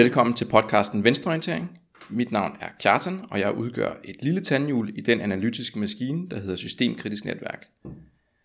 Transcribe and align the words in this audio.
Velkommen 0.00 0.34
til 0.34 0.44
podcasten 0.44 1.04
Venstreorientering. 1.04 1.80
Mit 2.08 2.32
navn 2.32 2.56
er 2.60 2.68
Kjartan, 2.78 3.20
og 3.30 3.40
jeg 3.40 3.54
udgør 3.54 3.90
et 4.04 4.16
lille 4.22 4.40
tandhjul 4.40 4.98
i 4.98 5.00
den 5.00 5.20
analytiske 5.20 5.78
maskine, 5.78 6.28
der 6.28 6.40
hedder 6.40 6.56
Systemkritisk 6.56 7.24
Netværk. 7.24 7.66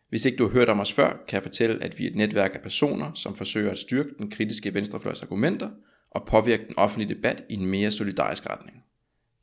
Hvis 0.09 0.25
ikke 0.25 0.37
du 0.37 0.43
har 0.43 0.51
hørt 0.51 0.69
om 0.69 0.79
os 0.79 0.93
før, 0.93 1.09
kan 1.27 1.35
jeg 1.35 1.43
fortælle, 1.43 1.83
at 1.83 1.99
vi 1.99 2.05
er 2.05 2.09
et 2.09 2.15
netværk 2.15 2.51
af 2.53 2.61
personer, 2.61 3.11
som 3.13 3.35
forsøger 3.35 3.71
at 3.71 3.77
styrke 3.77 4.09
den 4.17 4.31
kritiske 4.31 4.73
venstrefløjs 4.73 5.21
argumenter 5.21 5.69
og 6.11 6.25
påvirke 6.27 6.65
den 6.67 6.77
offentlige 6.77 7.15
debat 7.15 7.43
i 7.49 7.53
en 7.53 7.65
mere 7.65 7.91
solidarisk 7.91 8.49
retning. 8.49 8.83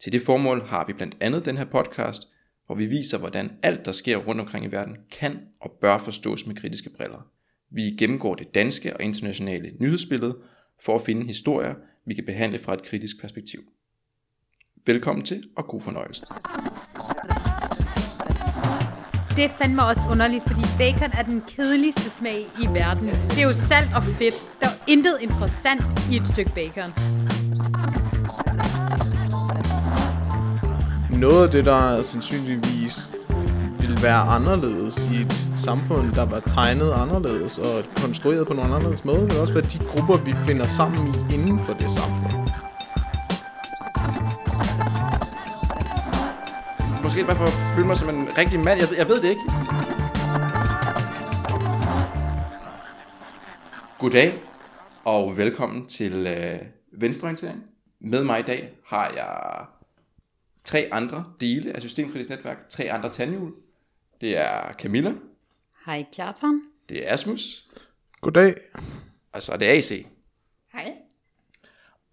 Til 0.02 0.12
det 0.12 0.22
formål 0.22 0.62
har 0.66 0.84
vi 0.86 0.92
blandt 0.92 1.16
andet 1.20 1.44
den 1.44 1.56
her 1.56 1.64
podcast, 1.64 2.22
hvor 2.66 2.74
vi 2.74 2.86
viser, 2.86 3.18
hvordan 3.18 3.50
alt, 3.62 3.84
der 3.84 3.92
sker 3.92 4.16
rundt 4.16 4.40
omkring 4.40 4.64
i 4.64 4.72
verden, 4.72 4.96
kan 5.12 5.38
og 5.60 5.78
bør 5.80 5.98
forstås 5.98 6.46
med 6.46 6.56
kritiske 6.56 6.90
briller. 6.96 7.26
Vi 7.70 7.82
gennemgår 7.82 8.34
det 8.34 8.54
danske 8.54 8.96
og 8.96 9.02
internationale 9.02 9.72
nyhedsbillede 9.80 10.36
for 10.84 10.94
at 10.94 11.02
finde 11.02 11.26
historier, 11.26 11.74
vi 12.06 12.14
kan 12.14 12.24
behandle 12.24 12.58
fra 12.58 12.74
et 12.74 12.82
kritisk 12.82 13.20
perspektiv. 13.20 13.60
Velkommen 14.86 15.24
til, 15.24 15.42
og 15.56 15.66
god 15.66 15.80
fornøjelse. 15.80 16.24
Det 19.36 19.44
er 19.44 19.48
fandme 19.48 19.82
også 19.82 20.00
underligt, 20.10 20.44
fordi 20.46 20.62
bacon 20.78 21.10
er 21.18 21.22
den 21.22 21.42
kedeligste 21.48 22.10
smag 22.10 22.46
i 22.62 22.66
verden. 22.66 23.08
Det 23.08 23.38
er 23.38 23.42
jo 23.42 23.54
salt 23.54 23.88
og 23.96 24.02
fedt. 24.02 24.34
Der 24.60 24.66
er 24.66 24.84
intet 24.88 25.18
interessant 25.20 25.82
i 26.12 26.16
et 26.16 26.28
stykke 26.28 26.52
bacon. 26.54 26.90
Noget 31.20 31.44
af 31.44 31.50
det, 31.50 31.64
der 31.64 32.02
sandsynligvis 32.02 33.12
ville 33.92 34.02
være 34.02 34.22
anderledes 34.36 34.96
i 35.12 35.16
et 35.26 35.48
samfund, 35.56 36.12
der 36.12 36.26
var 36.26 36.40
tegnet 36.40 36.92
anderledes 36.92 37.58
og 37.58 37.84
konstrueret 37.96 38.46
på 38.46 38.52
en 38.52 38.58
anderledes 38.58 39.04
måde, 39.04 39.22
men 39.26 39.36
også 39.36 39.52
hvad 39.52 39.62
de 39.62 39.78
grupper, 39.78 40.16
vi 40.24 40.34
finder 40.46 40.66
sammen 40.66 41.14
i 41.14 41.34
inden 41.34 41.58
for 41.58 41.72
det 41.72 41.90
samfund. 41.90 42.32
Måske 47.02 47.24
bare 47.24 47.36
for 47.36 47.44
at 47.44 47.56
føle 47.74 47.86
mig 47.86 47.96
som 47.96 48.08
en 48.08 48.28
rigtig 48.38 48.60
mand. 48.60 48.80
Jeg, 48.80 48.88
jeg 48.98 49.08
ved 49.08 49.22
det 49.22 49.30
ikke. 49.30 49.46
Goddag, 53.98 54.42
og 55.04 55.36
velkommen 55.36 55.86
til 55.86 56.26
øh, 56.26 56.58
Venstreorientering. 57.00 57.62
Med 58.00 58.24
mig 58.24 58.40
i 58.40 58.42
dag 58.42 58.70
har 58.86 59.10
jeg 59.16 59.66
tre 60.64 60.88
andre 60.92 61.24
dele 61.40 61.76
af 61.76 61.80
Systemkritisk 61.80 62.30
Netværk. 62.30 62.68
Tre 62.68 62.92
andre 62.92 63.08
tandhjul. 63.08 63.52
Det 64.22 64.36
er 64.38 64.72
Camilla, 64.72 65.12
Hej 65.86 66.04
Kjartan. 66.12 66.62
det 66.88 67.08
er 67.08 67.12
Asmus, 67.12 67.64
Goddag. 68.20 68.54
og 69.32 69.42
så 69.42 69.52
er 69.52 69.56
det 69.56 69.66
AC. 69.66 70.06
Hej. 70.72 70.92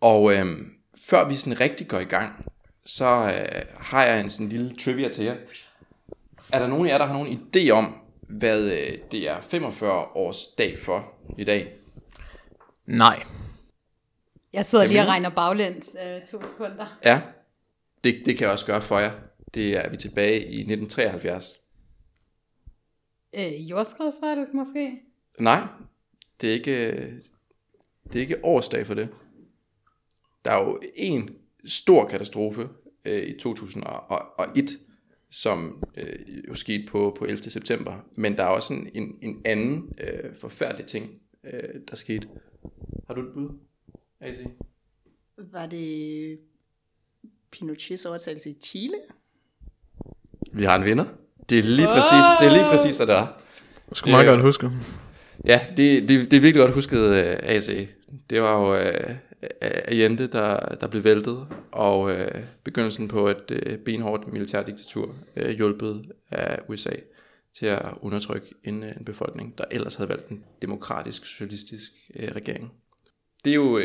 Og 0.01 0.33
øhm, 0.33 0.73
før 1.09 1.29
vi 1.29 1.35
sådan 1.35 1.59
rigtig 1.59 1.87
går 1.87 1.99
i 1.99 2.03
gang, 2.03 2.45
så 2.85 3.05
øh, 3.05 3.61
har 3.77 4.03
jeg 4.05 4.19
en 4.19 4.29
sådan 4.29 4.49
lille 4.49 4.75
trivia 4.75 5.09
til 5.09 5.25
jer. 5.25 5.35
Er 6.53 6.59
der 6.59 6.67
nogen 6.67 6.87
af 6.87 6.91
jer, 6.91 6.97
der 6.97 7.05
har 7.05 7.13
nogen 7.13 7.49
idé 7.55 7.69
om, 7.69 7.95
hvad 8.21 8.71
øh, 8.71 8.97
det 9.11 9.29
er 9.29 9.41
45 9.41 9.91
års 10.15 10.47
dag 10.47 10.79
for 10.79 11.13
i 11.37 11.43
dag? 11.43 11.73
Nej. 12.85 13.23
Jeg 14.53 14.65
sidder 14.65 14.85
lige 14.85 15.01
og 15.01 15.07
regner 15.07 15.29
baglæns 15.29 15.95
øh, 16.05 16.21
to 16.27 16.43
sekunder. 16.47 16.97
Ja, 17.05 17.21
det, 18.03 18.21
det 18.25 18.37
kan 18.37 18.45
jeg 18.45 18.51
også 18.51 18.65
gøre 18.65 18.81
for 18.81 18.99
jer. 18.99 19.11
Det 19.53 19.77
er 19.77 19.89
vi 19.89 19.97
tilbage 19.97 20.39
i 20.39 20.59
1973. 20.59 21.59
Øh, 23.35 23.69
jordskredsvalg 23.69 24.55
måske? 24.55 25.01
Nej, 25.39 25.67
det 26.41 26.49
er 26.49 26.53
ikke, 26.53 26.91
det 28.03 28.15
er 28.15 28.19
ikke 28.19 28.45
årsdag 28.45 28.87
for 28.87 28.93
det. 28.93 29.09
Der 30.45 30.51
er 30.51 30.63
jo 30.63 30.79
en 30.95 31.35
stor 31.65 32.07
katastrofe 32.07 32.69
øh, 33.05 33.23
i 33.23 33.39
2001, 33.39 34.69
som 35.29 35.83
øh, 35.97 36.47
jo 36.47 36.55
skete 36.55 36.87
på, 36.87 37.15
på 37.19 37.25
11. 37.25 37.43
september. 37.43 38.05
Men 38.15 38.37
der 38.37 38.43
er 38.43 38.47
også 38.47 38.73
en, 38.73 38.89
en, 38.93 39.17
en 39.21 39.41
anden 39.45 39.93
øh, 39.97 40.35
forfærdelig 40.35 40.85
ting, 40.85 41.21
øh, 41.43 41.81
der 41.89 41.95
skete. 41.95 42.27
Har 43.07 43.13
du 43.13 43.21
et 43.21 43.33
bud, 43.33 43.49
AC? 44.19 44.37
Var 45.37 45.65
det 45.65 46.39
Pinochets 47.51 48.05
overtagelse 48.05 48.49
i 48.49 48.57
Chile? 48.63 48.97
Vi 50.53 50.63
har 50.63 50.75
en 50.75 50.85
vinder. 50.85 51.05
Det 51.49 51.59
er 51.59 51.63
lige 51.63 51.87
præcis, 51.87 52.23
det 52.39 52.47
er 52.47 52.51
lige 52.51 52.65
præcis, 52.69 52.97
hvad 52.97 53.07
der 53.07 53.13
er. 53.15 53.27
Jeg 53.89 53.95
skulle 53.95 54.11
meget 54.11 54.27
er- 54.27 54.31
godt 54.31 54.41
huske. 54.41 54.71
Ja, 55.45 55.59
det, 55.77 56.09
det, 56.09 56.31
det 56.31 56.37
er 56.37 56.41
virkelig 56.41 56.61
godt 56.61 56.73
husket 56.73 56.99
uh, 57.09 57.49
AC. 57.49 57.87
Det 58.29 58.41
var 58.41 58.59
jo 58.59 58.73
uh, 58.73 59.15
Allende, 59.61 60.27
der, 60.27 60.59
der 60.81 60.87
blev 60.87 61.03
væltet, 61.03 61.47
og 61.71 61.99
uh, 62.01 62.11
begyndelsen 62.63 63.07
på 63.07 63.27
et 63.27 63.51
uh, 63.51 63.73
benhårdt 63.85 64.33
militærdiktatur, 64.33 65.15
uh, 65.43 65.49
hjulpet 65.49 66.05
af 66.31 66.59
USA 66.69 66.89
til 67.59 67.65
at 67.65 67.81
undertrykke 68.01 68.47
en, 68.63 68.83
uh, 68.83 68.89
en 68.89 69.05
befolkning, 69.05 69.57
der 69.57 69.63
ellers 69.71 69.95
havde 69.95 70.09
valgt 70.09 70.27
en 70.29 70.43
demokratisk, 70.61 71.25
socialistisk 71.25 71.91
uh, 72.15 72.23
regering. 72.35 72.71
Det 73.43 73.51
er 73.51 73.55
jo 73.55 73.77
uh, 73.77 73.83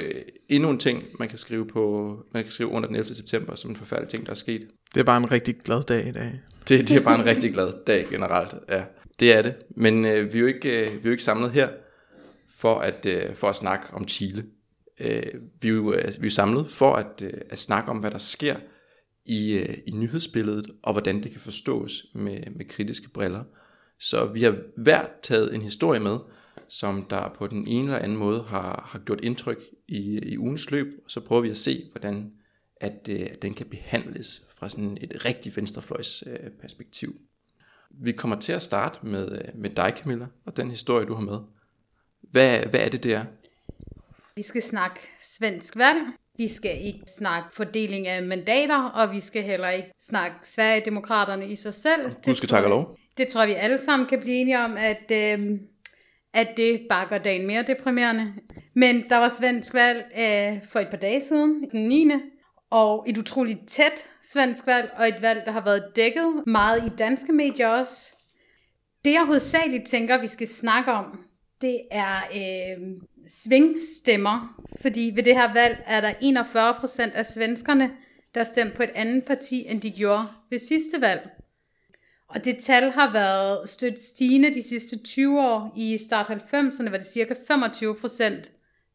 endnu 0.48 0.70
en 0.70 0.78
ting, 0.78 1.04
man 1.19 1.28
kan 1.28 1.38
skrive 1.38 1.66
på, 1.66 2.16
man 2.32 2.42
kan 2.42 2.53
skrive 2.53 2.69
under 2.69 2.87
den 2.87 2.97
11. 2.97 3.15
september, 3.15 3.54
som 3.54 3.70
en 3.70 3.76
forfærdelig 3.76 4.09
ting, 4.09 4.26
der 4.26 4.31
er 4.31 4.37
sket. 4.37 4.69
Det 4.94 5.00
er 5.00 5.04
bare 5.04 5.16
en 5.16 5.31
rigtig 5.31 5.56
glad 5.56 5.82
dag 5.82 6.09
i 6.09 6.12
dag. 6.12 6.41
Det, 6.69 6.88
det 6.88 6.97
er 6.97 7.00
bare 7.00 7.19
en 7.19 7.26
rigtig 7.26 7.53
glad 7.53 7.72
dag 7.87 8.06
generelt. 8.10 8.54
Ja, 8.69 8.84
det 9.20 9.32
er 9.32 9.42
det. 9.42 9.54
Men 9.76 10.04
øh, 10.04 10.32
vi, 10.32 10.38
er 10.38 10.41
jo 10.41 10.47
ikke, 10.47 10.81
øh, 10.81 10.91
vi 10.92 10.98
er 10.98 11.04
jo 11.04 11.10
ikke 11.10 11.22
samlet 11.22 11.50
her 11.50 11.69
for 12.59 12.78
at, 12.78 13.06
øh, 13.06 13.34
for 13.34 13.48
at 13.48 13.56
snakke 13.56 13.87
om 13.92 14.09
Chile. 14.09 14.44
Øh, 15.00 15.22
vi, 15.60 15.69
er 15.69 15.72
jo, 15.72 15.92
øh, 15.92 16.12
vi 16.21 16.26
er 16.26 16.31
samlet 16.31 16.71
for 16.71 16.94
at, 16.94 17.22
øh, 17.22 17.32
at 17.50 17.59
snakke 17.59 17.91
om, 17.91 17.98
hvad 17.98 18.10
der 18.10 18.19
sker 18.19 18.56
i, 19.26 19.53
øh, 19.59 19.78
i 19.86 19.91
nyhedsbilledet, 19.91 20.66
og 20.82 20.92
hvordan 20.92 21.22
det 21.22 21.32
kan 21.32 21.41
forstås 21.41 22.06
med, 22.15 22.41
med 22.56 22.69
kritiske 22.69 23.10
briller. 23.10 23.44
Så 24.00 24.25
vi 24.25 24.42
har 24.42 24.56
hver 24.76 25.06
taget 25.22 25.54
en 25.54 25.62
historie 25.62 26.00
med, 26.00 26.19
som 26.69 27.06
der 27.10 27.28
på 27.38 27.47
den 27.47 27.66
ene 27.66 27.84
eller 27.84 27.98
anden 27.98 28.19
måde 28.19 28.42
har, 28.42 28.88
har 28.92 28.98
gjort 28.98 29.20
indtryk 29.20 29.59
i, 29.88 30.19
i 30.19 30.38
ugens 30.38 30.70
løb, 30.70 31.00
og 31.04 31.10
så 31.10 31.20
prøver 31.20 31.42
vi 31.42 31.50
at 31.50 31.56
se, 31.56 31.88
hvordan 31.92 32.32
at, 32.76 33.09
øh, 33.10 33.20
at 33.31 33.42
den 33.42 33.54
kan 33.54 33.66
behandles 33.66 34.42
fra 34.56 34.69
sådan 34.69 34.98
et 35.00 35.25
rigtig 35.25 35.56
venstrefløjs 35.56 36.25
øh, 36.26 36.50
perspektiv. 36.60 37.20
Vi 37.91 38.12
kommer 38.12 38.41
til 38.41 38.53
at 38.53 38.62
starte 38.62 39.06
med, 39.06 39.32
øh, 39.32 39.60
med 39.60 39.70
dig, 39.70 39.92
Camilla, 39.97 40.26
og 40.44 40.56
den 40.56 40.70
historie, 40.70 41.06
du 41.06 41.15
har 41.15 41.22
med. 41.22 41.38
Hvad, 42.20 42.59
hvad 42.66 42.81
er 42.81 42.88
det, 42.88 43.03
det 43.03 43.15
er? 43.15 43.25
Vi 44.36 44.42
skal 44.42 44.62
snakke 44.62 45.00
svensk 45.21 45.76
valg. 45.76 45.98
Vi 46.36 46.48
skal 46.48 46.86
ikke 46.86 47.00
snakke 47.19 47.48
fordeling 47.53 48.09
af 48.09 48.22
mandater, 48.22 48.82
og 48.82 49.12
vi 49.12 49.21
skal 49.21 49.42
heller 49.42 49.69
ikke 49.69 49.92
snakke 50.00 50.36
Sverigedemokraterne 50.42 51.48
i 51.48 51.56
sig 51.56 51.75
selv. 51.75 52.15
Gud 52.25 52.34
skal 52.34 52.48
takke 52.48 52.69
lov. 52.69 52.98
Det 53.16 53.28
tror 53.28 53.41
jeg, 53.41 53.48
vi 53.48 53.54
alle 53.54 53.78
sammen 53.81 54.09
kan 54.09 54.21
blive 54.21 54.36
enige 54.36 54.59
om, 54.59 54.76
at, 54.76 55.10
øh, 55.12 55.60
at 56.34 56.57
det 56.57 56.86
bare 56.89 57.09
gør 57.09 57.19
dagen 57.19 57.47
mere 57.47 57.63
deprimerende. 57.63 58.33
Men 58.75 59.04
der 59.10 59.16
var 59.16 59.28
svensk 59.28 59.75
valg 59.75 60.04
øh, 60.19 60.69
for 60.69 60.81
et 60.81 60.89
par 60.89 60.97
dage 60.97 61.21
siden, 61.21 61.71
den 61.71 61.89
9. 61.89 62.10
Og 62.71 63.04
et 63.09 63.19
utroligt 63.19 63.69
tæt 63.69 64.10
svensk 64.22 64.66
valg, 64.66 64.91
og 64.97 65.09
et 65.09 65.22
valg, 65.22 65.42
der 65.47 65.53
har 65.53 65.65
været 65.65 65.84
dækket 65.97 66.42
meget 66.47 66.86
i 66.86 66.97
danske 66.98 67.33
medier 67.33 67.69
også. 67.69 68.15
Det 69.04 69.13
jeg 69.13 69.25
hovedsageligt 69.25 69.86
tænker, 69.86 70.21
vi 70.21 70.27
skal 70.27 70.48
snakke 70.48 70.92
om, 70.92 71.19
det 71.60 71.81
er 71.91 72.16
øh, 72.34 72.87
svingstemmer. 73.28 74.63
Fordi 74.80 75.13
ved 75.15 75.22
det 75.22 75.34
her 75.34 75.53
valg 75.53 75.83
er 75.87 76.01
der 76.01 76.13
41 76.22 76.75
procent 76.75 77.13
af 77.13 77.27
svenskerne, 77.27 77.91
der 78.34 78.45
stemte 78.45 78.77
på 78.77 78.83
et 78.83 78.91
andet 78.95 79.25
parti, 79.25 79.66
end 79.69 79.80
de 79.80 79.91
gjorde 79.91 80.27
ved 80.51 80.59
sidste 80.59 81.01
valg. 81.01 81.30
Og 82.34 82.45
det 82.45 82.59
tal 82.59 82.91
har 82.91 83.13
været 83.13 83.69
stødt 83.69 84.01
stigende 84.01 84.54
de 84.54 84.63
sidste 84.63 84.98
20 84.98 85.41
år. 85.41 85.72
I 85.77 85.98
start 85.98 86.31
90'erne 86.31 86.91
var 86.91 86.98
det 86.98 87.07
cirka 87.07 87.34
25 87.47 87.97
procent 87.97 88.53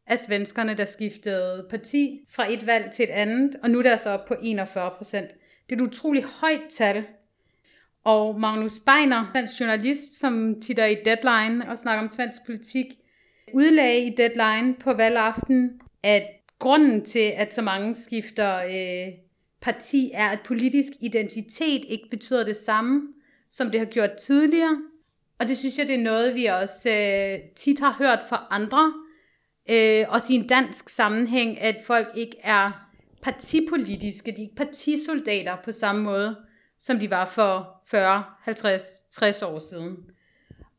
af 0.07 0.19
svenskerne, 0.19 0.73
der 0.73 0.85
skiftede 0.85 1.65
parti 1.69 2.19
fra 2.29 2.51
et 2.51 2.67
valg 2.67 2.91
til 2.91 3.03
et 3.03 3.09
andet, 3.09 3.55
og 3.63 3.69
nu 3.69 3.79
er 3.79 3.83
det 3.83 3.89
altså 3.89 4.09
op 4.09 4.25
på 4.25 4.35
41 4.41 4.91
procent. 4.97 5.29
Det 5.69 5.79
er 5.79 5.83
et 5.83 5.87
utroligt 5.87 6.25
højt 6.25 6.61
tal. 6.69 7.03
Og 8.03 8.39
Magnus 8.39 8.79
Beiner, 8.79 9.31
dansk 9.35 9.59
journalist, 9.59 10.19
som 10.19 10.61
titter 10.61 10.85
i 10.85 10.97
Deadline 11.05 11.69
og 11.69 11.77
snakker 11.77 12.03
om 12.03 12.09
svensk 12.09 12.45
politik, 12.45 12.85
udlagde 13.53 13.99
i 13.99 14.15
Deadline 14.15 14.75
på 14.75 14.93
valgaften, 14.93 15.81
at 16.03 16.23
grunden 16.59 17.05
til, 17.05 17.33
at 17.35 17.53
så 17.53 17.61
mange 17.61 17.95
skifter 17.95 18.57
øh, 18.57 19.13
parti, 19.61 20.11
er, 20.13 20.29
at 20.29 20.39
politisk 20.45 20.93
identitet 20.99 21.85
ikke 21.87 22.07
betyder 22.11 22.45
det 22.45 22.55
samme, 22.55 23.01
som 23.51 23.71
det 23.71 23.79
har 23.79 23.85
gjort 23.85 24.11
tidligere. 24.13 24.81
Og 25.39 25.47
det 25.47 25.57
synes 25.57 25.77
jeg, 25.77 25.87
det 25.87 25.95
er 25.95 26.03
noget, 26.03 26.35
vi 26.35 26.45
også 26.45 26.89
øh, 26.89 27.39
tit 27.55 27.79
har 27.79 27.95
hørt 27.99 28.19
fra 28.29 28.47
andre, 28.49 28.93
øh, 29.69 30.05
også 30.09 30.33
i 30.33 30.35
en 30.35 30.47
dansk 30.47 30.89
sammenhæng, 30.89 31.61
at 31.61 31.75
folk 31.85 32.07
ikke 32.15 32.37
er 32.43 32.89
partipolitiske, 33.21 34.31
de 34.31 34.37
er 34.37 34.41
ikke 34.41 34.55
partisoldater 34.55 35.57
på 35.63 35.71
samme 35.71 36.03
måde, 36.03 36.35
som 36.79 36.99
de 36.99 37.09
var 37.09 37.25
for 37.25 37.81
40, 37.91 38.23
50, 38.41 38.83
60 39.11 39.41
år 39.41 39.59
siden. 39.59 39.97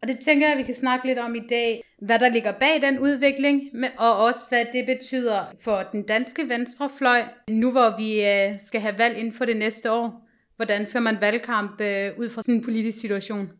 Og 0.02 0.08
det 0.08 0.18
tænker 0.18 0.46
jeg, 0.46 0.52
at 0.52 0.58
vi 0.58 0.62
kan 0.62 0.74
snakke 0.74 1.06
lidt 1.06 1.18
om 1.18 1.34
i 1.34 1.46
dag, 1.50 1.84
hvad 1.98 2.18
der 2.18 2.28
ligger 2.28 2.52
bag 2.52 2.82
den 2.82 2.98
udvikling, 2.98 3.62
og 3.98 4.16
også 4.16 4.40
hvad 4.48 4.64
det 4.72 4.86
betyder 4.86 5.44
for 5.60 5.82
den 5.92 6.02
danske 6.02 6.48
venstrefløj, 6.48 7.22
nu 7.48 7.70
hvor 7.70 7.96
vi 7.96 8.24
øh, 8.24 8.60
skal 8.60 8.80
have 8.80 8.98
valg 8.98 9.18
inden 9.18 9.32
for 9.32 9.44
det 9.44 9.56
næste 9.56 9.92
år. 9.92 10.29
Hvordan 10.60 10.86
fører 10.92 11.02
man 11.02 11.20
valgkamp 11.20 11.80
øh, 11.80 12.12
ud 12.18 12.30
fra 12.30 12.42
sådan 12.42 12.54
en 12.54 12.64
politisk 12.64 13.00
situation? 13.00 13.50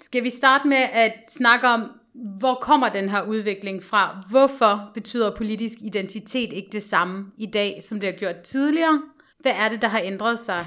Skal 0.00 0.24
vi 0.24 0.30
starte 0.30 0.68
med 0.68 0.76
at 0.92 1.12
snakke 1.28 1.66
om, 1.68 1.90
hvor 2.38 2.54
kommer 2.54 2.88
den 2.88 3.08
her 3.08 3.22
udvikling 3.22 3.82
fra? 3.82 4.24
Hvorfor 4.30 4.90
betyder 4.94 5.36
politisk 5.36 5.78
identitet 5.80 6.52
ikke 6.52 6.68
det 6.72 6.82
samme 6.82 7.26
i 7.38 7.46
dag, 7.46 7.80
som 7.82 8.00
det 8.00 8.12
har 8.12 8.18
gjort 8.18 8.40
tidligere? 8.40 9.02
Hvad 9.40 9.52
er 9.52 9.68
det, 9.68 9.82
der 9.82 9.88
har 9.88 10.00
ændret 10.04 10.40
sig? 10.40 10.66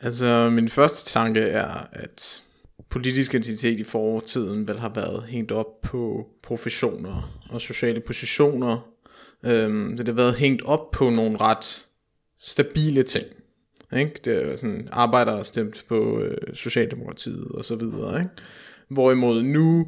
Altså, 0.00 0.50
min 0.52 0.68
første 0.68 1.10
tanke 1.10 1.40
er, 1.40 1.86
at 1.92 2.42
politisk 2.90 3.34
identitet 3.34 3.80
i 3.80 3.84
fortiden 3.84 4.68
vel 4.68 4.78
har 4.78 4.92
været 4.94 5.24
hængt 5.24 5.52
op 5.52 5.80
på 5.82 6.26
professioner 6.42 7.40
og 7.50 7.60
sociale 7.60 8.00
positioner. 8.00 8.78
Øhm, 9.44 9.96
det 9.96 10.08
har 10.08 10.14
været 10.14 10.34
hængt 10.34 10.62
op 10.62 10.90
på 10.90 11.10
nogle 11.10 11.40
ret 11.40 11.86
stabile 12.44 13.02
ting. 13.02 13.26
Ikke? 13.96 14.12
Det 14.24 14.44
er 14.44 14.56
sådan, 14.56 14.88
arbejdere 14.92 15.44
stemt 15.44 15.84
på 15.88 16.20
øh, 16.20 16.54
Socialdemokratiet 16.54 17.48
og 17.48 17.64
så 17.64 17.76
videre. 17.76 18.18
Ikke? 18.18 18.30
Hvorimod 18.88 19.42
nu 19.42 19.86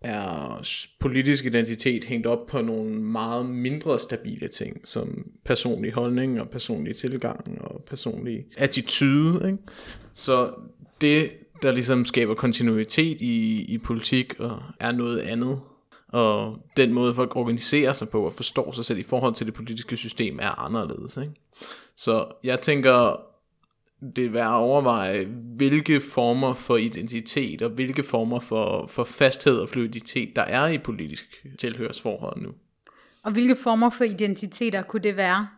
er 0.00 0.66
politisk 1.00 1.44
identitet 1.44 2.04
hængt 2.04 2.26
op 2.26 2.46
på 2.46 2.60
nogle 2.60 2.94
meget 2.94 3.46
mindre 3.46 3.98
stabile 3.98 4.48
ting, 4.48 4.88
som 4.88 5.24
personlig 5.44 5.92
holdning 5.92 6.40
og 6.40 6.48
personlig 6.48 6.96
tilgang 6.96 7.60
og 7.60 7.84
personlig 7.86 8.44
attitude. 8.56 9.46
Ikke? 9.46 9.58
Så 10.14 10.52
det, 11.00 11.30
der 11.62 11.72
ligesom 11.72 12.04
skaber 12.04 12.34
kontinuitet 12.34 13.20
i, 13.20 13.64
i 13.68 13.78
politik 13.78 14.40
og 14.40 14.62
er 14.80 14.92
noget 14.92 15.18
andet, 15.18 15.60
og 16.08 16.56
den 16.76 16.92
måde 16.92 17.14
folk 17.14 17.36
organiserer 17.36 17.92
sig 17.92 18.08
på 18.08 18.26
og 18.26 18.32
forstår 18.32 18.72
sig 18.72 18.84
selv 18.84 18.98
i 18.98 19.02
forhold 19.02 19.34
til 19.34 19.46
det 19.46 19.54
politiske 19.54 19.96
system 19.96 20.38
er 20.42 20.60
anderledes. 20.60 21.16
Ikke? 21.16 21.32
Så 22.00 22.26
jeg 22.44 22.60
tænker, 22.60 23.20
det 24.16 24.24
er 24.24 24.30
værd 24.30 24.46
at 24.46 24.54
overveje, 24.54 25.24
hvilke 25.56 26.00
former 26.00 26.54
for 26.54 26.76
identitet 26.76 27.62
og 27.62 27.70
hvilke 27.70 28.02
former 28.02 28.40
for, 28.40 28.86
for 28.86 29.04
fasthed 29.04 29.56
og 29.58 29.68
fluiditet, 29.68 30.36
der 30.36 30.42
er 30.42 30.68
i 30.68 30.78
politisk 30.78 31.46
tilhørsforhold 31.58 32.42
nu. 32.42 32.50
Og 33.22 33.32
hvilke 33.32 33.56
former 33.56 33.90
for 33.90 34.04
identiteter 34.04 34.82
kunne 34.82 35.02
det 35.02 35.16
være? 35.16 35.48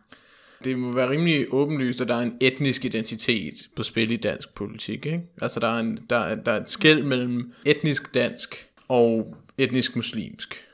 Det 0.63 0.77
må 0.77 0.91
være 0.91 1.09
rimelig 1.09 1.47
åbenlyst, 1.51 2.01
at 2.01 2.07
der 2.07 2.15
er 2.15 2.21
en 2.21 2.37
etnisk 2.41 2.85
identitet 2.85 3.53
på 3.75 3.83
spil 3.83 4.11
i 4.11 4.17
dansk 4.17 4.53
politik. 4.53 5.05
Ikke? 5.05 5.21
Altså 5.41 5.59
der 5.59 5.67
er, 5.67 5.79
en, 5.79 5.99
der, 6.09 6.35
der 6.35 6.51
er 6.51 6.61
et 6.61 6.69
skæld 6.69 7.03
mellem 7.03 7.53
etnisk 7.65 8.13
dansk 8.13 8.69
og 8.87 9.37
etnisk 9.57 9.95
muslimsk, 9.95 10.67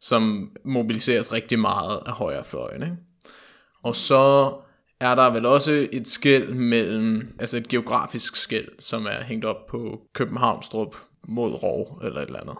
som 0.00 0.50
mobiliseres 0.64 1.32
rigtig 1.32 1.58
meget 1.58 1.98
af 2.06 2.12
højrefløjen. 2.12 2.82
Ikke? 2.82 2.96
Og 3.82 3.96
så 3.96 4.54
er 5.08 5.14
der 5.14 5.30
vel 5.30 5.46
også 5.46 5.88
et 5.92 6.08
skæld 6.08 6.54
mellem, 6.54 7.34
altså 7.38 7.56
et 7.56 7.68
geografisk 7.68 8.36
skæld, 8.36 8.68
som 8.78 9.06
er 9.06 9.22
hængt 9.24 9.44
op 9.44 9.66
på 9.66 10.00
Københavnstrup 10.12 10.96
mod 11.28 11.52
Rov 11.52 12.00
eller 12.04 12.20
et 12.20 12.26
eller 12.26 12.40
andet. 12.40 12.56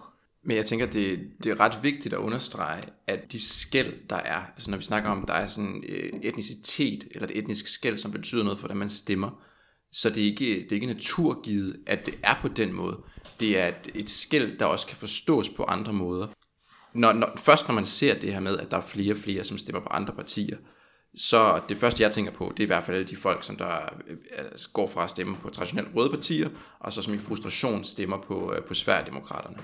Men 0.47 0.57
jeg 0.57 0.67
tænker, 0.67 0.87
det, 0.87 1.21
det 1.45 1.53
er 1.53 1.61
ret 1.61 1.79
vigtigt 1.83 2.15
at 2.15 2.19
understrege, 2.19 2.83
at 3.07 3.33
de 3.33 3.41
skæld, 3.41 4.09
der 4.11 4.17
er, 4.17 4.43
altså 4.55 4.71
når 4.71 4.79
vi 4.79 4.85
snakker 4.85 5.11
om, 5.11 5.25
der 5.27 5.35
er 5.35 5.47
sådan 5.47 5.85
øh, 5.89 6.13
etnicitet, 6.23 7.05
eller 7.11 7.29
et 7.29 7.39
etnisk 7.39 7.67
skæld, 7.67 7.99
som 7.99 8.13
betyder 8.13 8.45
noget 8.45 8.59
for, 8.59 8.63
hvordan 8.63 8.79
man 8.79 8.89
stemmer, 8.89 9.45
så 9.93 10.11
det 10.11 10.23
er 10.23 10.27
ikke, 10.27 10.45
det 10.45 10.71
er 10.71 10.75
ikke 10.75 10.87
naturgivet, 10.87 11.77
at 11.87 12.07
det 12.07 12.19
er 12.23 12.35
på 12.43 12.49
den 12.49 12.73
måde. 12.73 12.99
Det 13.41 13.59
er 13.59 13.69
et, 13.69 13.91
et 13.95 14.11
skæld, 14.11 14.59
der 14.59 14.65
også 14.65 14.87
kan 14.87 14.97
forstås 14.97 15.49
på 15.49 15.65
andre 15.65 15.93
måder. 15.93 16.27
Når, 16.95 17.13
når, 17.13 17.33
først 17.37 17.69
når 17.69 17.75
man 17.75 17.87
ser 17.87 18.19
det 18.19 18.33
her 18.33 18.41
med, 18.41 18.59
at 18.59 18.71
der 18.71 18.77
er 18.77 18.81
flere 18.81 19.13
og 19.13 19.19
flere, 19.19 19.45
som 19.45 19.59
stemmer 19.59 19.81
på 19.81 19.89
andre 19.89 20.15
partier, 20.15 20.57
så 21.17 21.61
det 21.69 21.79
første, 21.79 22.03
jeg 22.03 22.11
tænker 22.11 22.33
på, 22.33 22.53
det 22.57 22.63
er 22.63 22.67
i 22.67 22.67
hvert 22.67 22.85
fald 22.85 23.05
de 23.05 23.17
folk, 23.17 23.45
som 23.45 23.57
der 23.57 23.95
øh, 24.07 24.17
går 24.73 24.87
fra 24.87 25.05
at 25.05 25.11
stemme 25.11 25.37
på 25.37 25.51
traditionelt 25.51 25.89
røde 25.97 26.11
partier, 26.11 26.49
og 26.79 26.93
så 26.93 27.03
som 27.03 27.15
i 27.15 27.19
frustration 27.19 27.85
stemmer 27.85 28.19
på, 28.19 28.53
øh, 28.57 28.65
på 28.65 28.75
Sverigedemokraterne. 28.75 29.57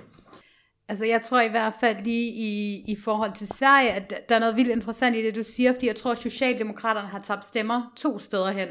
Altså 0.88 1.06
jeg 1.06 1.22
tror 1.22 1.40
i 1.40 1.48
hvert 1.48 1.72
fald 1.80 2.04
lige 2.04 2.32
i, 2.32 2.84
i 2.88 2.96
forhold 3.04 3.32
til 3.32 3.48
Sverige, 3.48 3.90
at 3.90 4.28
der 4.28 4.34
er 4.34 4.38
noget 4.38 4.56
vildt 4.56 4.70
interessant 4.70 5.16
i 5.16 5.22
det, 5.22 5.34
du 5.34 5.42
siger, 5.44 5.72
fordi 5.72 5.86
jeg 5.86 5.96
tror, 5.96 6.12
at 6.12 6.18
Socialdemokraterne 6.18 7.08
har 7.08 7.22
tabt 7.22 7.44
stemmer 7.44 7.92
to 7.96 8.18
steder 8.18 8.50
hen. 8.50 8.68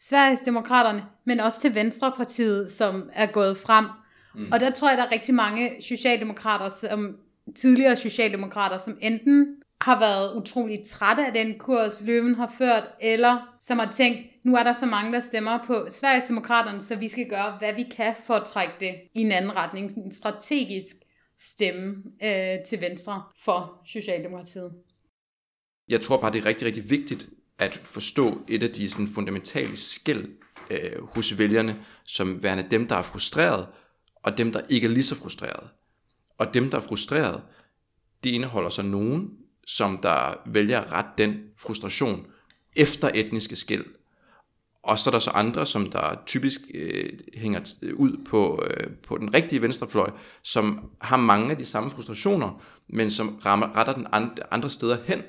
Sveriges 0.00 0.40
Demokraterne, 0.40 1.04
men 1.24 1.40
også 1.40 1.60
til 1.60 1.74
Venstrepartiet, 1.74 2.72
som 2.72 3.10
er 3.12 3.26
gået 3.26 3.58
frem. 3.58 3.86
Mm. 4.34 4.52
Og 4.52 4.60
der 4.60 4.70
tror 4.70 4.88
jeg, 4.88 4.98
der 4.98 5.04
er 5.04 5.12
rigtig 5.12 5.34
mange 5.34 5.70
socialdemokrater, 5.80 6.68
som 6.68 7.16
tidligere 7.56 7.96
socialdemokrater, 7.96 8.78
som 8.78 8.98
enten 9.00 9.61
har 9.82 9.98
været 9.98 10.36
utrolig 10.36 10.80
trætte 10.86 11.26
af 11.26 11.32
den 11.32 11.58
kurs, 11.58 12.00
Løven 12.00 12.34
har 12.34 12.54
ført, 12.58 12.84
eller 13.00 13.56
som 13.60 13.78
har 13.78 13.92
tænkt, 13.92 14.18
nu 14.44 14.56
er 14.56 14.62
der 14.62 14.72
så 14.72 14.86
mange, 14.86 15.12
der 15.12 15.20
stemmer 15.20 15.58
på 15.66 15.86
Sverigesdemokraterne, 15.90 16.80
så 16.80 16.96
vi 16.96 17.08
skal 17.08 17.28
gøre, 17.28 17.56
hvad 17.58 17.74
vi 17.74 17.82
kan 17.96 18.14
for 18.26 18.34
at 18.34 18.46
trække 18.46 18.74
det 18.80 18.94
i 19.14 19.20
en 19.20 19.32
anden 19.32 19.56
retning, 19.56 19.90
sådan 19.90 20.02
en 20.02 20.12
strategisk 20.12 20.96
stemme 21.38 21.94
øh, 22.22 22.58
til 22.68 22.80
venstre 22.80 23.22
for 23.44 23.82
Socialdemokratiet. 23.86 24.72
Jeg 25.88 26.00
tror 26.00 26.20
bare, 26.20 26.32
det 26.32 26.38
er 26.38 26.46
rigtig, 26.46 26.66
rigtig 26.66 26.90
vigtigt 26.90 27.28
at 27.58 27.74
forstå 27.74 28.40
et 28.48 28.62
af 28.62 28.70
de 28.70 28.90
sådan, 28.90 29.08
fundamentale 29.08 29.76
skæld 29.76 30.28
øh, 30.70 31.04
hos 31.04 31.38
vælgerne, 31.38 31.76
som 32.04 32.42
værende 32.42 32.66
dem, 32.70 32.88
der 32.88 32.96
er 32.96 33.02
frustreret, 33.02 33.66
og 34.22 34.38
dem, 34.38 34.52
der 34.52 34.60
ikke 34.68 34.84
er 34.86 34.90
lige 34.90 35.02
så 35.02 35.14
frustreret. 35.14 35.68
Og 36.38 36.54
dem, 36.54 36.70
der 36.70 36.78
er 36.78 36.82
frustreret, 36.82 37.42
de 38.24 38.30
indeholder 38.30 38.70
så 38.70 38.82
nogen, 38.82 39.41
som 39.66 39.98
der 39.98 40.34
vælger 40.46 40.80
at 40.80 40.92
rette 40.92 41.10
den 41.18 41.40
frustration 41.58 42.26
efter 42.76 43.10
etniske 43.14 43.56
skæld. 43.56 43.84
Og 44.82 44.98
så 44.98 45.10
er 45.10 45.12
der 45.12 45.18
så 45.18 45.30
andre, 45.30 45.66
som 45.66 45.90
der 45.90 46.22
typisk 46.26 46.60
øh, 46.74 47.10
hænger 47.34 47.60
ud 47.94 48.24
på, 48.24 48.64
øh, 48.70 48.90
på 48.90 49.18
den 49.18 49.34
rigtige 49.34 49.62
venstrefløj, 49.62 50.10
som 50.42 50.90
har 51.00 51.16
mange 51.16 51.50
af 51.50 51.56
de 51.56 51.64
samme 51.64 51.90
frustrationer, 51.90 52.62
men 52.88 53.10
som 53.10 53.40
rammer, 53.46 53.76
retter 53.76 53.92
den 53.92 54.06
andre, 54.12 54.42
andre 54.50 54.70
steder 54.70 54.98
hen. 55.04 55.22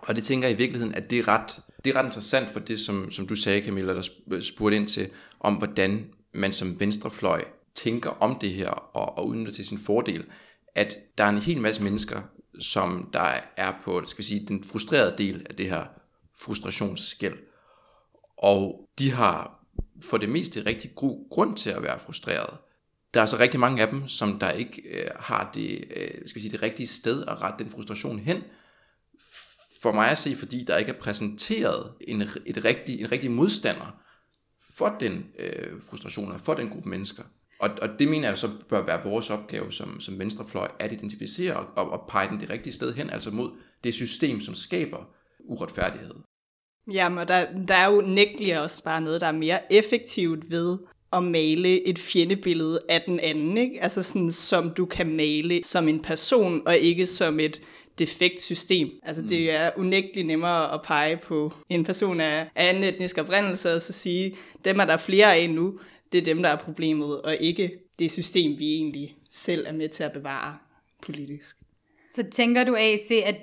Og 0.00 0.16
det 0.16 0.24
tænker 0.24 0.48
jeg 0.48 0.56
i 0.56 0.58
virkeligheden, 0.58 0.94
at 0.94 1.10
det 1.10 1.18
er 1.18 1.28
ret, 1.28 1.60
det 1.84 1.90
er 1.90 1.98
ret 1.98 2.06
interessant 2.06 2.50
for 2.50 2.60
det, 2.60 2.80
som, 2.80 3.10
som 3.10 3.26
du 3.26 3.34
sagde, 3.34 3.62
Camilla, 3.62 3.94
der 3.94 4.40
spurgte 4.40 4.76
ind 4.76 4.88
til, 4.88 5.10
om 5.40 5.54
hvordan 5.54 6.06
man 6.32 6.52
som 6.52 6.80
venstrefløj 6.80 7.44
tænker 7.74 8.10
om 8.10 8.38
det 8.38 8.52
her 8.52 8.70
og, 8.70 9.18
og 9.18 9.26
udnytter 9.26 9.52
til 9.52 9.64
sin 9.64 9.78
fordel, 9.78 10.24
at 10.74 10.96
der 11.18 11.24
er 11.24 11.28
en 11.28 11.38
hel 11.38 11.60
masse 11.60 11.82
mennesker, 11.82 12.22
som 12.60 13.10
der 13.12 13.34
er 13.56 13.72
på 13.84 14.02
skal 14.06 14.18
vi 14.18 14.22
sige, 14.22 14.46
den 14.46 14.64
frustrerede 14.64 15.14
del 15.18 15.46
af 15.50 15.56
det 15.56 15.66
her 15.66 15.84
frustrationsskæld. 16.40 17.38
Og 18.36 18.88
de 18.98 19.10
har 19.10 19.64
for 20.04 20.16
det 20.16 20.28
meste 20.28 20.66
rigtig 20.66 20.94
god 20.94 21.30
grund 21.30 21.56
til 21.56 21.70
at 21.70 21.82
være 21.82 21.98
frustreret. 21.98 22.58
Der 23.14 23.22
er 23.22 23.26
så 23.26 23.38
rigtig 23.38 23.60
mange 23.60 23.82
af 23.82 23.88
dem, 23.88 24.08
som 24.08 24.38
der 24.38 24.50
ikke 24.50 24.82
øh, 24.82 25.10
har 25.16 25.50
det, 25.54 25.84
øh, 25.96 26.10
skal 26.26 26.34
vi 26.34 26.40
sige, 26.40 26.52
det 26.52 26.62
rigtige 26.62 26.86
sted 26.86 27.24
at 27.28 27.42
rette 27.42 27.64
den 27.64 27.72
frustration 27.72 28.18
hen. 28.18 28.42
For 29.82 29.92
mig 29.92 30.10
at 30.10 30.18
se, 30.18 30.36
fordi 30.36 30.64
der 30.64 30.76
ikke 30.76 30.92
er 30.92 31.00
præsenteret 31.00 31.92
en, 32.00 32.22
et 32.22 32.64
rigtig, 32.64 33.00
en 33.00 33.12
rigtig 33.12 33.30
modstander 33.30 34.00
for 34.74 34.96
den 35.00 35.26
øh, 35.38 35.82
frustration, 35.82 36.38
for 36.38 36.54
den 36.54 36.68
gruppe 36.68 36.88
mennesker. 36.88 37.22
Og, 37.60 37.70
og 37.82 37.88
det 37.98 38.08
mener 38.08 38.28
jeg 38.28 38.38
så 38.38 38.48
bør 38.68 38.86
være 38.86 39.04
vores 39.04 39.30
opgave 39.30 39.72
som, 39.72 40.00
som 40.00 40.18
venstrefløj, 40.18 40.68
at 40.78 40.92
identificere 40.92 41.56
og, 41.56 41.90
og 41.90 42.04
pege 42.08 42.28
den 42.28 42.40
det 42.40 42.50
rigtige 42.50 42.72
sted 42.72 42.94
hen, 42.94 43.10
altså 43.10 43.30
mod 43.30 43.50
det 43.84 43.94
system, 43.94 44.40
som 44.40 44.54
skaber 44.54 44.98
uretfærdighed. 45.40 46.14
Jamen, 46.92 47.18
og 47.18 47.28
der, 47.28 47.46
der 47.68 47.74
er 47.74 47.92
jo 47.92 48.00
nægteligt 48.00 48.58
også 48.58 48.84
bare 48.84 49.00
noget, 49.00 49.20
der 49.20 49.26
er 49.26 49.32
mere 49.32 49.72
effektivt 49.72 50.50
ved 50.50 50.78
at 51.12 51.22
male 51.22 51.88
et 51.88 51.98
fjendebillede 51.98 52.78
af 52.88 53.02
den 53.06 53.20
anden, 53.20 53.56
ikke? 53.56 53.82
Altså 53.82 54.02
sådan, 54.02 54.30
som 54.30 54.70
du 54.70 54.86
kan 54.86 55.16
male 55.16 55.64
som 55.64 55.88
en 55.88 56.02
person, 56.02 56.62
og 56.66 56.76
ikke 56.76 57.06
som 57.06 57.40
et 57.40 57.62
defekt 57.98 58.40
system. 58.40 58.90
Altså 59.02 59.22
det 59.22 59.40
mm. 59.40 59.48
er 59.50 59.70
unægteligt 59.76 60.26
nemmere 60.26 60.74
at 60.74 60.82
pege 60.82 61.16
på 61.16 61.52
en 61.68 61.84
person 61.84 62.20
af 62.20 62.46
anden 62.54 62.84
etnisk 62.84 63.18
oprindelse, 63.18 63.74
og 63.74 63.82
så 63.82 63.92
sige, 63.92 64.36
dem 64.64 64.80
er 64.80 64.84
der 64.84 64.96
flere 64.96 65.34
af 65.34 65.50
nu, 65.50 65.78
det 66.12 66.18
er 66.18 66.22
dem, 66.22 66.42
der 66.42 66.48
er 66.48 66.56
problemet, 66.56 67.22
og 67.22 67.36
ikke 67.40 67.72
det 67.98 68.10
system, 68.10 68.58
vi 68.58 68.74
egentlig 68.74 69.16
selv 69.30 69.66
er 69.66 69.72
med 69.72 69.88
til 69.88 70.02
at 70.02 70.12
bevare 70.12 70.56
politisk. 71.02 71.56
Så 72.14 72.22
tænker 72.30 72.64
du, 72.64 72.76
AC, 72.78 73.10
at 73.24 73.36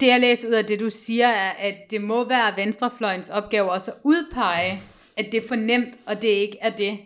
det 0.00 0.06
jeg 0.06 0.20
læser 0.20 0.48
ud 0.48 0.52
af 0.52 0.64
det, 0.64 0.80
du 0.80 0.90
siger, 0.90 1.28
er, 1.28 1.50
at 1.50 1.74
det 1.90 2.00
må 2.00 2.28
være 2.28 2.56
venstrefløjens 2.56 3.28
opgave 3.28 3.70
også 3.70 3.90
at 3.90 3.96
udpege, 4.04 4.82
at 5.16 5.26
det 5.32 5.44
er 5.44 5.48
for 5.48 5.54
nemt, 5.54 5.98
og 6.06 6.22
det 6.22 6.28
ikke 6.28 6.58
er 6.60 6.76
det, 6.76 6.98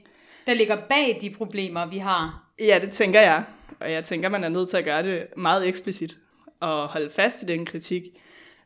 der 0.47 0.55
ligger 0.55 0.77
bag 0.89 1.19
de 1.21 1.31
problemer, 1.31 1.87
vi 1.87 1.99
har. 1.99 2.49
Ja, 2.61 2.79
det 2.83 2.91
tænker 2.91 3.21
jeg. 3.21 3.45
Og 3.81 3.93
jeg 3.93 4.05
tænker, 4.05 4.29
man 4.29 4.45
er 4.45 4.49
nødt 4.49 4.69
til 4.69 4.77
at 4.77 4.85
gøre 4.85 5.03
det 5.03 5.27
meget 5.37 5.69
eksplicit 5.69 6.19
og 6.61 6.89
holde 6.89 7.11
fast 7.11 7.43
i 7.43 7.47
den 7.47 7.67
kritik. 7.67 8.03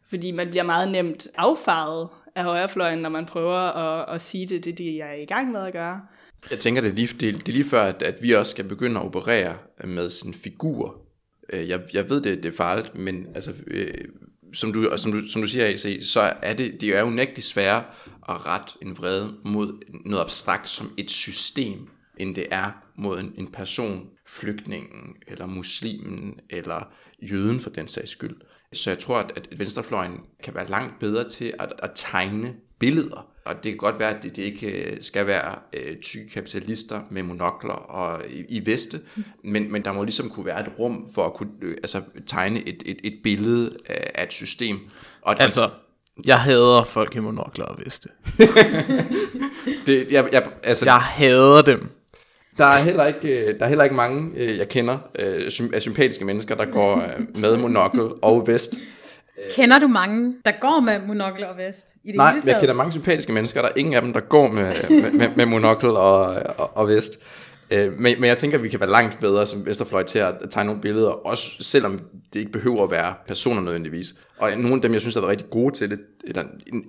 Fordi 0.09 0.31
man 0.31 0.49
bliver 0.51 0.63
meget 0.63 0.93
nemt 0.93 1.27
affaret 1.35 2.09
af 2.37 2.45
højrefløjen, 2.45 2.99
når 2.99 3.09
man 3.09 3.27
prøver 3.27 3.57
at, 3.57 4.15
at 4.15 4.23
sige 4.23 4.47
det, 4.47 4.65
det 4.65 4.79
de 4.79 5.01
er 5.01 5.15
i 5.15 5.25
gang 5.25 5.53
med 5.53 5.61
at 5.61 5.73
gøre. 5.73 6.01
Jeg 6.51 6.59
tænker, 6.59 6.81
det 6.81 6.91
er 6.91 6.95
lige, 6.95 7.07
det, 7.07 7.21
det 7.21 7.49
er 7.49 7.53
lige 7.53 7.65
før, 7.65 7.83
at, 7.83 8.03
at 8.03 8.23
vi 8.23 8.33
også 8.33 8.51
skal 8.51 8.69
begynde 8.69 9.01
at 9.01 9.07
operere 9.07 9.57
med 9.85 10.11
sådan 10.11 10.35
figur. 10.35 11.01
Øh, 11.53 11.69
jeg, 11.69 11.81
jeg 11.93 12.11
ved, 12.11 12.21
det, 12.21 12.43
det 12.43 12.49
er 12.49 12.57
farligt, 12.57 12.99
men 12.99 13.27
altså, 13.35 13.53
øh, 13.67 13.95
som, 14.53 14.73
du, 14.73 14.89
og 14.89 14.99
som, 14.99 15.13
du, 15.13 15.27
som 15.27 15.43
du 15.43 15.47
siger, 15.47 15.67
AC, 15.67 15.99
så 16.07 16.33
er 16.43 16.53
det, 16.53 16.81
det 16.81 16.89
er 16.89 17.01
jo 17.01 17.11
nægtig 17.11 17.45
sværere 17.45 17.85
at 18.29 18.47
rette 18.47 18.73
en 18.83 18.99
vrede 18.99 19.35
mod 19.45 19.83
noget 20.05 20.25
abstrakt 20.25 20.69
som 20.69 20.93
et 20.97 21.11
system, 21.11 21.89
end 22.19 22.35
det 22.35 22.47
er 22.51 22.71
mod 22.97 23.21
en, 23.21 23.35
en 23.39 23.53
person, 23.53 24.07
flygtningen, 24.29 25.17
eller 25.29 25.47
muslimen, 25.47 26.41
eller 26.51 26.93
jøden 27.23 27.61
for 27.61 27.71
den 27.71 27.89
sags 27.89 28.11
skyld. 28.11 28.37
Så 28.73 28.91
jeg 28.91 28.99
tror, 28.99 29.19
at, 29.19 29.49
venstrefløjen 29.59 30.21
kan 30.43 30.55
være 30.55 30.69
langt 30.69 30.99
bedre 30.99 31.29
til 31.29 31.55
at, 31.59 31.73
at 31.79 31.91
tegne 31.95 32.55
billeder. 32.79 33.27
Og 33.45 33.55
det 33.55 33.73
kan 33.73 33.77
godt 33.77 33.99
være, 33.99 34.17
at 34.17 34.23
det, 34.23 34.37
det 34.37 34.43
ikke 34.43 34.91
øh, 34.91 34.97
skal 35.01 35.27
være 35.27 35.55
øh, 35.73 35.97
tykke 35.97 36.29
kapitalister 36.29 37.01
med 37.11 37.23
monokler 37.23 37.75
og 37.75 38.23
i, 38.31 38.45
i 38.49 38.67
veste, 38.67 39.01
men, 39.45 39.73
men 39.73 39.85
der 39.85 39.93
må 39.93 40.05
ligesom 40.05 40.31
kunne 40.31 40.47
være 40.47 40.61
et 40.61 40.73
rum 40.79 41.09
for 41.15 41.27
at 41.27 41.35
kunne 41.35 41.51
øh, 41.63 41.77
altså, 41.77 42.03
tegne 42.27 42.69
et, 42.69 42.83
et, 42.87 42.99
et 43.05 43.19
billede 43.23 43.77
af, 43.87 44.11
af 44.15 44.25
et 44.25 44.33
system. 44.33 44.79
Og, 45.23 45.41
Altså, 45.41 45.71
jeg 46.25 46.41
hader 46.41 46.85
folk 46.85 47.15
i 47.15 47.19
monokler 47.19 47.65
og 47.65 47.79
veste. 47.85 48.09
det, 49.87 50.13
jeg, 50.13 50.29
jeg, 50.33 50.47
altså, 50.63 50.85
Jeg 50.85 51.01
hader 51.01 51.63
dem. 51.63 51.89
Der 52.59 52.65
er 52.65 52.85
heller 52.85 53.07
ikke, 53.07 53.29
øh, 53.29 53.59
der 53.59 53.65
er 53.65 53.69
heller 53.69 53.85
ikke 53.85 53.97
mange, 53.97 54.31
øh, 54.37 54.59
jeg 54.59 54.69
kender, 54.69 54.99
øh, 55.19 55.51
af 55.75 55.83
sympatiske 55.83 56.25
mennesker, 56.25 56.55
der 56.55 56.65
går 56.65 57.03
med 57.41 57.57
monokkel 57.57 58.01
og 58.23 58.47
vest. 58.47 58.75
Kender 59.55 59.79
du 59.79 59.87
mange, 59.87 60.35
der 60.45 60.53
går 60.61 60.81
med 60.81 61.07
monokler 61.07 61.47
og 61.47 61.57
vest? 61.57 61.87
I 62.05 62.09
det 62.09 62.17
Nej, 62.17 62.31
hele 62.31 62.37
jeg 62.37 62.45
taget? 62.45 62.61
kender 62.61 62.75
mange 62.75 62.93
sympatiske 62.93 63.33
mennesker, 63.33 63.63
der 63.63 63.69
er 63.69 63.73
ingen 63.77 63.95
af 63.95 64.03
dem, 64.03 64.13
der 64.13 64.21
går 64.21 64.49
med, 64.49 64.75
med, 64.91 65.11
med, 65.11 65.29
med 65.37 65.47
monokkel 65.47 65.89
og, 65.89 66.21
og, 66.59 66.77
og 66.77 66.89
vest. 66.89 67.19
Øh, 67.71 67.93
Men, 67.99 68.21
men 68.21 68.25
jeg 68.25 68.37
tænker, 68.37 68.59
at 68.59 68.65
vi 68.65 68.69
kan 68.69 68.81
være 68.81 68.91
langt 68.91 69.21
bedre 69.21 69.47
som 69.47 69.67
Vesterfløj 69.67 70.03
til 70.03 70.19
at 70.19 70.35
tegne 70.51 70.67
nogle 70.67 70.81
billeder, 70.83 71.09
også 71.09 71.51
selvom 71.61 71.99
det 72.33 72.39
ikke 72.39 72.53
behøver 72.53 72.85
at 72.85 72.91
være 72.91 73.15
personer 73.27 73.61
nødvendigvis. 73.61 74.15
Og 74.39 74.51
nogle 74.51 74.75
af 74.75 74.83
dem, 74.83 74.93
jeg 74.93 75.01
synes, 75.01 75.15
der 75.15 75.21
har 75.21 75.27
været 75.27 75.39
rigtig 75.39 75.51
gode 75.51 75.75
til 75.75 75.91
det, 75.91 75.99
eller 76.25 76.43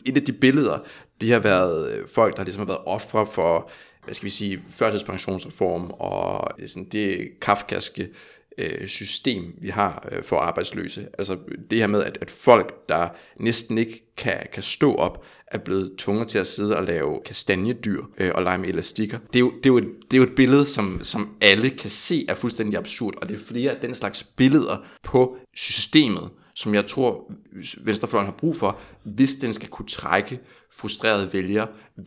et 0.06 0.16
af 0.18 0.24
de 0.24 0.32
billeder, 0.32 0.78
det 1.22 1.32
har 1.32 1.40
været 1.40 1.88
folk, 2.14 2.38
der 2.38 2.44
ligesom 2.44 2.60
har 2.62 2.68
været 2.68 2.82
ofre 2.86 3.28
for, 3.32 3.72
hvad 4.08 4.14
skal 4.16 4.26
vi 4.26 4.30
sige, 4.30 4.62
førtidspensionsreform 4.70 5.92
og 5.92 6.50
øh, 6.60 6.68
sådan 6.68 6.88
det 6.92 7.30
kafkaske 7.42 8.10
øh, 8.58 8.88
system, 8.88 9.54
vi 9.58 9.70
har 9.70 10.08
øh, 10.12 10.24
for 10.24 10.40
arbejdsløse. 10.40 11.08
Altså 11.18 11.38
det 11.72 11.80
her 11.80 11.88
med, 11.88 12.04
at, 12.04 12.18
at 12.22 12.32
folk, 12.32 12.90
der 12.90 13.10
næsten 13.40 13.78
ikke 13.78 14.14
kan, 14.18 14.38
kan 14.54 14.64
stå 14.64 14.96
op, 14.96 15.26
er 15.48 15.58
blevet 15.58 15.92
tvunget 15.98 16.28
til 16.28 16.40
at 16.40 16.48
sidde 16.48 16.78
og 16.78 16.84
lave 16.84 17.20
kastanjedyr 17.26 18.04
øh, 18.18 18.32
og 18.36 18.44
lege 18.44 18.58
med 18.58 18.70
elastikker. 18.70 19.20
Det 19.34 19.36
er 19.36 19.40
jo, 19.40 19.52
det 19.58 19.66
er 19.66 19.70
jo, 19.70 19.78
et, 19.78 19.88
det 20.12 20.14
er 20.14 20.18
jo 20.18 20.24
et 20.24 20.36
billede, 20.36 20.66
som, 20.66 21.00
som 21.04 21.36
alle 21.42 21.70
kan 21.70 21.90
se 21.90 22.26
er 22.30 22.36
fuldstændig 22.36 22.78
absurd, 22.78 23.14
og 23.22 23.30
det 23.30 23.36
er 23.36 23.46
flere 23.46 23.72
af 23.72 23.82
den 23.82 23.96
slags 23.96 24.24
billeder 24.24 24.78
på 25.04 25.38
systemet, 25.56 26.30
som 26.56 26.76
jeg 26.76 26.88
tror, 26.88 27.32
øh, 27.54 27.66
Venstrefløjen 27.86 28.26
har 28.26 28.34
brug 28.34 28.56
for, 28.56 28.80
hvis 29.04 29.36
den 29.36 29.54
skal 29.54 29.70
kunne 29.70 29.88
trække 29.88 30.40
frustrerede 30.80 31.30
vælger 31.34 31.66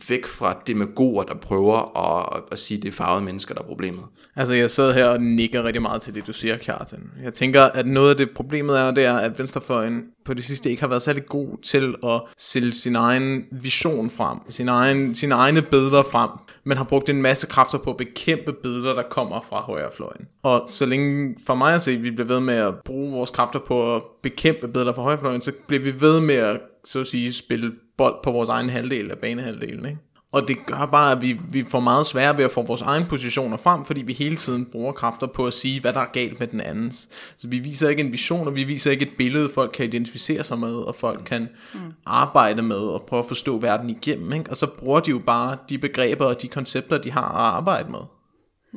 væk 0.09 0.25
fra 0.25 0.57
demagoger, 0.67 1.23
der 1.23 1.35
prøver 1.35 1.97
at, 1.97 2.43
at 2.51 2.59
sige, 2.59 2.77
at 2.77 2.83
det 2.83 2.89
er 2.89 2.93
farvede 2.93 3.25
mennesker, 3.25 3.55
der 3.55 3.61
er 3.61 3.65
problemet. 3.65 4.03
Altså, 4.35 4.53
jeg 4.53 4.71
sad 4.71 4.93
her 4.93 5.05
og 5.05 5.21
nikker 5.21 5.63
rigtig 5.63 5.81
meget 5.81 6.01
til 6.01 6.15
det, 6.15 6.27
du 6.27 6.33
siger, 6.33 6.57
Kjartan. 6.57 7.11
Jeg 7.23 7.33
tænker, 7.33 7.63
at 7.63 7.87
noget 7.87 8.09
af 8.09 8.17
det 8.17 8.29
problemet 8.29 8.79
er, 8.79 8.91
det 8.91 9.05
er, 9.05 9.13
at 9.13 9.39
Venstrefløjen 9.39 10.03
på 10.25 10.33
det 10.33 10.43
sidste 10.43 10.69
ikke 10.69 10.81
har 10.81 10.89
været 10.89 11.01
særlig 11.01 11.25
god 11.25 11.57
til 11.63 11.95
at 12.03 12.21
sælge 12.37 12.71
sin 12.71 12.95
egen 12.95 13.45
vision 13.51 14.09
frem, 14.09 14.37
sin 14.49 14.69
egen, 14.69 15.15
sine 15.15 15.35
egne 15.35 15.61
billeder 15.61 16.03
frem, 16.03 16.29
men 16.63 16.77
har 16.77 16.83
brugt 16.83 17.09
en 17.09 17.21
masse 17.21 17.47
kræfter 17.47 17.77
på 17.77 17.89
at 17.89 17.97
bekæmpe 17.97 18.53
billeder, 18.53 18.93
der 18.93 19.03
kommer 19.03 19.45
fra 19.49 19.61
højrefløjen. 19.61 20.27
Og 20.43 20.63
så 20.67 20.85
længe 20.85 21.35
for 21.45 21.55
mig 21.55 21.73
at 21.73 21.81
se, 21.81 21.91
at 21.91 22.03
vi 22.03 22.11
bliver 22.11 22.27
ved 22.27 22.39
med 22.39 22.53
at 22.53 22.73
bruge 22.85 23.11
vores 23.11 23.31
kræfter 23.31 23.59
på 23.59 23.95
at 23.95 24.01
bekæmpe 24.21 24.67
billeder 24.67 24.93
fra 24.93 25.01
højrefløjen, 25.01 25.41
så 25.41 25.51
bliver 25.67 25.83
vi 25.83 26.01
ved 26.01 26.19
med 26.19 26.35
at, 26.35 26.59
så 26.85 26.99
at 26.99 27.07
sige, 27.07 27.33
spille 27.33 27.71
bold 28.01 28.15
på 28.23 28.31
vores 28.31 28.49
egen 28.49 28.69
halvdel 28.69 29.11
af 29.11 29.17
banehalvdelen, 29.17 29.85
ikke? 29.85 29.99
Og 30.31 30.47
det 30.47 30.57
gør 30.65 30.85
bare, 30.91 31.11
at 31.11 31.21
vi, 31.21 31.39
vi 31.49 31.65
får 31.69 31.79
meget 31.79 32.05
sværere 32.05 32.37
ved 32.37 32.45
at 32.45 32.51
få 32.51 32.61
vores 32.61 32.81
egne 32.81 33.05
positioner 33.05 33.57
frem, 33.57 33.85
fordi 33.85 34.01
vi 34.01 34.13
hele 34.13 34.35
tiden 34.35 34.65
bruger 34.65 34.91
kræfter 34.91 35.27
på 35.27 35.47
at 35.47 35.53
sige, 35.53 35.81
hvad 35.81 35.93
der 35.93 35.99
er 35.99 36.11
galt 36.13 36.39
med 36.39 36.47
den 36.47 36.61
andens. 36.61 37.09
Så 37.37 37.47
vi 37.47 37.59
viser 37.59 37.89
ikke 37.89 38.03
en 38.03 38.11
vision, 38.11 38.47
og 38.47 38.55
vi 38.55 38.63
viser 38.63 38.91
ikke 38.91 39.05
et 39.05 39.11
billede, 39.17 39.49
folk 39.53 39.71
kan 39.73 39.85
identificere 39.85 40.43
sig 40.43 40.59
med, 40.59 40.73
og 40.73 40.95
folk 40.95 41.21
kan 41.25 41.49
mm. 41.73 41.79
arbejde 42.05 42.61
med, 42.61 42.77
og 42.77 43.01
prøve 43.01 43.19
at 43.19 43.25
forstå 43.25 43.57
verden 43.57 43.89
igennem. 43.89 44.33
Ikke? 44.33 44.49
Og 44.49 44.57
så 44.57 44.67
bruger 44.67 44.99
de 44.99 45.09
jo 45.09 45.19
bare 45.19 45.57
de 45.69 45.77
begreber 45.77 46.25
og 46.25 46.41
de 46.41 46.47
koncepter, 46.47 46.97
de 46.97 47.11
har 47.11 47.29
at 47.29 47.55
arbejde 47.55 47.91
med. 47.91 47.99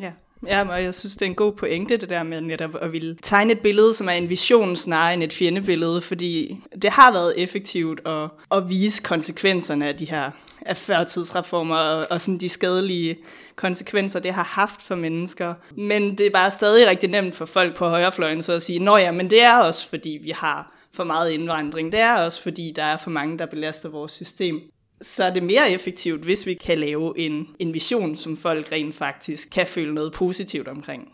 Ja. 0.01 0.13
Ja, 0.47 0.69
og 0.69 0.83
jeg 0.83 0.95
synes, 0.95 1.17
det 1.17 1.23
er 1.23 1.31
en 1.31 1.35
god 1.35 1.53
pointe, 1.53 1.97
det 1.97 2.09
der 2.09 2.23
med 2.23 2.41
netop 2.41 2.77
at 2.81 2.93
ville 2.93 3.17
tegne 3.23 3.53
et 3.53 3.61
billede, 3.61 3.95
som 3.95 4.09
er 4.09 4.13
en 4.13 4.31
vision 4.31 4.77
snarere 4.77 5.15
end 5.15 5.23
et 5.23 5.33
fjendebillede, 5.33 6.01
fordi 6.01 6.61
det 6.83 6.91
har 6.91 7.13
været 7.13 7.35
effektivt 7.37 8.01
at, 8.07 8.29
at 8.51 8.69
vise 8.69 9.03
konsekvenserne 9.03 9.89
af 9.89 9.97
de 9.97 10.05
her 10.05 10.31
af 10.67 10.77
førtidsreformer 10.77 11.77
og, 11.77 12.07
og 12.11 12.21
sådan 12.21 12.39
de 12.39 12.49
skadelige 12.49 13.17
konsekvenser, 13.57 14.21
det 14.21 14.33
har 14.33 14.43
haft 14.43 14.83
for 14.83 14.95
mennesker. 14.95 15.55
Men 15.77 16.19
det 16.19 16.27
er 16.27 16.31
bare 16.31 16.51
stadig 16.51 16.89
rigtig 16.89 17.11
nemt 17.11 17.35
for 17.35 17.45
folk 17.45 17.77
på 17.77 17.89
højrefløjen 17.89 18.43
så 18.43 18.53
at 18.53 18.63
sige, 18.63 18.79
nå 18.79 18.97
ja, 18.97 19.13
men 19.13 19.31
det 19.31 19.43
er 19.43 19.59
også 19.59 19.89
fordi, 19.89 20.19
vi 20.23 20.31
har 20.31 20.75
for 20.93 21.05
meget 21.05 21.31
indvandring. 21.31 21.93
Det 21.93 22.01
er 22.01 22.15
også 22.15 22.43
fordi, 22.43 22.73
der 22.77 22.83
er 22.83 22.97
for 22.97 23.11
mange, 23.11 23.39
der 23.39 23.47
belaster 23.47 23.89
vores 23.89 24.13
system 24.13 24.61
så 25.05 25.25
er 25.25 25.31
det 25.31 25.43
mere 25.43 25.71
effektivt, 25.71 26.25
hvis 26.25 26.47
vi 26.47 26.55
kan 26.55 26.79
lave 26.79 27.19
en, 27.19 27.47
en 27.59 27.75
vision, 27.75 28.17
som 28.17 28.37
folk 28.37 28.73
rent 28.73 28.95
faktisk 28.95 29.51
kan 29.51 29.67
føle 29.67 29.95
noget 29.95 30.13
positivt 30.13 30.69
omkring. 30.69 31.09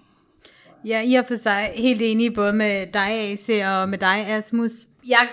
Ja, 0.85 1.03
i 1.03 1.15
og 1.15 1.25
for 1.29 1.37
sig 1.37 1.73
helt 1.75 2.03
enig 2.03 2.35
både 2.35 2.53
med 2.53 2.87
dig, 2.93 3.11
AC, 3.11 3.49
og 3.67 3.89
med 3.89 3.99
dig, 3.99 4.27
Asmus. 4.27 4.73
Jeg 5.07 5.29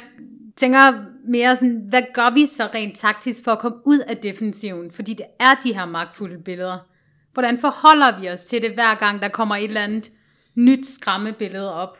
tænker 0.55 1.05
mere 1.27 1.55
sådan, 1.55 1.85
hvad 1.89 2.01
gør 2.13 2.33
vi 2.33 2.45
så 2.45 2.69
rent 2.73 2.97
taktisk 2.97 3.43
for 3.43 3.51
at 3.51 3.59
komme 3.59 3.77
ud 3.85 3.99
af 3.99 4.17
defensiven? 4.17 4.91
Fordi 4.91 5.13
det 5.13 5.25
er 5.39 5.55
de 5.63 5.73
her 5.73 5.85
magtfulde 5.85 6.43
billeder. 6.43 6.77
Hvordan 7.33 7.59
forholder 7.59 8.19
vi 8.19 8.29
os 8.29 8.45
til 8.45 8.61
det, 8.61 8.73
hver 8.73 8.95
gang 8.95 9.21
der 9.21 9.27
kommer 9.27 9.55
et 9.55 9.63
eller 9.63 9.81
andet 9.81 10.11
nyt 10.55 10.87
skræmmebillede 10.87 11.73
op? 11.73 11.97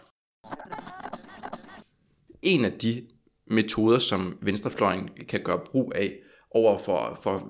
En 2.41 2.65
af 2.65 2.71
de 2.71 3.03
metoder, 3.47 3.99
som 3.99 4.37
venstrefløjen 4.41 5.09
kan 5.29 5.41
gøre 5.43 5.59
brug 5.59 5.93
af 5.95 6.13
over 6.51 6.77
for, 6.77 7.19
for 7.23 7.49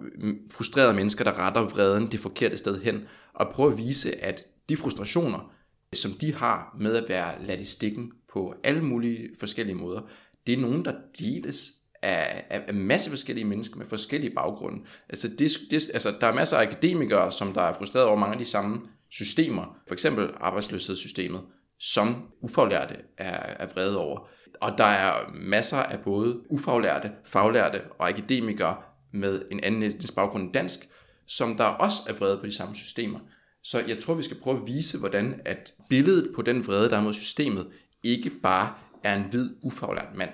frustrerede 0.53 0.93
mennesker, 0.93 1.23
der 1.23 1.39
retter 1.39 1.61
vreden 1.61 2.11
det 2.11 2.19
forkerte 2.19 2.57
sted 2.57 2.81
hen, 2.81 3.05
og 3.33 3.49
prøve 3.53 3.71
at 3.71 3.77
vise, 3.77 4.23
at 4.23 4.43
de 4.69 4.77
frustrationer, 4.77 5.53
som 5.93 6.11
de 6.11 6.33
har 6.33 6.75
med 6.79 6.95
at 6.95 7.09
være 7.09 7.45
ladt 7.45 7.59
i 7.59 7.65
stikken 7.65 8.11
på 8.33 8.53
alle 8.63 8.81
mulige 8.81 9.29
forskellige 9.39 9.75
måder, 9.75 10.01
det 10.47 10.53
er 10.53 10.57
nogen, 10.57 10.85
der 10.85 10.93
deles 11.19 11.71
af, 12.01 12.45
af, 12.49 12.63
af 12.67 12.73
masse 12.73 13.09
forskellige 13.09 13.45
mennesker 13.45 13.77
med 13.77 13.85
forskellige 13.85 14.35
baggrunde. 14.35 14.85
Altså, 15.09 15.27
det, 15.27 15.51
det, 15.71 15.89
altså, 15.93 16.13
der 16.21 16.27
er 16.27 16.33
masser 16.33 16.57
af 16.57 16.61
akademikere, 16.61 17.31
som 17.31 17.53
der 17.53 17.61
er 17.61 17.73
frustreret 17.73 18.05
over 18.05 18.17
mange 18.17 18.33
af 18.33 18.39
de 18.39 18.45
samme 18.45 18.81
systemer, 19.09 19.77
for 19.87 19.93
eksempel 19.93 20.29
arbejdsløshedssystemet, 20.39 21.41
som 21.79 22.15
ufaglærte 22.41 22.95
er, 23.17 23.55
er 23.63 23.67
vrede 23.67 23.97
over. 23.97 24.29
Og 24.61 24.77
der 24.77 24.83
er 24.83 25.31
masser 25.33 25.77
af 25.77 25.99
både 25.99 26.51
ufaglærte, 26.51 27.11
faglærte 27.25 27.81
og 27.99 28.09
akademikere 28.09 28.77
med 29.13 29.45
en 29.51 29.63
anden 29.63 29.83
etnisk 29.83 30.15
baggrund 30.15 30.43
end 30.43 30.53
dansk, 30.53 30.79
som 31.25 31.57
der 31.57 31.63
også 31.63 31.97
er 32.09 32.13
vrede 32.13 32.37
på 32.37 32.45
de 32.45 32.55
samme 32.55 32.75
systemer. 32.75 33.19
Så 33.63 33.83
jeg 33.87 33.99
tror, 33.99 34.13
vi 34.13 34.23
skal 34.23 34.37
prøve 34.37 34.57
at 34.57 34.67
vise, 34.67 34.99
hvordan 34.99 35.41
at 35.45 35.73
billedet 35.89 36.35
på 36.35 36.41
den 36.41 36.67
vrede, 36.67 36.89
der 36.89 36.97
er 36.97 37.01
mod 37.01 37.13
systemet, 37.13 37.67
ikke 38.03 38.29
bare 38.29 38.73
er 39.03 39.15
en 39.15 39.23
hvid, 39.29 39.49
ufaglært 39.61 40.15
mand. 40.15 40.29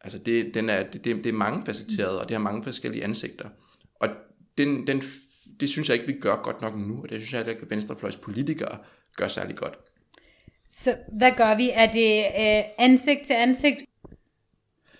Altså 0.00 0.18
det, 0.18 0.54
den 0.54 0.68
er, 0.68 0.82
det, 0.82 1.04
det 1.04 1.26
er 1.26 1.32
mange 1.32 1.66
facetteret, 1.66 2.18
og 2.18 2.28
det 2.28 2.36
har 2.36 2.42
mange 2.42 2.62
forskellige 2.62 3.04
ansigter. 3.04 3.48
Og 4.00 4.08
den, 4.58 4.86
den, 4.86 5.02
det 5.60 5.68
synes 5.68 5.88
jeg 5.88 5.94
ikke, 5.94 6.06
vi 6.06 6.20
gør 6.20 6.36
godt 6.36 6.60
nok 6.60 6.76
nu, 6.76 7.02
og 7.02 7.08
det 7.08 7.20
synes 7.20 7.32
jeg 7.32 7.48
ikke, 7.48 7.62
at 7.62 7.70
venstrefløjs 7.70 8.16
politikere 8.16 8.78
gør 9.16 9.28
særlig 9.28 9.56
godt. 9.56 9.78
Så 10.82 10.96
hvad 11.12 11.32
gør 11.36 11.56
vi? 11.56 11.70
Er 11.72 11.92
det 11.92 12.18
øh, 12.18 12.64
ansigt 12.78 13.26
til 13.26 13.32
ansigt? 13.32 13.76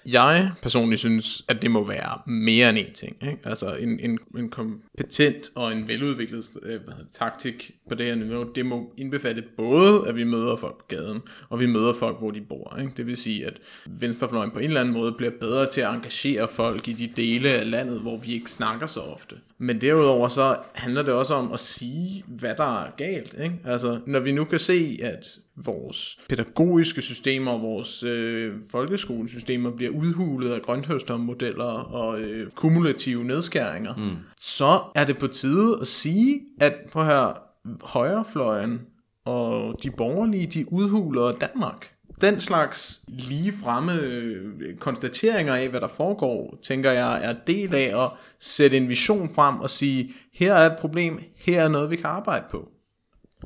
Jeg 0.06 0.50
personligt 0.62 0.98
synes, 0.98 1.44
at 1.48 1.62
det 1.62 1.70
må 1.70 1.86
være 1.86 2.20
mere 2.26 2.68
end 2.68 2.78
en 2.78 2.92
ting. 2.94 3.16
Ikke? 3.22 3.38
Altså 3.44 3.76
en, 3.76 4.00
en, 4.00 4.18
en 4.38 4.50
kom, 4.50 4.82
patent 4.96 5.50
og 5.54 5.72
en 5.72 5.88
veludviklet 5.88 6.44
øh, 6.62 6.80
taktik 7.12 7.70
på 7.88 7.94
det 7.94 8.06
her 8.06 8.14
niveau, 8.14 8.44
det 8.54 8.66
må 8.66 8.92
indbefatte 8.96 9.42
både, 9.56 10.08
at 10.08 10.16
vi 10.16 10.24
møder 10.24 10.56
folk 10.56 10.78
på 10.78 10.84
gaden, 10.88 11.20
og 11.48 11.60
vi 11.60 11.66
møder 11.66 11.92
folk, 11.92 12.18
hvor 12.18 12.30
de 12.30 12.40
bor. 12.40 12.76
Ikke? 12.80 12.92
Det 12.96 13.06
vil 13.06 13.16
sige, 13.16 13.46
at 13.46 13.58
venstrefløjen 13.86 14.50
på 14.50 14.58
en 14.58 14.64
eller 14.64 14.80
anden 14.80 14.94
måde 14.94 15.12
bliver 15.12 15.32
bedre 15.40 15.66
til 15.66 15.80
at 15.80 15.94
engagere 15.94 16.48
folk 16.48 16.88
i 16.88 16.92
de 16.92 17.06
dele 17.16 17.48
af 17.48 17.70
landet, 17.70 18.00
hvor 18.00 18.16
vi 18.16 18.32
ikke 18.32 18.50
snakker 18.50 18.86
så 18.86 19.00
ofte. 19.00 19.36
Men 19.58 19.80
derudover 19.80 20.28
så 20.28 20.56
handler 20.74 21.02
det 21.02 21.14
også 21.14 21.34
om 21.34 21.52
at 21.52 21.60
sige, 21.60 22.24
hvad 22.26 22.54
der 22.56 22.84
er 22.84 22.90
galt. 22.96 23.34
Ikke? 23.42 23.54
Altså, 23.64 24.00
når 24.06 24.20
vi 24.20 24.32
nu 24.32 24.44
kan 24.44 24.58
se, 24.58 24.98
at 25.02 25.38
vores 25.56 26.18
pædagogiske 26.28 27.02
systemer, 27.02 27.58
vores 27.58 28.02
øh, 28.02 28.54
folkeskolesystemer 28.70 29.70
bliver 29.70 29.90
udhulet 29.90 30.52
af 30.52 30.62
grønthøstermodeller 30.62 31.64
og 31.64 32.20
øh, 32.20 32.50
kumulative 32.50 33.24
nedskæringer, 33.24 33.94
mm. 33.96 34.16
så 34.40 34.80
er 34.94 35.04
det 35.04 35.18
på 35.18 35.26
tide 35.26 35.78
at 35.80 35.86
sige, 35.86 36.40
at 36.60 36.74
på 36.92 37.04
her 37.04 37.38
højrefløjen 37.82 38.80
og 39.24 39.74
de 39.82 39.90
borgerlige, 39.90 40.46
de 40.46 40.72
udhuler 40.72 41.32
Danmark. 41.32 41.92
Den 42.20 42.40
slags 42.40 43.00
lige 43.08 43.52
fremme 43.62 43.92
øh, 44.00 44.76
konstateringer 44.78 45.54
af, 45.54 45.68
hvad 45.68 45.80
der 45.80 45.88
foregår, 45.88 46.58
tænker 46.62 46.90
jeg, 46.90 47.20
er 47.24 47.34
del 47.46 47.74
af 47.74 48.04
at 48.04 48.10
sætte 48.38 48.76
en 48.76 48.88
vision 48.88 49.34
frem 49.34 49.60
og 49.60 49.70
sige, 49.70 50.14
her 50.34 50.54
er 50.54 50.70
et 50.70 50.78
problem, 50.78 51.20
her 51.36 51.62
er 51.62 51.68
noget, 51.68 51.90
vi 51.90 51.96
kan 51.96 52.06
arbejde 52.06 52.44
på. 52.50 52.68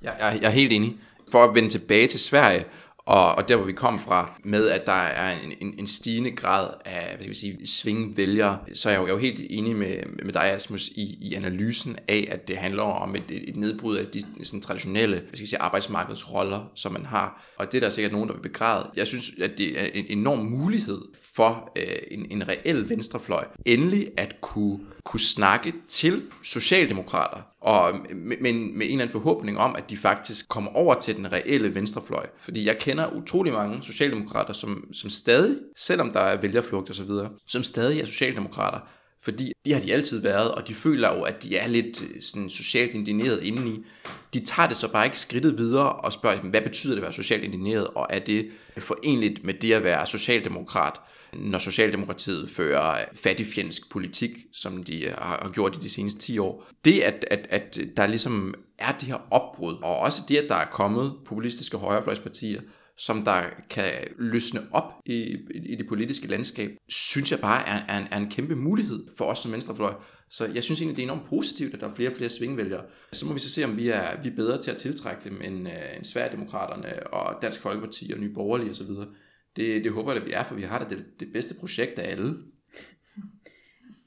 Jeg, 0.02 0.16
jeg, 0.20 0.38
jeg 0.42 0.46
er 0.46 0.52
helt 0.52 0.72
enig. 0.72 0.96
For 1.32 1.44
at 1.44 1.54
vende 1.54 1.68
tilbage 1.68 2.06
til 2.06 2.20
Sverige, 2.20 2.64
og, 3.10 3.34
og 3.34 3.48
der 3.48 3.56
hvor 3.56 3.64
vi 3.64 3.72
kom 3.72 4.00
fra, 4.00 4.40
med 4.44 4.68
at 4.68 4.86
der 4.86 4.92
er 4.92 5.40
en, 5.40 5.52
en, 5.60 5.74
en 5.78 5.86
stigende 5.86 6.30
grad 6.30 6.68
af 6.84 7.06
hvad 7.08 7.18
skal 7.18 7.28
vi 7.28 7.34
sige, 7.34 7.66
svingvælgere, 7.66 8.58
så 8.74 8.88
er 8.88 8.92
jeg 8.92 9.00
jo, 9.00 9.06
jeg 9.06 9.12
er 9.12 9.14
jo 9.14 9.20
helt 9.20 9.40
enig 9.50 9.76
med, 9.76 9.96
med 10.24 10.32
dig, 10.32 10.42
Asmus, 10.42 10.88
i, 10.88 11.18
i 11.20 11.34
analysen 11.34 11.98
af, 12.08 12.28
at 12.30 12.48
det 12.48 12.56
handler 12.56 12.82
om 12.82 13.16
et, 13.16 13.22
et 13.28 13.56
nedbrud 13.56 13.96
af 13.96 14.06
de 14.06 14.44
sådan 14.44 14.60
traditionelle 14.60 15.16
hvad 15.16 15.28
skal 15.28 15.40
vi 15.40 15.46
sige, 15.46 15.62
arbejdsmarkedsroller, 15.62 16.70
som 16.74 16.92
man 16.92 17.06
har. 17.06 17.54
Og 17.58 17.72
det 17.72 17.78
er 17.78 17.80
der 17.80 17.90
sikkert 17.90 18.12
nogen, 18.12 18.28
der 18.28 18.34
vil 18.34 18.42
begræde. 18.42 18.90
Jeg 18.96 19.06
synes, 19.06 19.30
at 19.42 19.50
det 19.58 19.80
er 19.80 19.86
en 19.94 20.04
enorm 20.08 20.38
mulighed 20.38 21.00
for 21.34 21.72
øh, 21.76 21.84
en, 22.10 22.26
en 22.30 22.48
reel 22.48 22.88
venstrefløj 22.88 23.44
endelig 23.66 24.10
at 24.16 24.40
kunne, 24.40 24.78
kunne 25.04 25.20
snakke 25.20 25.72
til 25.88 26.22
socialdemokrater, 26.42 27.49
og 27.60 27.94
med, 28.14 28.36
med, 28.36 28.50
en 28.50 28.80
eller 28.80 28.92
anden 28.92 29.12
forhåbning 29.12 29.58
om, 29.58 29.76
at 29.76 29.90
de 29.90 29.96
faktisk 29.96 30.48
kommer 30.48 30.70
over 30.70 30.94
til 30.94 31.16
den 31.16 31.32
reelle 31.32 31.74
venstrefløj. 31.74 32.26
Fordi 32.40 32.66
jeg 32.66 32.78
kender 32.78 33.12
utrolig 33.12 33.52
mange 33.52 33.82
socialdemokrater, 33.82 34.52
som, 34.52 34.94
som 34.94 35.10
stadig, 35.10 35.56
selvom 35.76 36.10
der 36.10 36.20
er 36.20 36.40
vælgerflugt 36.40 36.88
og 36.88 36.94
så 36.94 37.04
videre, 37.04 37.30
som 37.46 37.62
stadig 37.62 38.00
er 38.00 38.04
socialdemokrater, 38.04 38.78
fordi 39.22 39.52
de 39.64 39.72
har 39.72 39.80
de 39.80 39.92
altid 39.92 40.20
været, 40.20 40.52
og 40.52 40.68
de 40.68 40.74
føler 40.74 41.16
jo, 41.16 41.22
at 41.22 41.42
de 41.42 41.56
er 41.56 41.66
lidt 41.66 42.02
øh, 42.02 42.22
sådan 42.22 42.50
socialt 42.50 42.94
indigneret 42.94 43.42
indeni. 43.42 43.84
De 44.34 44.44
tager 44.44 44.68
det 44.68 44.76
så 44.76 44.92
bare 44.92 45.04
ikke 45.04 45.18
skridtet 45.18 45.58
videre 45.58 45.92
og 45.92 46.12
spørger, 46.12 46.38
hvad 46.38 46.62
betyder 46.62 46.94
det 46.94 46.98
at 46.98 47.02
være 47.02 47.12
socialt 47.12 47.44
indigneret, 47.44 47.86
og 47.86 48.06
er 48.10 48.18
det 48.18 48.50
forenligt 48.78 49.44
med 49.44 49.54
det 49.54 49.72
at 49.72 49.84
være 49.84 50.06
socialdemokrat? 50.06 51.00
Når 51.34 51.58
Socialdemokratiet 51.58 52.50
fører 52.50 53.04
fattigfjendsk 53.14 53.90
politik, 53.90 54.30
som 54.52 54.82
de 54.82 55.04
øh, 55.04 55.12
har 55.12 55.50
gjort 55.54 55.76
i 55.76 55.80
de 55.80 55.88
seneste 55.88 56.20
10 56.20 56.38
år. 56.38 56.66
Det, 56.84 57.00
at, 57.00 57.24
at, 57.30 57.46
at 57.50 57.78
der 57.96 58.06
ligesom 58.06 58.54
er 58.78 58.92
det 58.92 59.02
her 59.02 59.26
opbrud, 59.30 59.76
og 59.82 59.98
også 59.98 60.22
det, 60.28 60.36
at 60.36 60.48
der 60.48 60.54
er 60.54 60.66
kommet 60.66 61.14
populistiske 61.24 61.76
højrefløjspartier, 61.76 62.60
som 62.96 63.24
der 63.24 63.42
kan 63.70 63.92
løsne 64.18 64.60
op 64.72 64.92
i, 65.06 65.36
i 65.54 65.74
det 65.74 65.88
politiske 65.88 66.28
landskab, 66.28 66.70
synes 66.88 67.30
jeg 67.30 67.40
bare 67.40 67.68
er, 67.68 67.80
er, 67.88 67.98
en, 67.98 68.06
er 68.10 68.16
en 68.16 68.30
kæmpe 68.30 68.56
mulighed 68.56 69.04
for 69.18 69.24
os 69.24 69.38
som 69.38 69.52
venstrefløj. 69.52 69.94
Så 70.30 70.46
jeg 70.46 70.64
synes 70.64 70.80
egentlig, 70.80 70.96
det 70.96 71.02
er 71.02 71.06
enormt 71.12 71.28
positivt, 71.28 71.74
at 71.74 71.80
der 71.80 71.88
er 71.88 71.94
flere 71.94 72.10
og 72.10 72.16
flere 72.16 72.30
svingvælgere. 72.30 72.84
Så 73.12 73.26
må 73.26 73.32
vi 73.32 73.40
så 73.40 73.48
se, 73.48 73.64
om 73.64 73.76
vi 73.76 73.88
er, 73.88 74.22
vi 74.22 74.28
er 74.28 74.36
bedre 74.36 74.62
til 74.62 74.70
at 74.70 74.76
tiltrække 74.76 75.28
dem 75.28 75.40
end, 75.44 75.68
øh, 75.68 75.96
end 75.96 76.04
Sverigedemokraterne 76.04 77.06
og 77.06 77.42
Dansk 77.42 77.60
Folkeparti 77.60 78.10
og 78.14 78.20
Nye 78.20 78.34
Borgerlige 78.34 78.70
osv. 78.70 78.90
Det, 79.56 79.84
det 79.84 79.92
håber 79.92 80.12
jeg, 80.12 80.22
at 80.22 80.28
vi 80.28 80.32
er, 80.32 80.42
for 80.42 80.54
vi 80.54 80.62
har 80.62 80.78
det, 80.78 81.04
det 81.20 81.32
bedste 81.32 81.54
projekt 81.60 81.98
af 81.98 82.10
alle. 82.10 82.36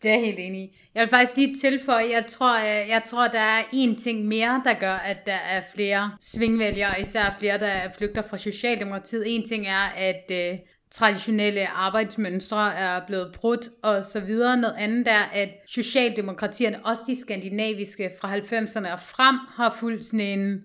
Det 0.03 0.11
er 0.11 0.15
jeg 0.15 0.25
helt 0.25 0.39
enig 0.39 0.61
i. 0.61 0.77
Jeg 0.95 1.01
vil 1.01 1.09
faktisk 1.09 1.37
lige 1.37 1.55
tilføje, 1.55 2.09
jeg 2.11 2.25
tror, 2.27 2.57
jeg, 2.57 2.85
jeg 2.89 3.03
tror, 3.05 3.27
der 3.27 3.39
er 3.39 3.63
en 3.73 3.95
ting 3.95 4.25
mere, 4.25 4.61
der 4.65 4.73
gør, 4.79 4.93
at 4.93 5.17
der 5.25 5.33
er 5.33 5.63
flere 5.75 6.11
svingvælgere, 6.21 7.01
især 7.01 7.35
flere, 7.39 7.59
der 7.59 7.91
flygter 7.97 8.21
fra 8.29 8.37
Socialdemokratiet. 8.37 9.23
En 9.35 9.47
ting 9.47 9.67
er, 9.67 9.89
at 9.97 10.31
øh, 10.31 10.59
traditionelle 10.91 11.67
arbejdsmønstre 11.67 12.75
er 12.75 13.05
blevet 13.07 13.31
brudt 13.35 13.69
og 13.83 14.05
så 14.05 14.19
videre. 14.19 14.57
Noget 14.57 14.75
andet 14.77 15.07
er, 15.07 15.23
at 15.33 15.49
Socialdemokratierne, 15.67 16.85
også 16.85 17.03
de 17.07 17.21
skandinaviske 17.21 18.11
fra 18.21 18.37
90'erne 18.37 18.93
og 18.93 18.99
frem, 18.99 19.35
har 19.55 19.77
fulgt 19.79 20.03
sådan 20.03 20.39
en 20.39 20.61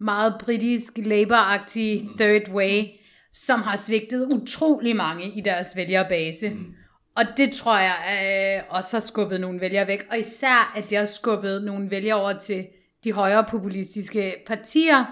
meget 0.00 0.34
britisk, 0.40 0.98
labor-agtig 0.98 2.16
third 2.18 2.48
way, 2.48 2.84
som 3.32 3.62
har 3.62 3.76
svigtet 3.76 4.26
utrolig 4.32 4.96
mange 4.96 5.32
i 5.38 5.40
deres 5.40 5.76
vælgerbase. 5.76 6.50
Mm. 6.50 6.74
Og 7.16 7.24
det 7.36 7.52
tror 7.52 7.78
jeg 7.78 7.96
øh, 8.58 8.64
også 8.68 8.96
har 8.96 9.00
skubbet 9.00 9.40
nogle 9.40 9.60
vælgere 9.60 9.86
væk. 9.86 10.06
Og 10.10 10.18
især, 10.18 10.72
at 10.76 10.90
det 10.90 10.98
har 10.98 11.04
skubbet 11.04 11.62
nogle 11.64 11.90
vælgere 11.90 12.20
over 12.20 12.38
til 12.38 12.66
de 13.04 13.12
højere 13.12 13.44
populistiske 13.50 14.34
partier, 14.46 15.04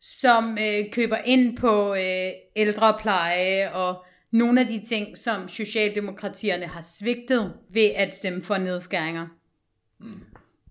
som 0.00 0.58
øh, 0.60 0.90
køber 0.92 1.16
ind 1.24 1.56
på 1.56 1.94
øh, 1.94 2.30
ældrepleje 2.56 3.72
og 3.72 4.04
nogle 4.30 4.60
af 4.60 4.66
de 4.66 4.78
ting, 4.84 5.18
som 5.18 5.48
Socialdemokratierne 5.48 6.66
har 6.66 6.80
svigtet 6.80 7.52
ved 7.70 7.90
at 7.96 8.14
stemme 8.14 8.42
for 8.42 8.58
nedskæringer. 8.58 9.26
Mm. 10.00 10.20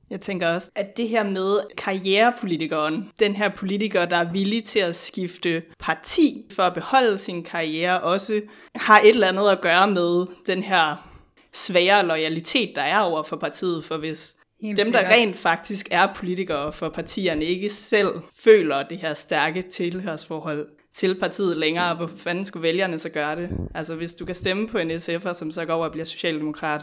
Jeg 0.10 0.22
tænker 0.22 0.48
også, 0.48 0.72
at 0.76 0.98
det 0.98 1.10
her 1.10 1.24
med 1.24 1.60
karrierepolitikeren, 1.78 3.10
den 3.20 3.36
her 3.36 3.50
politiker, 3.50 4.06
der 4.06 4.18
er 4.18 4.32
villig 4.32 4.64
til 4.64 4.80
at 4.80 4.96
skifte 4.96 5.64
parti 5.80 6.46
for 6.52 6.64
at 6.64 6.74
beholde 6.74 7.18
sin 7.18 7.44
karriere, 7.44 8.02
også 8.02 8.42
har 8.76 9.00
et 9.00 9.10
eller 9.10 9.28
andet 9.28 9.50
at 9.52 9.62
gøre 9.62 9.88
med 9.88 10.26
den 10.46 10.64
her 10.64 11.10
svære 11.54 12.06
loyalitet, 12.06 12.76
der 12.76 12.82
er 12.82 13.00
over 13.00 13.24
for 13.24 13.36
partiet. 13.36 13.86
For 13.86 13.98
hvis 13.98 14.36
Helt 14.62 14.78
dem, 14.78 14.92
der 14.92 15.00
sikkert. 15.00 15.18
rent 15.18 15.36
faktisk 15.36 15.88
er 15.92 16.14
politikere 16.16 16.72
for 16.72 16.90
partierne, 16.90 17.46
ikke 17.46 17.70
selv 17.70 18.10
føler 18.40 18.84
det 18.84 18.98
her 18.98 19.14
stærke 19.14 19.62
tilhørsforhold 19.62 20.68
til 20.96 21.20
partiet 21.20 21.58
længere, 21.58 21.96
hvor 21.96 22.10
fanden 22.18 22.46
skulle 22.46 22.64
vælgerne 22.64 23.00
så 23.00 23.10
gøre 23.10 23.36
det? 23.36 23.50
Altså 23.76 23.96
hvis 23.96 24.14
du 24.14 24.26
kan 24.26 24.36
stemme 24.36 24.68
på 24.68 24.78
en 24.78 24.92
SF'er, 24.92 25.34
som 25.34 25.52
så 25.52 25.66
går 25.66 25.74
over 25.74 25.86
og 25.86 25.92
bliver 25.92 26.06
socialdemokrat, 26.06 26.82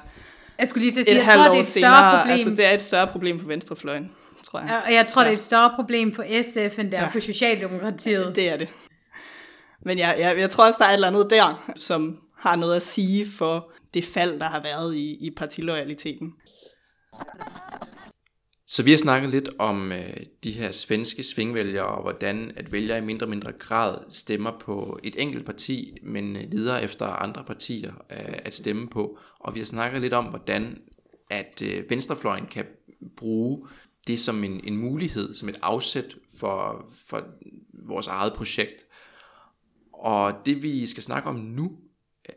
jeg 0.62 0.68
skulle 0.68 0.84
lige 0.84 0.92
til 0.92 1.00
at 1.00 1.06
sige, 1.06 1.16
jeg 1.16 1.34
tror, 1.34 1.44
det 1.44 1.56
er 1.56 1.60
et 1.60 1.66
større 1.66 1.96
senere, 1.96 2.18
problem. 2.18 2.32
Altså, 2.32 2.50
det 2.50 2.64
er 2.64 2.70
et 2.70 2.82
større 2.82 3.06
problem 3.06 3.38
på 3.38 3.46
venstrefløjen, 3.46 4.10
tror 4.44 4.60
jeg. 4.60 4.82
Og 4.86 4.92
jeg 4.92 5.06
tror, 5.06 5.22
ja. 5.22 5.24
det 5.24 5.32
er 5.32 5.36
et 5.36 5.40
større 5.40 5.72
problem 5.74 6.14
for 6.14 6.22
SF, 6.42 6.78
end 6.78 6.90
det 6.90 6.98
er 6.98 7.02
ja. 7.02 7.08
for 7.08 7.20
Socialdemokratiet. 7.20 8.36
Det 8.36 8.48
er 8.48 8.56
det. 8.56 8.68
Men 9.84 9.98
jeg, 9.98 10.16
jeg, 10.18 10.38
jeg 10.38 10.50
tror 10.50 10.66
også, 10.66 10.78
der 10.78 10.84
er 10.84 10.90
et 10.90 10.94
eller 10.94 11.08
andet 11.08 11.30
der, 11.30 11.72
som 11.76 12.18
har 12.38 12.56
noget 12.56 12.76
at 12.76 12.82
sige 12.82 13.26
for 13.38 13.72
det 13.94 14.04
fald, 14.04 14.40
der 14.40 14.46
har 14.46 14.62
været 14.62 14.94
i, 14.94 15.26
i 15.26 15.30
partiloyaliteten. 15.36 16.32
Så 18.72 18.82
vi 18.82 18.90
har 18.90 18.98
snakket 18.98 19.30
lidt 19.30 19.50
om 19.58 19.92
øh, 19.92 20.16
de 20.44 20.52
her 20.52 20.70
svenske 20.70 21.22
svingvælgere, 21.22 21.86
og 21.86 22.02
hvordan 22.02 22.52
at 22.56 22.72
vælgere 22.72 22.98
i 22.98 23.00
mindre 23.00 23.26
og 23.26 23.30
mindre 23.30 23.52
grad 23.52 23.98
stemmer 24.10 24.58
på 24.60 24.98
et 25.02 25.14
enkelt 25.18 25.46
parti, 25.46 25.96
men 26.02 26.32
leder 26.32 26.48
lider 26.50 26.78
efter 26.78 27.06
andre 27.06 27.44
partier 27.44 27.92
øh, 28.10 28.34
at 28.44 28.54
stemme 28.54 28.88
på. 28.88 29.18
Og 29.40 29.54
vi 29.54 29.60
har 29.60 29.64
snakket 29.64 30.00
lidt 30.00 30.12
om, 30.12 30.24
hvordan 30.24 30.78
at 31.30 31.62
øh, 31.64 31.90
venstrefløjen 31.90 32.46
kan 32.46 32.64
bruge 33.16 33.68
det 34.06 34.20
som 34.20 34.44
en, 34.44 34.60
en 34.64 34.76
mulighed, 34.76 35.34
som 35.34 35.48
et 35.48 35.58
afsæt 35.62 36.16
for, 36.38 36.86
for 37.06 37.24
vores 37.86 38.06
eget 38.06 38.32
projekt. 38.32 38.86
Og 39.92 40.32
det 40.46 40.62
vi 40.62 40.86
skal 40.86 41.02
snakke 41.02 41.28
om 41.28 41.36
nu, 41.36 41.78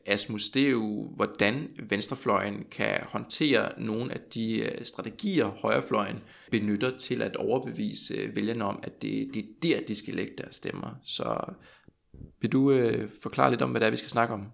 Asmus, 0.05 0.49
det 0.49 0.65
er 0.65 0.69
jo, 0.69 1.13
hvordan 1.15 1.67
venstrefløjen 1.89 2.65
kan 2.71 2.99
håndtere 3.07 3.81
nogle 3.81 4.13
af 4.13 4.19
de 4.33 4.59
øh, 4.59 4.85
strategier, 4.85 5.45
højrefløjen 5.45 6.19
benytter 6.51 6.97
til 6.97 7.21
at 7.21 7.35
overbevise 7.35 8.13
øh, 8.13 8.35
vælgerne 8.35 8.65
om, 8.65 8.79
at 8.83 9.01
det, 9.01 9.29
det 9.33 9.39
er 9.39 9.47
der, 9.63 9.85
de 9.87 9.95
skal 9.95 10.13
lægge 10.13 10.33
deres 10.37 10.55
stemmer. 10.55 10.99
Så 11.03 11.53
vil 12.41 12.51
du 12.51 12.71
øh, 12.71 13.09
forklare 13.21 13.49
lidt 13.49 13.61
om, 13.61 13.71
hvad 13.71 13.81
det 13.81 13.87
er, 13.87 13.91
vi 13.91 13.97
skal 13.97 14.09
snakke 14.09 14.33
om? 14.33 14.47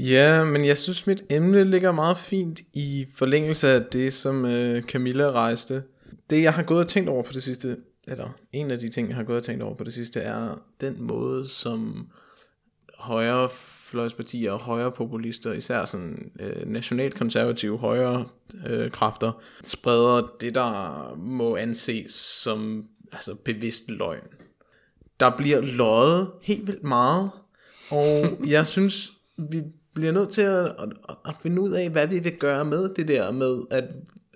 Ja, 0.00 0.44
men 0.44 0.64
jeg 0.64 0.78
synes, 0.78 1.06
mit 1.06 1.24
emne 1.30 1.64
ligger 1.64 1.92
meget 1.92 2.18
fint 2.18 2.60
i 2.72 3.06
forlængelse 3.14 3.68
af 3.68 3.84
det, 3.84 4.12
som 4.12 4.44
øh, 4.44 4.82
Camilla 4.82 5.30
rejste. 5.30 5.82
Det, 6.30 6.42
jeg 6.42 6.54
har 6.54 6.62
gået 6.62 6.80
og 6.80 6.88
tænkt 6.88 7.08
over 7.08 7.22
på 7.22 7.32
det 7.32 7.42
sidste, 7.42 7.76
eller 8.08 8.30
en 8.52 8.70
af 8.70 8.78
de 8.78 8.88
ting, 8.88 9.08
jeg 9.08 9.16
har 9.16 9.24
gået 9.24 9.36
og 9.36 9.44
tænkt 9.44 9.62
over 9.62 9.74
på 9.74 9.84
det 9.84 9.94
sidste, 9.94 10.20
er 10.20 10.62
den 10.80 11.02
måde, 11.02 11.48
som 11.48 12.08
højre 12.98 13.48
fløjspartier 13.88 14.52
og 14.52 14.58
højre 14.58 14.92
populister, 14.92 15.52
især 15.52 15.84
sådan 15.84 16.30
øh, 16.40 16.66
nationalkonservative 16.66 17.78
højre 17.78 18.24
øh, 18.66 18.90
kræfter, 18.90 19.32
spreder 19.64 20.28
det, 20.40 20.54
der 20.54 21.14
må 21.16 21.56
anses 21.56 22.12
som 22.12 22.84
altså, 23.12 23.34
bevidst 23.34 23.90
løgn. 23.90 24.28
Der 25.20 25.36
bliver 25.36 25.60
løjet 25.60 26.30
helt 26.42 26.66
vildt 26.66 26.84
meget, 26.84 27.30
og 27.90 28.26
jeg 28.46 28.66
synes, 28.66 29.12
vi 29.36 29.62
bliver 29.94 30.12
nødt 30.12 30.28
til 30.28 30.42
at, 30.42 30.64
at, 30.64 30.88
at 31.28 31.34
finde 31.42 31.62
ud 31.62 31.70
af, 31.70 31.90
hvad 31.90 32.06
vi 32.06 32.18
vil 32.18 32.36
gøre 32.36 32.64
med 32.64 32.94
det 32.94 33.08
der 33.08 33.30
med, 33.30 33.62
at 33.70 33.84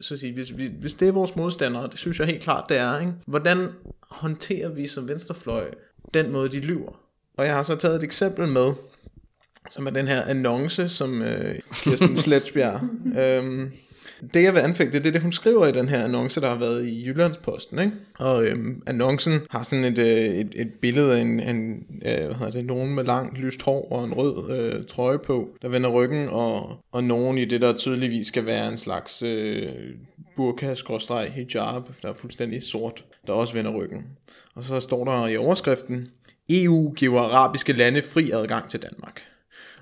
så 0.00 0.16
sige, 0.16 0.32
hvis, 0.32 0.50
hvis, 0.50 0.70
hvis 0.80 0.94
det 0.94 1.08
er 1.08 1.12
vores 1.12 1.36
modstandere, 1.36 1.88
det 1.88 1.98
synes 1.98 2.18
jeg 2.18 2.26
helt 2.26 2.42
klart, 2.42 2.64
det 2.68 2.76
er, 2.76 3.00
ikke? 3.00 3.12
hvordan 3.26 3.68
håndterer 4.10 4.68
vi 4.68 4.86
som 4.86 5.08
venstrefløj 5.08 5.70
den 6.14 6.32
måde, 6.32 6.48
de 6.48 6.60
lyver? 6.60 7.00
Og 7.36 7.46
jeg 7.46 7.54
har 7.54 7.62
så 7.62 7.76
taget 7.76 7.96
et 7.96 8.02
eksempel 8.02 8.48
med, 8.48 8.72
som 9.70 9.86
er 9.86 9.90
den 9.90 10.08
her 10.08 10.22
annonce, 10.22 10.88
som 10.88 11.22
øh, 11.22 11.54
Kirsten 11.72 12.16
Sletsbjerg 12.22 12.80
øhm, 13.18 13.72
det 14.34 14.42
jeg 14.42 14.54
vil 14.54 14.60
anfægte, 14.60 14.98
det 14.98 15.06
er 15.06 15.10
det, 15.12 15.22
hun 15.22 15.32
skriver 15.32 15.66
i 15.66 15.72
den 15.72 15.88
her 15.88 16.04
annonce, 16.04 16.40
der 16.40 16.48
har 16.48 16.56
været 16.56 16.86
i 16.86 17.06
Jyllandsposten. 17.06 17.78
Ikke? 17.78 17.92
Og 18.18 18.44
øhm, 18.44 18.82
annoncen 18.86 19.40
har 19.50 19.62
sådan 19.62 19.84
et, 19.84 19.98
øh, 19.98 20.06
et, 20.06 20.52
et 20.56 20.72
billede 20.80 21.16
af 21.16 21.20
en, 21.20 21.40
en 21.40 21.86
øh, 22.06 22.26
hvad 22.26 22.34
hedder 22.34 22.50
det, 22.50 22.64
nogen 22.64 22.94
med 22.94 23.04
langt 23.04 23.38
lyst 23.38 23.62
hår 23.62 23.92
og 23.92 24.04
en 24.04 24.14
rød 24.14 24.58
øh, 24.58 24.84
trøje 24.86 25.18
på, 25.18 25.48
der 25.62 25.68
vender 25.68 25.90
ryggen, 25.90 26.28
og, 26.28 26.76
og 26.92 27.04
nogen 27.04 27.38
i 27.38 27.44
det, 27.44 27.60
der 27.60 27.72
tydeligvis 27.72 28.26
skal 28.26 28.46
være 28.46 28.68
en 28.68 28.76
slags 28.76 29.22
øh, 29.22 29.68
burka-hijab, 30.36 31.82
der 32.02 32.08
er 32.08 32.14
fuldstændig 32.14 32.62
sort, 32.62 33.04
der 33.26 33.32
også 33.32 33.54
vender 33.54 33.76
ryggen. 33.76 34.06
Og 34.54 34.64
så 34.64 34.80
står 34.80 35.04
der 35.04 35.26
i 35.26 35.36
overskriften, 35.36 36.08
EU 36.50 36.92
giver 36.92 37.20
arabiske 37.20 37.72
lande 37.72 38.02
fri 38.02 38.30
adgang 38.30 38.70
til 38.70 38.82
Danmark. 38.82 39.22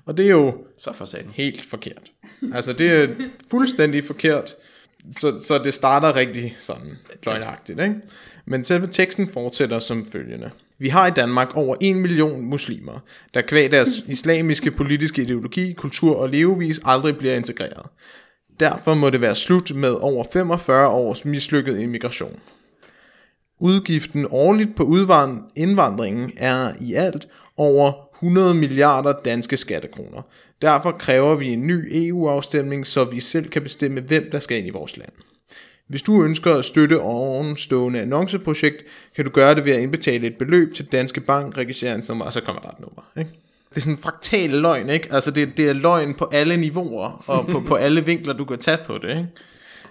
Og 0.05 0.17
det 0.17 0.25
er 0.25 0.29
jo 0.29 0.55
Så 0.77 0.93
for 0.93 1.05
helt 1.33 1.65
forkert. 1.65 2.11
Altså 2.53 2.73
det 2.73 2.91
er 2.91 3.07
fuldstændig 3.51 4.03
forkert. 4.03 4.55
Så, 5.17 5.39
så 5.39 5.57
det 5.57 5.73
starter 5.73 6.15
rigtig 6.15 6.55
sådan 6.57 6.97
løgnagtigt, 7.23 7.79
ikke? 7.79 7.95
Men 8.45 8.63
selve 8.63 8.87
teksten 8.87 9.27
fortsætter 9.33 9.79
som 9.79 10.05
følgende. 10.05 10.49
Vi 10.79 10.89
har 10.89 11.07
i 11.07 11.11
Danmark 11.11 11.55
over 11.57 11.75
en 11.79 11.99
million 11.99 12.41
muslimer, 12.45 12.99
der 13.33 13.41
kvæg 13.41 13.71
deres 13.71 14.03
islamiske 14.07 14.71
politiske 14.71 15.21
ideologi, 15.21 15.73
kultur 15.73 16.15
og 16.15 16.29
levevis 16.29 16.79
aldrig 16.85 17.17
bliver 17.17 17.35
integreret. 17.35 17.85
Derfor 18.59 18.93
må 18.93 19.09
det 19.09 19.21
være 19.21 19.35
slut 19.35 19.75
med 19.75 19.89
over 19.89 20.25
45 20.33 20.87
års 20.87 21.25
mislykket 21.25 21.79
immigration. 21.79 22.39
Udgiften 23.59 24.27
årligt 24.29 24.75
på 24.75 24.83
udvand- 24.83 25.51
indvandringen 25.55 26.31
er 26.37 26.73
i 26.81 26.93
alt 26.93 27.27
over 27.57 28.10
100 28.23 28.53
milliarder 28.53 29.13
danske 29.25 29.57
skattekroner. 29.57 30.21
Derfor 30.61 30.91
kræver 30.91 31.35
vi 31.35 31.47
en 31.47 31.67
ny 31.67 31.89
EU-afstemning, 32.07 32.87
så 32.87 33.03
vi 33.03 33.19
selv 33.19 33.49
kan 33.49 33.61
bestemme, 33.61 34.01
hvem 34.01 34.29
der 34.31 34.39
skal 34.39 34.57
ind 34.57 34.67
i 34.67 34.69
vores 34.69 34.97
land. 34.97 35.11
Hvis 35.87 36.01
du 36.01 36.23
ønsker 36.23 36.55
at 36.55 36.65
støtte 36.65 36.99
ovenstående 37.01 37.99
annonceprojekt, 38.01 38.83
kan 39.15 39.25
du 39.25 39.31
gøre 39.31 39.55
det 39.55 39.65
ved 39.65 39.73
at 39.73 39.81
indbetale 39.81 40.27
et 40.27 40.35
beløb 40.35 40.73
til 40.73 40.85
Danske 40.85 41.21
Bank 41.21 41.57
registreringsnummer, 41.57 42.25
og 42.25 42.33
så 42.33 42.41
kommer 42.41 42.61
der 42.61 42.69
et 42.69 42.79
nummer. 42.79 43.01
Ikke? 43.19 43.31
Det 43.69 43.77
er 43.77 43.81
sådan 43.81 43.93
en 43.93 43.99
fraktal 44.03 44.49
løgn, 44.49 44.89
ikke? 44.89 45.07
Altså 45.13 45.31
det, 45.31 45.57
det 45.57 45.69
er 45.69 45.73
løgn 45.73 46.13
på 46.13 46.29
alle 46.33 46.57
niveauer, 46.57 47.23
og 47.27 47.47
på, 47.47 47.59
på 47.59 47.75
alle 47.75 48.05
vinkler, 48.05 48.33
du 48.33 48.45
kan 48.45 48.57
tage 48.59 48.77
på 48.85 48.97
det, 48.97 49.09
ikke? 49.09 49.27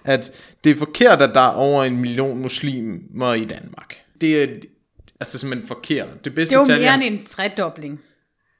At 0.03 0.31
det 0.63 0.69
er 0.71 0.75
forkert, 0.75 1.21
at 1.21 1.31
der 1.33 1.41
er 1.41 1.51
over 1.53 1.83
en 1.83 1.97
million 2.01 2.41
muslimer 2.41 3.33
i 3.33 3.45
Danmark. 3.45 3.95
Det 4.21 4.43
er 4.43 4.47
altså 5.19 5.39
simpelthen 5.39 5.67
forkert. 5.67 6.25
Det 6.25 6.35
bedste 6.35 6.55
Det 6.55 6.55
er 6.55 6.61
jo 6.61 6.65
tal, 6.67 6.81
jeg- 6.81 6.97
mere 6.99 7.07
end 7.07 7.19
en 7.19 7.25
tredobling. 7.25 7.99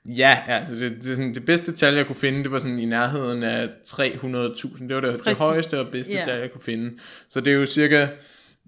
Ja, 0.05 0.37
altså 0.47 0.75
det, 0.75 0.91
det, 0.95 1.03
sådan, 1.05 1.33
det 1.33 1.45
bedste 1.45 1.71
tal, 1.71 1.93
jeg 1.93 2.07
kunne 2.07 2.15
finde, 2.15 2.43
det 2.43 2.51
var 2.51 2.59
sådan 2.59 2.79
i 2.79 2.85
nærheden 2.85 3.43
af 3.43 3.69
300.000. 3.87 4.87
Det 4.87 4.95
var 4.95 5.01
det, 5.01 5.21
det 5.25 5.37
højeste 5.39 5.79
og 5.79 5.87
bedste 5.87 6.13
Ja. 6.13 6.23
tal, 6.23 6.39
jeg 6.39 6.51
kunne 6.51 6.61
finde. 6.61 6.91
Så 7.29 7.41
det 7.41 7.53
er 7.53 7.57
jo 7.57 7.65
cirka, 7.65 8.07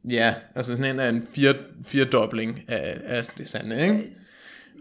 ja, 0.09 0.33
altså 0.55 0.71
sådan 0.75 0.93
en 0.95 0.99
af 0.99 1.09
en 1.09 1.27
fire, 1.35 1.53
firedobling 1.85 2.63
af, 2.67 2.97
af 3.05 3.25
det 3.37 3.47
sande, 3.47 3.81
ikke? 3.81 4.03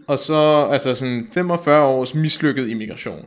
Og 0.07 0.19
så 0.19 0.67
altså 0.71 0.95
sådan 0.95 1.27
45 1.33 1.85
års 1.85 2.15
mislykket 2.15 2.67
immigration. 2.67 3.25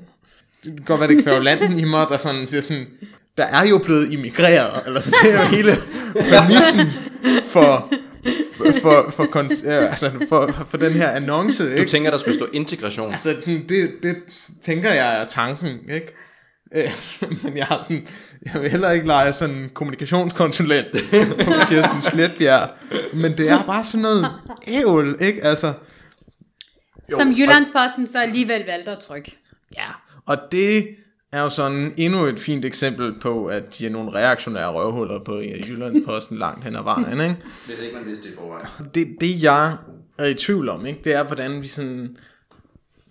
Det 0.65 0.73
kan 0.77 0.85
godt 0.85 1.01
være, 1.01 1.09
det 1.09 1.23
kvæver 1.25 1.41
landen 1.41 1.79
i 1.81 1.85
mig, 1.85 2.07
der 2.09 2.17
sådan 2.17 2.47
siger 2.47 2.61
sådan, 2.61 2.87
der 3.39 3.45
er 3.45 3.67
jo 3.67 3.79
blevet 3.79 4.13
immigreret, 4.13 4.87
eller 4.87 5.01
så 5.01 5.17
det 5.23 5.33
er 5.33 5.41
jo 5.43 5.47
hele 5.49 5.73
præmissen 6.31 6.87
for, 7.47 7.93
for, 8.83 9.11
for, 9.11 9.25
kon- 9.25 9.69
altså 9.69 10.11
for, 10.29 10.67
for 10.71 10.77
den 10.77 10.93
her 10.93 11.09
annonce, 11.11 11.65
Du 11.65 11.69
ikke? 11.71 11.91
tænker, 11.91 12.11
der 12.11 12.19
skulle 12.19 12.35
stå 12.35 12.49
integration. 12.53 13.11
Altså, 13.13 13.37
sådan, 13.41 13.65
det, 13.69 13.91
det 14.03 14.17
tænker 14.63 14.93
jeg 14.93 15.21
er 15.21 15.25
tanken, 15.25 15.79
ikke? 15.91 16.09
Øh, 16.75 16.91
Men 17.43 17.57
jeg 17.57 17.67
har 17.67 17.83
sådan, 17.83 18.09
jeg 18.55 18.63
vil 18.63 18.71
heller 18.71 18.91
ikke 18.91 19.07
lege 19.07 19.33
sådan 19.33 19.55
en 19.55 19.69
kommunikationskonsulent 19.75 20.87
på 21.45 21.53
Kirsten 21.69 22.03
Sletbjerg. 22.03 22.71
Men 23.15 23.39
det 23.39 23.51
er 23.51 23.63
bare 23.67 23.85
sådan 23.85 24.03
noget 24.03 24.27
ævl, 24.67 25.17
ikke? 25.21 25.45
Altså, 25.45 25.73
Som 27.19 27.29
Jyllandsposten 27.33 28.09
så 28.09 28.19
alligevel 28.21 28.65
valgte 28.67 28.91
at 28.91 28.99
trykke. 28.99 29.37
ja. 29.77 29.87
Og 30.27 30.39
det 30.53 30.87
er 31.37 31.43
jo 31.43 31.49
sådan 31.49 31.95
endnu 31.97 32.25
et 32.25 32.41
fint 32.41 32.65
eksempel 32.65 33.15
på, 33.21 33.47
at 33.47 33.79
de 33.79 33.87
er 33.87 33.91
nogle 33.91 34.13
reaktionære 34.13 34.73
røvhuller 34.73 35.19
på 35.19 35.41
Jyllandsposten 35.69 36.39
langt 36.45 36.65
hen 36.65 36.77
ad 36.77 36.83
vejen, 36.83 37.21
ikke? 37.21 37.37
Hvis 37.67 37.81
ikke 37.81 37.97
man 37.97 38.07
vidste 38.07 38.25
det 38.25 38.35
i 38.35 38.37
forvejen. 38.37 38.67
det, 38.95 39.17
det 39.21 39.43
jeg 39.43 39.77
er 40.19 40.27
i 40.27 40.35
tvivl 40.35 40.69
om, 40.69 40.87
ikke, 40.87 41.01
det 41.05 41.15
er, 41.15 41.25
hvordan 41.25 41.63
vi 41.63 41.69
sådan 41.69 42.17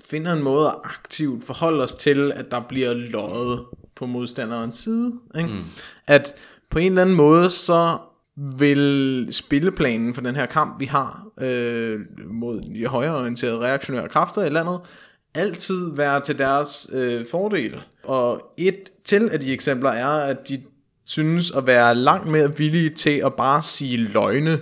finder 0.06 0.34
en 0.34 0.44
måde 0.44 0.68
at 0.68 0.76
aktivt 0.84 1.44
forholde 1.44 1.84
os 1.84 1.94
til, 1.94 2.32
at 2.36 2.52
der 2.52 2.62
bliver 2.70 2.94
løjet 2.94 3.66
på 3.96 4.06
modstanderens 4.06 4.78
side. 4.78 5.14
Ikke? 5.38 5.50
Mm. 5.50 5.64
At 6.08 6.36
på 6.70 6.80
en 6.80 6.92
eller 6.92 7.02
anden 7.02 7.16
måde, 7.16 7.50
så 7.50 7.98
vil 8.36 9.28
spilleplanen 9.32 10.14
for 10.14 10.22
den 10.22 10.36
her 10.36 10.46
kamp, 10.46 10.80
vi 10.80 10.86
har 10.86 11.28
øh, 11.42 12.00
mod 12.26 12.62
de 12.76 12.88
højreorienterede 12.88 13.60
reaktionære 13.60 14.10
kræfter 14.10 14.46
i 14.46 14.50
landet, 14.50 14.80
altid 15.36 15.96
være 15.96 16.22
til 16.22 16.38
deres 16.38 16.90
øh, 16.94 17.26
fordel. 17.32 17.82
Og 18.08 18.54
et 18.58 18.90
til 19.04 19.30
af 19.30 19.40
de 19.40 19.54
eksempler 19.54 19.90
er, 19.90 20.10
at 20.10 20.50
de 20.50 20.64
synes 21.06 21.52
at 21.52 21.68
være 21.68 21.96
langt 21.96 22.28
mere 22.28 22.58
villige 22.58 22.90
til 22.90 23.22
at 23.26 23.34
bare 23.34 23.62
sige 23.62 23.98
løgne, 23.98 24.60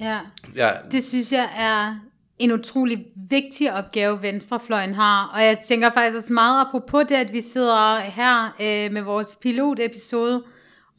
Ja, 0.00 0.18
Ja, 0.56 0.68
det 0.92 1.04
synes 1.04 1.32
jeg 1.32 1.48
er 1.56 2.00
en 2.38 2.52
utrolig 2.52 3.06
vigtig 3.30 3.72
opgave, 3.72 4.22
Venstrefløjen 4.22 4.94
har. 4.94 5.30
Og 5.34 5.40
jeg 5.40 5.58
tænker 5.58 5.90
faktisk 5.90 6.16
også 6.16 6.32
meget 6.32 6.66
apropos 6.66 7.04
det, 7.08 7.14
at 7.14 7.32
vi 7.32 7.40
sidder 7.40 7.98
her 7.98 8.44
øh, 8.44 8.92
med 8.92 9.02
vores 9.02 9.38
pilotepisode, 9.42 10.42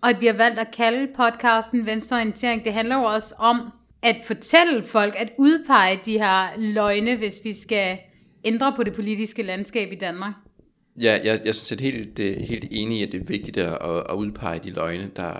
og 0.01 0.09
at 0.09 0.21
vi 0.21 0.25
har 0.25 0.33
valgt 0.33 0.59
at 0.59 0.71
kalde 0.71 1.07
podcasten 1.15 1.85
Venstreorientering. 1.85 2.65
Det 2.65 2.73
handler 2.73 2.97
jo 2.97 3.03
også 3.03 3.35
om 3.37 3.71
at 4.01 4.15
fortælle 4.25 4.83
folk, 4.83 5.15
at 5.17 5.29
udpege 5.37 5.99
de 6.05 6.17
her 6.19 6.47
løgne, 6.57 7.15
hvis 7.15 7.39
vi 7.43 7.53
skal 7.53 7.97
ændre 8.43 8.73
på 8.75 8.83
det 8.83 8.93
politiske 8.93 9.43
landskab 9.43 9.91
i 9.91 9.95
Danmark. 9.95 10.33
Ja, 10.99 11.11
jeg, 11.11 11.23
jeg 11.23 11.47
er 11.47 11.51
sådan 11.51 11.53
set 11.53 11.81
helt, 11.81 12.17
det, 12.17 12.35
helt 12.35 12.67
enig 12.71 12.99
i, 12.99 13.03
at 13.03 13.11
det 13.11 13.21
er 13.21 13.25
vigtigt 13.25 13.57
at, 13.57 13.77
at, 14.09 14.15
udpege 14.15 14.59
de 14.63 14.69
løgne, 14.69 15.11
der, 15.15 15.33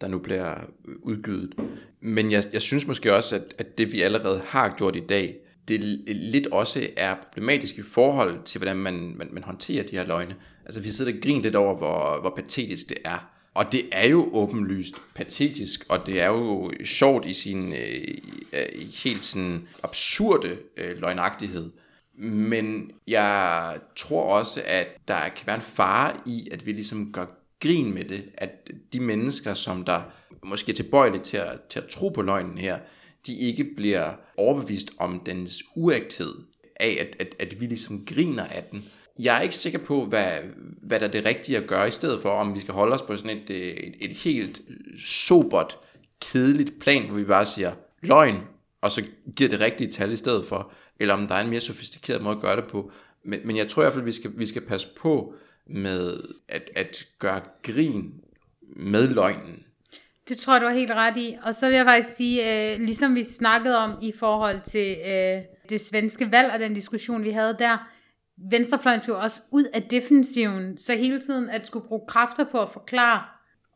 der 0.00 0.08
nu 0.08 0.18
bliver 0.18 0.54
udgivet. 1.02 1.54
Men 2.00 2.32
jeg, 2.32 2.44
jeg 2.52 2.62
synes 2.62 2.86
måske 2.86 3.14
også, 3.14 3.36
at, 3.36 3.54
at 3.58 3.78
det 3.78 3.92
vi 3.92 4.00
allerede 4.00 4.42
har 4.46 4.74
gjort 4.78 4.96
i 4.96 5.00
dag, 5.08 5.36
det 5.68 5.80
lidt 6.06 6.46
også 6.46 6.88
er 6.96 7.14
problematisk 7.14 7.78
i 7.78 7.82
forhold 7.82 8.42
til, 8.44 8.58
hvordan 8.58 8.76
man, 8.76 9.14
man, 9.16 9.28
man 9.32 9.42
håndterer 9.42 9.82
de 9.82 9.96
her 9.96 10.06
løgne. 10.06 10.36
Altså 10.64 10.80
vi 10.80 10.90
sidder 10.90 11.12
og 11.12 11.18
griner 11.22 11.42
lidt 11.42 11.56
over, 11.56 11.76
hvor, 11.76 12.20
hvor 12.20 12.32
patetisk 12.36 12.88
det 12.88 12.98
er. 13.04 13.30
Og 13.54 13.72
det 13.72 13.82
er 13.92 14.06
jo 14.06 14.30
åbenlyst 14.32 14.94
patetisk, 15.14 15.84
og 15.88 16.06
det 16.06 16.20
er 16.20 16.26
jo 16.26 16.72
sjovt 16.84 17.26
i 17.26 17.32
sin 17.32 17.72
øh, 17.72 18.08
øh, 18.52 18.88
helt 19.04 19.24
sådan 19.24 19.68
absurde 19.82 20.56
øh, 20.76 21.00
løgnagtighed. 21.00 21.70
Men 22.20 22.90
jeg 23.06 23.78
tror 23.96 24.22
også, 24.22 24.62
at 24.66 24.86
der 25.08 25.28
kan 25.36 25.46
være 25.46 25.56
en 25.56 25.62
fare 25.62 26.16
i, 26.26 26.48
at 26.52 26.66
vi 26.66 26.72
ligesom 26.72 27.12
gør 27.12 27.26
grin 27.60 27.94
med 27.94 28.04
det, 28.04 28.24
at 28.34 28.70
de 28.92 29.00
mennesker, 29.00 29.54
som 29.54 29.84
der 29.84 30.02
måske 30.44 30.70
er 30.70 30.74
tilbøjelige 30.74 31.22
til 31.22 31.36
at, 31.36 31.60
til 31.68 31.78
at 31.78 31.88
tro 31.88 32.08
på 32.08 32.22
løgnen 32.22 32.58
her, 32.58 32.78
de 33.26 33.38
ikke 33.38 33.64
bliver 33.76 34.12
overbevist 34.36 34.90
om 34.98 35.22
dens 35.26 35.62
uægthed 35.76 36.34
af, 36.80 36.96
at, 37.00 37.16
at, 37.26 37.34
at 37.38 37.60
vi 37.60 37.66
ligesom 37.66 38.06
griner 38.06 38.44
af 38.44 38.64
den. 38.72 38.84
Jeg 39.18 39.36
er 39.36 39.40
ikke 39.40 39.56
sikker 39.56 39.78
på, 39.78 40.04
hvad, 40.04 40.28
hvad 40.82 41.00
der 41.00 41.06
er 41.06 41.10
det 41.10 41.24
rigtige 41.24 41.58
at 41.58 41.66
gøre 41.66 41.88
i 41.88 41.90
stedet 41.90 42.22
for, 42.22 42.30
om 42.30 42.54
vi 42.54 42.60
skal 42.60 42.74
holde 42.74 42.94
os 42.94 43.02
på 43.02 43.16
sådan 43.16 43.36
et, 43.36 43.50
øh, 43.50 43.66
et, 43.66 43.94
et 44.00 44.16
helt 44.16 44.60
sobert, 45.06 45.78
kedeligt 46.20 46.80
plan, 46.80 47.06
hvor 47.06 47.16
vi 47.16 47.24
bare 47.24 47.46
siger 47.46 47.72
løgn, 48.02 48.38
og 48.80 48.90
så 48.90 49.02
giver 49.36 49.50
det 49.50 49.60
rigtige 49.60 49.90
tal 49.90 50.12
i 50.12 50.16
stedet 50.16 50.46
for, 50.46 50.72
eller 51.00 51.14
om 51.14 51.26
der 51.26 51.34
er 51.34 51.40
en 51.40 51.50
mere 51.50 51.60
sofistikeret 51.60 52.22
måde 52.22 52.36
at 52.36 52.42
gøre 52.42 52.56
det 52.56 52.64
på. 52.64 52.92
Men, 53.24 53.40
men 53.44 53.56
jeg 53.56 53.68
tror 53.68 53.82
i 53.82 53.84
hvert 53.84 53.92
fald, 53.92 54.04
vi 54.04 54.12
skal, 54.12 54.30
vi 54.36 54.46
skal 54.46 54.62
passe 54.62 54.88
på 54.96 55.34
med 55.66 56.20
at, 56.48 56.70
at 56.76 57.06
gøre 57.18 57.40
grin 57.62 58.14
med 58.76 59.08
løgnen. 59.08 59.64
Det 60.28 60.36
tror 60.36 60.52
jeg, 60.52 60.60
du 60.60 60.66
har 60.66 60.74
helt 60.74 60.90
ret 60.90 61.16
i. 61.16 61.36
Og 61.42 61.54
så 61.54 61.66
vil 61.66 61.76
jeg 61.76 61.86
faktisk 61.86 62.16
sige, 62.16 62.72
øh, 62.72 62.80
ligesom 62.80 63.14
vi 63.14 63.24
snakkede 63.24 63.78
om 63.78 63.92
i 64.02 64.12
forhold 64.18 64.60
til 64.64 64.96
øh, 65.06 65.42
det 65.68 65.80
svenske 65.80 66.32
valg 66.32 66.52
og 66.52 66.60
den 66.60 66.74
diskussion, 66.74 67.24
vi 67.24 67.30
havde 67.30 67.56
der, 67.58 67.88
venstrefløjen 68.50 69.00
skal 69.00 69.12
jo 69.12 69.18
også 69.20 69.40
ud 69.50 69.64
af 69.64 69.82
defensiven, 69.82 70.78
så 70.78 70.96
hele 70.96 71.20
tiden 71.20 71.50
at 71.50 71.66
skulle 71.66 71.88
bruge 71.88 72.02
kræfter 72.08 72.44
på 72.44 72.62
at 72.62 72.70
forklare 72.70 73.22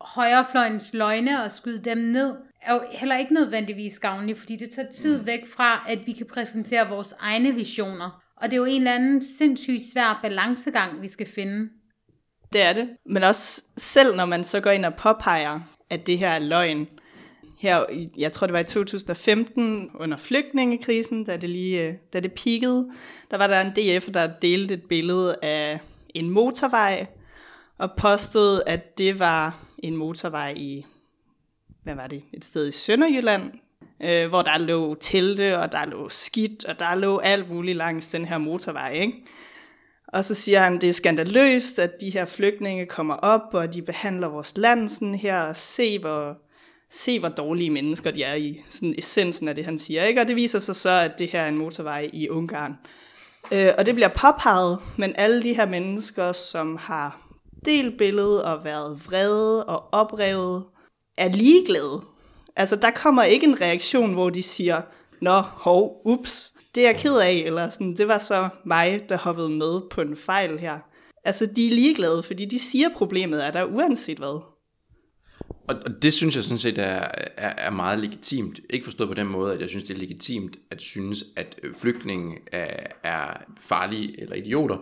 højrefløjens 0.01 0.93
løgne 0.93 1.43
og 1.43 1.51
skyde 1.51 1.83
dem 1.83 1.97
ned, 1.97 2.33
er 2.65 2.73
jo 2.73 2.81
heller 2.91 3.17
ikke 3.17 3.33
nødvendigvis 3.33 3.99
gavnligt, 3.99 4.39
fordi 4.39 4.55
det 4.55 4.69
tager 4.69 4.91
tid 4.91 5.23
væk 5.23 5.47
fra, 5.55 5.85
at 5.89 5.99
vi 6.05 6.11
kan 6.11 6.25
præsentere 6.25 6.89
vores 6.89 7.13
egne 7.19 7.55
visioner. 7.55 8.23
Og 8.37 8.51
det 8.51 8.53
er 8.53 8.57
jo 8.57 8.65
en 8.65 8.81
eller 8.81 8.95
anden 8.95 9.23
sindssygt 9.23 9.81
svær 9.93 10.19
balancegang, 10.21 11.01
vi 11.01 11.07
skal 11.07 11.27
finde. 11.27 11.69
Det 12.53 12.61
er 12.61 12.73
det. 12.73 12.89
Men 13.05 13.23
også 13.23 13.61
selv 13.77 14.15
når 14.15 14.25
man 14.25 14.43
så 14.43 14.59
går 14.59 14.71
ind 14.71 14.85
og 14.85 14.95
påpeger, 14.95 15.59
at 15.89 16.07
det 16.07 16.17
her 16.17 16.29
er 16.29 16.39
løgn. 16.39 16.87
Her, 17.59 17.85
jeg 18.17 18.33
tror 18.33 18.47
det 18.47 18.53
var 18.53 18.59
i 18.59 18.63
2015, 18.63 19.89
under 19.99 20.17
flygtningekrisen, 20.17 21.23
da 21.23 21.37
det 21.37 21.49
lige 21.49 21.87
øh, 21.87 21.95
da 22.13 22.19
det 22.19 22.33
peakede, 22.33 22.89
der 23.31 23.37
var 23.37 23.47
der 23.47 23.61
en 23.61 23.71
DF, 23.71 24.11
der 24.11 24.31
delte 24.41 24.73
et 24.73 24.83
billede 24.89 25.35
af 25.41 25.79
en 26.13 26.29
motorvej, 26.29 27.05
og 27.77 27.91
påstod, 27.97 28.61
at 28.67 28.97
det 28.97 29.19
var 29.19 29.65
en 29.77 29.97
motorvej 29.97 30.53
i, 30.57 30.85
hvad 31.83 31.95
var 31.95 32.07
det, 32.07 32.23
et 32.33 32.45
sted 32.45 32.67
i 32.67 32.71
Sønderjylland, 32.71 33.51
øh, 34.03 34.27
hvor 34.29 34.41
der 34.41 34.57
lå 34.57 34.95
telte, 34.95 35.59
og 35.59 35.71
der 35.71 35.85
lå 35.85 36.09
skidt, 36.09 36.65
og 36.65 36.79
der 36.79 36.95
lå 36.95 37.17
alt 37.17 37.49
muligt 37.49 37.77
langs 37.77 38.07
den 38.07 38.25
her 38.25 38.37
motorvej, 38.37 38.93
ikke? 38.93 39.23
Og 40.07 40.25
så 40.25 40.33
siger 40.35 40.59
han, 40.59 40.81
det 40.81 40.89
er 40.89 40.93
skandaløst, 40.93 41.79
at 41.79 42.01
de 42.01 42.09
her 42.09 42.25
flygtninge 42.25 42.85
kommer 42.85 43.13
op, 43.13 43.53
og 43.53 43.73
de 43.73 43.81
behandler 43.81 44.27
vores 44.27 44.57
land 44.57 44.89
sådan 44.89 45.15
her, 45.15 45.41
og 45.41 45.55
se 45.55 45.99
hvor, 45.99 46.37
se 46.91 47.19
hvor 47.19 47.29
dårlige 47.29 47.69
mennesker 47.69 48.11
de 48.11 48.23
er 48.23 48.33
i 48.33 48.61
sådan 48.69 48.95
essensen 48.97 49.47
af 49.47 49.55
det, 49.55 49.65
han 49.65 49.79
siger. 49.79 50.03
Ikke? 50.03 50.21
Og 50.21 50.27
det 50.27 50.35
viser 50.35 50.59
sig 50.59 50.75
så, 50.75 50.89
at 50.89 51.19
det 51.19 51.27
her 51.27 51.41
er 51.41 51.47
en 51.47 51.57
motorvej 51.57 52.09
i 52.13 52.29
Ungarn. 52.29 52.73
Øh, 53.51 53.69
og 53.77 53.85
det 53.85 53.95
bliver 53.95 54.07
påpeget, 54.07 54.79
men 54.97 55.13
alle 55.17 55.43
de 55.43 55.53
her 55.53 55.65
mennesker, 55.65 56.31
som 56.31 56.77
har 56.77 57.27
delt 57.65 57.97
billedet 57.97 58.43
og 58.43 58.63
været 58.63 59.01
vrede 59.05 59.63
og 59.65 59.93
oprevet, 59.93 60.63
er 61.17 61.29
ligeglade. 61.29 62.01
Altså, 62.55 62.75
der 62.75 62.91
kommer 62.91 63.23
ikke 63.23 63.45
en 63.45 63.61
reaktion, 63.61 64.13
hvor 64.13 64.29
de 64.29 64.43
siger, 64.43 64.81
Nå, 65.23 65.41
hov, 65.41 66.01
ups, 66.05 66.53
det 66.75 66.83
er 66.83 66.89
jeg 66.89 66.97
ked 66.97 67.17
af, 67.17 67.43
eller 67.45 67.69
sådan, 67.69 67.97
det 67.97 68.07
var 68.07 68.17
så 68.17 68.49
mig, 68.65 69.09
der 69.09 69.17
hoppede 69.17 69.49
med 69.49 69.81
på 69.91 70.01
en 70.01 70.17
fejl 70.17 70.59
her. 70.59 70.79
Altså, 71.23 71.45
de 71.55 71.67
er 71.67 71.71
ligeglade, 71.71 72.23
fordi 72.23 72.45
de 72.45 72.59
siger, 72.59 72.89
problemet 72.95 73.45
er 73.45 73.51
der 73.51 73.63
uanset 73.63 74.17
hvad. 74.17 74.53
Og, 75.67 75.75
og 75.85 76.01
det 76.01 76.13
synes 76.13 76.35
jeg 76.35 76.43
sådan 76.43 76.57
set 76.57 76.77
er, 76.77 77.07
er, 77.37 77.53
er 77.57 77.69
meget 77.69 77.99
legitimt. 77.99 78.59
Ikke 78.69 78.83
forstået 78.83 79.09
på 79.09 79.15
den 79.15 79.27
måde, 79.27 79.53
at 79.53 79.61
jeg 79.61 79.69
synes, 79.69 79.83
det 79.83 79.93
er 79.93 79.99
legitimt 79.99 80.57
at 80.71 80.81
synes, 80.81 81.25
at 81.35 81.59
øh, 81.63 81.75
flygtninge 81.75 82.37
er, 82.51 82.87
er 83.03 83.43
farlige 83.59 84.21
eller 84.21 84.35
idioter. 84.35 84.77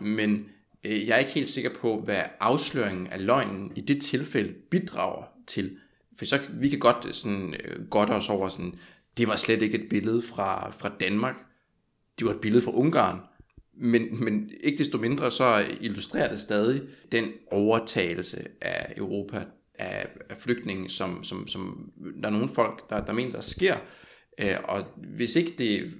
Men 0.00 0.46
øh, 0.84 1.06
jeg 1.06 1.14
er 1.14 1.18
ikke 1.18 1.30
helt 1.30 1.48
sikker 1.48 1.70
på, 1.80 2.00
hvad 2.04 2.22
afsløringen 2.40 3.06
af 3.06 3.26
løgnen 3.26 3.72
i 3.76 3.80
det 3.80 4.02
tilfælde 4.02 4.52
bidrager 4.70 5.31
til. 5.54 5.76
For 6.18 6.24
så 6.24 6.38
vi 6.50 6.68
kan 6.68 6.78
godt 6.78 7.06
øh, 7.06 7.12
sådan, 7.12 7.54
øh, 7.64 7.88
godt 7.88 8.10
os 8.10 8.28
over 8.28 8.48
sådan, 8.48 8.78
det 9.16 9.28
var 9.28 9.36
slet 9.36 9.62
ikke 9.62 9.82
et 9.82 9.88
billede 9.90 10.22
fra, 10.22 10.70
fra 10.70 10.92
Danmark. 11.00 11.34
Det 12.18 12.26
var 12.26 12.32
et 12.32 12.40
billede 12.40 12.62
fra 12.62 12.74
Ungarn. 12.74 13.20
Men, 13.74 14.24
men 14.24 14.50
ikke 14.60 14.78
desto 14.78 14.98
mindre, 14.98 15.30
så 15.30 15.66
illustrerer 15.80 16.30
det 16.30 16.40
stadig 16.40 16.82
den 17.12 17.32
overtagelse 17.50 18.48
af 18.60 18.94
Europa, 18.96 19.44
af, 19.74 20.08
af 20.30 20.36
flygtninge, 20.36 20.90
som, 20.90 21.24
som, 21.24 21.48
som 21.48 21.92
der 22.22 22.28
er 22.28 22.32
nogle 22.32 22.48
folk, 22.48 22.90
der, 22.90 23.04
der 23.04 23.12
mener, 23.12 23.32
der 23.32 23.40
sker. 23.40 23.76
Øh, 24.40 24.56
og 24.64 24.84
hvis 24.96 25.36
ikke 25.36 25.54
det 25.58 25.94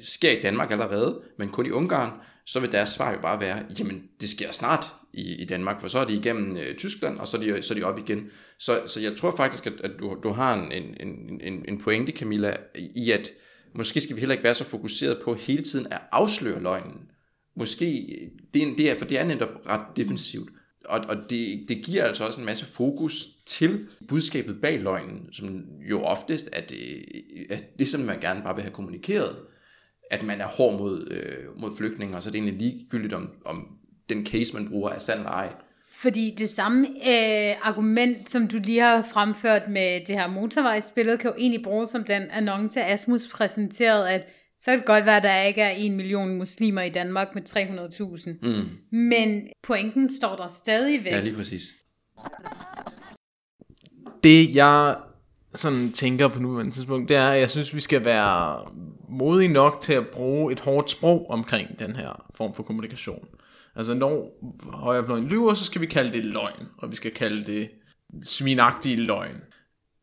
sker 0.00 0.30
i 0.30 0.40
Danmark 0.40 0.70
allerede, 0.70 1.22
men 1.38 1.48
kun 1.48 1.66
i 1.66 1.70
Ungarn, 1.70 2.20
så 2.46 2.60
vil 2.60 2.72
deres 2.72 2.88
svar 2.88 3.12
jo 3.12 3.20
bare 3.20 3.40
være, 3.40 3.64
jamen 3.78 4.08
det 4.20 4.28
sker 4.28 4.50
snart 4.50 4.84
i, 5.12 5.42
i 5.42 5.44
Danmark, 5.44 5.80
for 5.80 5.88
så 5.88 5.98
er 5.98 6.04
de 6.04 6.16
igennem 6.16 6.56
øh, 6.56 6.76
Tyskland, 6.76 7.18
og 7.18 7.28
så 7.28 7.36
er 7.36 7.40
de, 7.40 7.62
så 7.62 7.74
er 7.74 7.78
de 7.78 7.84
op 7.84 7.98
igen. 7.98 8.30
Så, 8.58 8.82
så 8.86 9.00
jeg 9.00 9.16
tror 9.16 9.36
faktisk, 9.36 9.66
at, 9.66 9.80
at 9.84 9.90
du, 10.00 10.16
du 10.22 10.28
har 10.28 10.62
en, 10.62 10.72
en, 10.72 11.40
en, 11.40 11.64
en 11.68 11.78
pointe, 11.78 12.12
Camilla, 12.12 12.56
i 12.94 13.10
at 13.10 13.30
måske 13.74 14.00
skal 14.00 14.16
vi 14.16 14.20
heller 14.20 14.32
ikke 14.32 14.44
være 14.44 14.54
så 14.54 14.64
fokuseret 14.64 15.20
på 15.24 15.34
hele 15.34 15.62
tiden 15.62 15.86
at 15.90 16.00
afsløre 16.12 16.62
løgnen. 16.62 17.10
Måske, 17.56 18.16
øh, 18.20 18.28
det 18.54 18.62
er, 18.62 18.76
det 18.76 18.90
er, 18.90 18.98
for 18.98 19.04
det 19.04 19.18
er 19.18 19.24
netop 19.24 19.66
ret 19.66 19.96
defensivt. 19.96 20.50
Og, 20.84 21.00
og 21.08 21.16
det, 21.30 21.64
det 21.68 21.84
giver 21.84 22.04
altså 22.04 22.26
også 22.26 22.40
en 22.40 22.46
masse 22.46 22.66
fokus 22.66 23.28
til 23.46 23.88
budskabet 24.08 24.60
bag 24.60 24.80
løgnen, 24.80 25.32
som 25.32 25.64
jo 25.90 26.02
oftest 26.02 26.48
er 26.52 26.60
det, 26.60 27.04
øh, 27.36 27.46
er 27.50 27.58
det 27.78 27.88
som 27.88 28.00
man 28.00 28.20
gerne 28.20 28.42
bare 28.42 28.54
vil 28.54 28.62
have 28.62 28.74
kommunikeret. 28.74 29.36
At 30.10 30.22
man 30.22 30.40
er 30.40 30.46
hård 30.46 30.78
mod, 30.78 31.08
øh, 31.10 31.60
mod 31.60 31.76
flygtninge, 31.76 32.16
og 32.16 32.22
så 32.22 32.28
er 32.28 32.30
det 32.30 32.38
egentlig 32.38 32.58
ligegyldigt, 32.58 33.12
om, 33.12 33.30
om 33.44 33.66
den 34.14 34.26
case, 34.26 34.54
man 34.54 34.68
bruger, 34.68 34.90
er 34.90 34.98
sand 34.98 35.18
eller 35.18 35.30
ej. 35.30 35.52
Fordi 36.00 36.34
det 36.38 36.50
samme 36.50 36.86
øh, 36.88 37.68
argument, 37.68 38.30
som 38.30 38.48
du 38.48 38.58
lige 38.64 38.80
har 38.80 39.02
fremført 39.12 39.68
med 39.68 40.00
det 40.06 40.14
her 40.14 40.28
motorvejsbillede, 40.28 41.18
kan 41.18 41.30
jo 41.30 41.36
egentlig 41.38 41.62
bruges 41.62 41.90
som 41.90 42.04
den 42.04 42.22
annonce, 42.30 42.84
Asmus 42.84 43.28
præsenterede, 43.28 44.10
at 44.10 44.28
så 44.60 44.70
kan 44.70 44.78
det 44.78 44.86
godt 44.86 45.06
være, 45.06 45.16
at 45.16 45.22
der 45.22 45.42
ikke 45.42 45.62
er 45.62 45.70
en 45.70 45.96
million 45.96 46.36
muslimer 46.36 46.82
i 46.82 46.88
Danmark 46.88 47.34
med 47.34 47.42
300.000. 47.48 48.48
Mm. 48.48 48.98
Men 48.98 49.42
pointen 49.62 50.16
står 50.16 50.36
der 50.36 50.48
stadigvæk. 50.48 51.12
Ja, 51.12 51.20
lige 51.20 51.36
præcis. 51.36 51.62
Det 54.24 54.54
jeg 54.54 54.96
sådan 55.54 55.92
tænker 55.92 56.28
på 56.28 56.40
nuværende 56.40 56.72
tidspunkt, 56.72 57.08
det 57.08 57.16
er, 57.16 57.28
at 57.28 57.40
jeg 57.40 57.50
synes, 57.50 57.74
vi 57.74 57.80
skal 57.80 58.04
være 58.04 58.64
modige 59.08 59.48
nok 59.48 59.80
til 59.80 59.92
at 59.92 60.06
bruge 60.08 60.52
et 60.52 60.60
hårdt 60.60 60.90
sprog 60.90 61.30
omkring 61.30 61.78
den 61.78 61.96
her 61.96 62.24
form 62.34 62.54
for 62.54 62.62
kommunikation. 62.62 63.28
Altså 63.76 63.94
når 63.94 64.38
højrefløjen 64.72 65.28
lyver, 65.28 65.54
så 65.54 65.64
skal 65.64 65.80
vi 65.80 65.86
kalde 65.86 66.12
det 66.12 66.24
løgn, 66.24 66.66
og 66.78 66.90
vi 66.90 66.96
skal 66.96 67.10
kalde 67.10 67.44
det 67.52 67.70
svinagtige 68.22 68.96
løgn. 68.96 69.40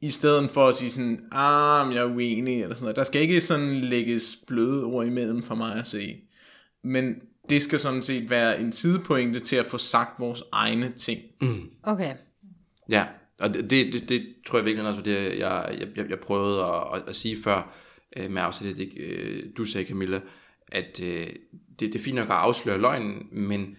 I 0.02 0.10
stedet 0.10 0.50
for 0.50 0.68
at 0.68 0.76
sige 0.76 0.92
sådan, 0.92 1.20
ah, 1.32 1.88
men 1.88 1.96
jeg 1.96 2.04
er 2.04 2.16
uenig, 2.16 2.62
eller 2.62 2.76
sådan 2.76 2.84
noget. 2.84 2.96
Der 2.96 3.04
skal 3.04 3.22
ikke 3.22 3.42
sådan 3.42 3.82
lægges 3.82 4.38
bløde 4.48 4.84
ord 4.84 5.06
imellem 5.06 5.44
for 5.44 5.56
mig 5.56 5.76
at 5.76 5.88
se. 5.88 6.22
Men 6.84 7.16
det 7.50 7.64
skal 7.64 7.80
sådan 7.80 8.02
set 8.02 8.30
være 8.30 8.60
en 8.60 8.72
sidepointe 8.72 9.40
til 9.40 9.56
at 9.56 9.66
få 9.66 9.78
sagt 9.78 10.20
vores 10.20 10.44
egne 10.52 10.92
ting. 10.92 11.22
Okay. 11.84 12.14
Ja, 12.90 13.06
og 13.40 13.54
det, 13.54 13.70
det, 13.70 14.10
det, 14.10 14.36
tror 14.46 14.58
jeg 14.58 14.66
virkelig 14.66 14.88
også 14.88 15.00
var 15.00 15.04
det, 15.04 15.40
jeg, 15.40 15.78
jeg, 15.80 15.88
jeg, 15.96 16.10
jeg 16.10 16.20
prøvede 16.20 16.64
at, 16.64 16.84
at, 16.94 17.04
at 17.08 17.16
sige 17.16 17.44
før, 17.44 17.74
øh, 18.18 18.32
med 18.32 18.42
afsæt 18.42 18.70
af 18.70 18.76
det, 18.76 18.90
øh, 18.98 19.44
du 19.58 19.66
sagde, 19.66 19.88
Camilla, 19.88 20.22
at 20.68 21.02
øh, 21.04 21.28
det, 21.80 21.94
det 21.94 22.00
er 22.00 22.04
fint 22.04 22.16
nok 22.16 22.30
at 22.30 22.36
afsløre 22.36 22.78
løgnen, 22.78 23.28
men 23.32 23.78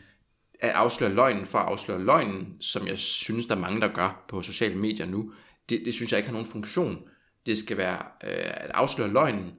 at 0.61 0.71
afsløre 0.71 1.15
løgnen 1.15 1.47
for 1.47 1.59
at 1.59 1.67
afsløre 1.67 2.05
løgnen, 2.05 2.57
som 2.61 2.87
jeg 2.87 2.99
synes, 2.99 3.47
der 3.47 3.55
er 3.55 3.61
mange, 3.61 3.81
der 3.81 3.89
gør 3.89 4.25
på 4.29 4.43
sociale 4.43 4.75
medier 4.75 5.07
nu, 5.07 5.33
det, 5.69 5.83
det 5.85 5.95
synes 5.95 6.13
jeg 6.13 6.19
ikke 6.19 6.29
har 6.29 6.35
nogen 6.35 6.49
funktion. 6.49 6.99
Det 7.47 7.59
skal 7.59 7.77
være 7.77 7.99
øh, 8.25 8.51
at 8.65 8.71
afsløre 8.75 9.13
løgnen, 9.13 9.53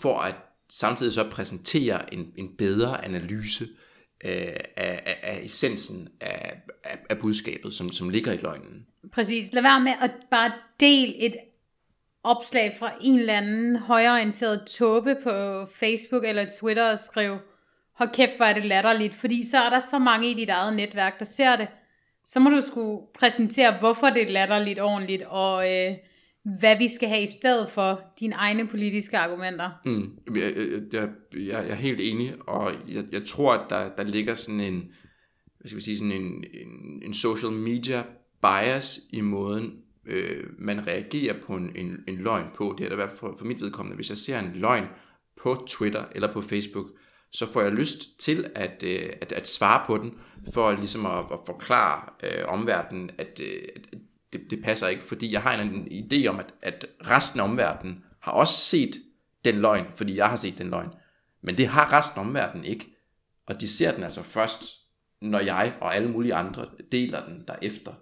for 0.00 0.18
at 0.18 0.34
samtidig 0.68 1.12
så 1.12 1.30
præsentere 1.30 2.14
en, 2.14 2.32
en 2.36 2.56
bedre 2.56 3.04
analyse 3.04 3.64
øh, 4.24 4.30
af, 4.30 5.02
af, 5.06 5.18
af 5.22 5.40
essensen 5.44 6.08
af, 6.20 6.60
af, 6.84 6.98
af 7.10 7.18
budskabet, 7.18 7.74
som, 7.74 7.92
som 7.92 8.08
ligger 8.08 8.32
i 8.32 8.36
løgnen. 8.36 8.86
Præcis. 9.12 9.52
Lad 9.52 9.62
være 9.62 9.80
med 9.80 9.92
at 10.00 10.10
bare 10.30 10.52
dele 10.80 11.16
et 11.16 11.36
opslag 12.22 12.76
fra 12.78 12.92
en 13.00 13.18
eller 13.18 13.34
anden 13.34 13.76
højreorienteret 13.76 14.66
tåbe 14.66 15.16
på 15.22 15.66
Facebook 15.74 16.24
eller 16.24 16.46
Twitter 16.60 16.92
og 16.92 16.98
skrive, 16.98 17.38
hold 17.94 18.10
kæft, 18.14 18.36
hvor 18.36 18.44
er 18.44 18.54
det 18.54 18.64
latterligt, 18.64 19.14
fordi 19.14 19.44
så 19.50 19.58
er 19.58 19.70
der 19.70 19.80
så 19.80 19.98
mange 19.98 20.30
i 20.30 20.34
dit 20.34 20.48
eget 20.48 20.76
netværk, 20.76 21.18
der 21.18 21.24
ser 21.24 21.56
det. 21.56 21.68
Så 22.26 22.40
må 22.40 22.50
du 22.50 22.60
skulle 22.60 23.00
præsentere, 23.14 23.78
hvorfor 23.78 24.06
det 24.06 24.22
er 24.22 24.32
latterligt 24.32 24.80
ordentligt, 24.80 25.22
og 25.22 25.72
øh, 25.72 25.94
hvad 26.58 26.78
vi 26.78 26.88
skal 26.88 27.08
have 27.08 27.22
i 27.22 27.26
stedet 27.26 27.70
for 27.70 28.00
dine 28.20 28.34
egne 28.34 28.66
politiske 28.66 29.18
argumenter. 29.18 29.70
Mm. 29.84 30.10
Jeg, 30.36 30.42
jeg, 30.42 30.52
øh, 30.56 30.82
jeg, 30.92 31.08
jeg 31.46 31.68
er 31.68 31.74
helt 31.74 32.00
enig, 32.00 32.34
og 32.46 32.72
jeg, 32.88 33.04
jeg 33.12 33.24
tror, 33.24 33.52
at 33.52 33.70
der, 33.70 33.88
der 33.88 34.02
ligger 34.02 34.34
sådan 34.34 34.60
en, 34.60 34.92
hvad 35.58 35.68
skal 35.68 35.76
vi 35.76 35.82
sige, 35.82 35.98
sådan 35.98 36.12
en, 36.12 36.44
en, 36.54 37.02
en 37.04 37.14
social 37.14 37.52
media 37.52 38.02
bias 38.42 39.00
i 39.12 39.20
måden, 39.20 39.72
øh, 40.06 40.44
man 40.58 40.86
reagerer 40.86 41.34
på 41.46 41.54
en, 41.54 41.72
en, 41.76 42.04
en 42.08 42.16
løgn 42.16 42.46
på. 42.54 42.74
Det 42.78 42.84
er 42.84 42.88
da 42.88 42.94
i 42.94 42.96
hvert 42.96 43.08
fald 43.08 43.18
for, 43.18 43.34
for 43.38 43.44
mit 43.44 43.60
vedkommende. 43.60 43.96
Hvis 43.96 44.10
jeg 44.10 44.18
ser 44.18 44.38
en 44.38 44.52
løgn 44.54 44.84
på 45.42 45.64
Twitter 45.68 46.04
eller 46.14 46.32
på 46.32 46.40
Facebook, 46.40 46.86
så 47.34 47.46
får 47.46 47.62
jeg 47.62 47.72
lyst 47.72 48.20
til 48.20 48.50
at, 48.54 48.82
øh, 48.82 49.12
at, 49.20 49.32
at 49.32 49.48
svare 49.48 49.84
på 49.86 49.98
den, 49.98 50.14
for 50.52 50.72
ligesom 50.72 51.06
at, 51.06 51.24
at 51.32 51.38
forklare 51.46 52.02
øh, 52.22 52.44
omverdenen, 52.48 53.10
at, 53.18 53.40
øh, 53.42 53.62
at 53.76 53.98
det, 54.32 54.40
det 54.50 54.64
passer 54.64 54.88
ikke, 54.88 55.04
fordi 55.04 55.32
jeg 55.32 55.42
har 55.42 55.54
en, 55.54 55.88
en 55.90 56.04
idé 56.04 56.26
om, 56.26 56.38
at, 56.38 56.54
at 56.62 56.86
resten 57.10 57.40
af 57.40 57.44
omverdenen 57.44 58.04
har 58.20 58.32
også 58.32 58.54
set 58.54 58.96
den 59.44 59.54
løgn, 59.54 59.86
fordi 59.96 60.16
jeg 60.16 60.26
har 60.26 60.36
set 60.36 60.58
den 60.58 60.70
løgn. 60.70 60.90
Men 61.42 61.56
det 61.56 61.66
har 61.66 61.92
resten 61.92 62.20
af 62.20 62.24
omverdenen 62.24 62.64
ikke. 62.64 62.96
Og 63.46 63.60
de 63.60 63.68
ser 63.68 63.92
den 63.92 64.02
altså 64.02 64.22
først, 64.22 64.64
når 65.20 65.40
jeg 65.40 65.74
og 65.80 65.96
alle 65.96 66.08
mulige 66.10 66.34
andre 66.34 66.66
deler 66.92 67.24
den 67.24 67.44
derefter. 67.48 67.92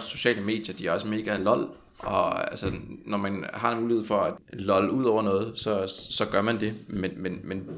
Sociale 0.00 0.40
medier, 0.40 0.76
de 0.76 0.86
er 0.86 0.92
også 0.92 1.06
mega 1.06 1.36
lol, 1.36 1.76
og 1.98 2.50
altså, 2.50 2.72
når 3.04 3.18
man 3.18 3.44
har 3.54 3.72
en 3.72 3.80
mulighed 3.80 4.04
for 4.04 4.16
at 4.16 4.34
lol 4.52 4.90
ud 4.90 5.04
over 5.04 5.22
noget, 5.22 5.58
så, 5.58 5.86
så 6.10 6.26
gør 6.30 6.42
man 6.42 6.60
det. 6.60 6.74
Men, 6.88 7.22
men, 7.22 7.40
men 7.44 7.68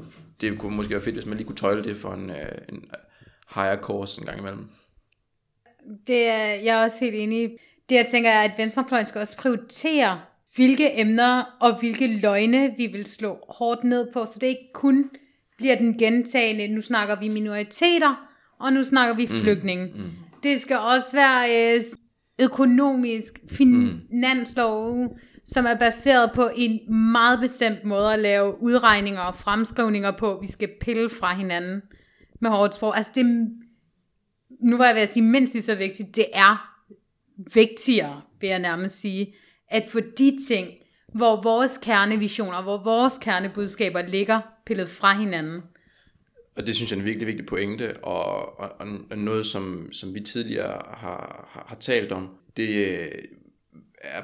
det 0.41 0.59
kunne 0.59 0.75
måske 0.75 0.93
være 0.93 1.01
fedt, 1.01 1.15
hvis 1.15 1.25
man 1.25 1.37
lige 1.37 1.47
kunne 1.47 1.55
tøjle 1.55 1.83
det 1.83 1.97
for 1.97 2.13
en, 2.13 2.29
øh, 2.29 2.51
en 2.69 2.85
higher 3.55 3.77
course 3.77 4.21
en 4.21 4.27
gang 4.27 4.39
imellem. 4.39 4.69
Det 6.07 6.27
er 6.27 6.45
jeg 6.45 6.79
er 6.79 6.83
også 6.83 6.97
helt 6.99 7.15
enig 7.15 7.43
i. 7.43 7.47
Det 7.89 7.95
jeg 7.95 8.07
tænker 8.07 8.29
er, 8.29 8.43
at 8.43 8.51
venstrefløjen 8.57 9.05
skal 9.05 9.21
også 9.21 9.37
prioritere, 9.37 10.21
hvilke 10.55 10.99
emner 10.99 11.57
og 11.61 11.79
hvilke 11.79 12.07
løgne 12.07 12.73
vi 12.77 12.87
vil 12.87 13.05
slå 13.05 13.37
hårdt 13.49 13.83
ned 13.83 14.07
på, 14.13 14.25
så 14.25 14.37
det 14.41 14.47
ikke 14.47 14.69
kun 14.73 15.09
bliver 15.57 15.75
den 15.75 15.97
gentagende, 15.97 16.67
nu 16.67 16.81
snakker 16.81 17.19
vi 17.19 17.27
minoriteter, 17.27 18.29
og 18.59 18.73
nu 18.73 18.83
snakker 18.83 19.15
vi 19.15 19.27
flygtninge. 19.27 19.85
Mm. 19.85 20.01
Mm. 20.01 20.11
Det 20.43 20.61
skal 20.61 20.77
også 20.77 21.15
være 21.15 21.75
øh, 21.75 21.81
økonomisk 22.41 23.39
finanslov, 23.49 24.95
mm. 24.95 25.09
som 25.45 25.65
er 25.65 25.75
baseret 25.75 26.31
på 26.35 26.49
en 26.55 26.93
meget 26.93 27.39
bestemt 27.39 27.83
måde 27.83 28.13
at 28.13 28.19
lave 28.19 28.61
udregninger 28.61 29.21
og 29.21 29.35
fremskrivninger 29.35 30.11
på, 30.11 30.39
vi 30.41 30.47
skal 30.47 30.69
pille 30.81 31.09
fra 31.09 31.33
hinanden 31.33 31.81
med 32.41 32.49
hårdt 32.49 32.75
sprog. 32.75 32.97
Altså 32.97 33.11
det, 33.15 33.25
nu 34.61 34.77
var 34.77 34.85
jeg 34.85 34.95
ved 34.95 35.01
at 35.01 35.09
sige 35.09 35.23
mindst 35.23 35.53
lige 35.53 35.63
så 35.63 35.75
vigtigt, 35.75 36.15
det 36.15 36.25
er 36.33 36.75
vigtigere, 37.53 38.21
vil 38.41 38.49
jeg 38.49 38.59
nærmest 38.59 38.99
sige, 38.99 39.33
at 39.69 39.85
for 39.89 39.99
de 39.99 40.37
ting, 40.47 40.67
hvor 41.13 41.41
vores 41.41 41.77
kernevisioner, 41.77 42.61
hvor 42.61 42.83
vores 42.83 43.17
kernebudskaber 43.17 44.01
ligger 44.01 44.41
pillet 44.65 44.89
fra 44.89 45.13
hinanden. 45.13 45.61
Og 46.59 46.67
det 46.67 46.75
synes 46.75 46.91
jeg 46.91 46.97
er 46.97 46.99
en 46.99 47.05
virkelig 47.05 47.27
vigtig 47.27 47.45
pointe, 47.45 47.97
og, 47.97 48.59
og, 48.59 48.71
og 49.09 49.17
noget, 49.17 49.45
som, 49.45 49.93
som 49.93 50.15
vi 50.15 50.19
tidligere 50.19 50.81
har, 50.87 51.49
har, 51.51 51.65
har 51.67 51.75
talt 51.75 52.11
om, 52.11 52.29
det 52.57 52.69
øh, 52.69 53.07
er, 54.01 54.21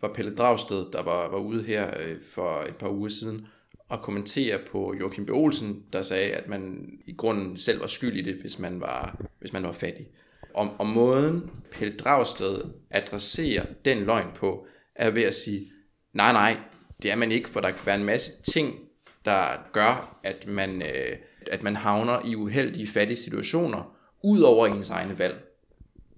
var 0.00 0.12
Pelle 0.12 0.34
Dragsted, 0.34 0.86
der 0.92 1.02
var, 1.02 1.28
var 1.28 1.38
ude 1.38 1.62
her 1.62 1.90
øh, 2.00 2.16
for 2.30 2.62
et 2.68 2.76
par 2.76 2.88
uger 2.88 3.08
siden, 3.08 3.46
og 3.88 4.02
kommentere 4.02 4.58
på 4.70 4.94
Joachim 5.00 5.26
B. 5.26 5.30
Olsen, 5.30 5.82
der 5.92 6.02
sagde, 6.02 6.32
at 6.32 6.48
man 6.48 6.92
i 7.06 7.12
grunden 7.12 7.58
selv 7.58 7.80
var 7.80 7.86
skyld 7.86 8.16
i 8.16 8.22
det, 8.22 8.34
hvis 8.34 8.58
man 8.58 8.80
var, 8.80 9.20
hvis 9.38 9.52
man 9.52 9.62
var 9.62 9.72
fattig. 9.72 10.08
Og, 10.54 10.70
og 10.78 10.86
måden 10.86 11.50
Pelle 11.70 11.96
Dragsted 11.96 12.62
adresserer 12.90 13.66
den 13.84 13.98
løgn 13.98 14.28
på, 14.34 14.66
er 14.94 15.10
ved 15.10 15.22
at 15.22 15.34
sige, 15.34 15.72
nej, 16.12 16.32
nej, 16.32 16.56
det 17.02 17.10
er 17.10 17.16
man 17.16 17.32
ikke, 17.32 17.48
for 17.48 17.60
der 17.60 17.70
kan 17.70 17.86
være 17.86 17.98
en 17.98 18.04
masse 18.04 18.42
ting, 18.42 18.78
der 19.24 19.68
gør, 19.72 20.20
at 20.22 20.46
man, 20.48 20.82
øh, 20.82 21.16
at 21.48 21.62
man 21.62 21.76
havner 21.76 22.26
i 22.26 22.36
uheldige, 22.36 22.86
fattige 22.86 23.16
situationer, 23.16 23.96
ud 24.24 24.40
over 24.40 24.66
ens 24.66 24.90
egne 24.90 25.18
valg. 25.18 25.44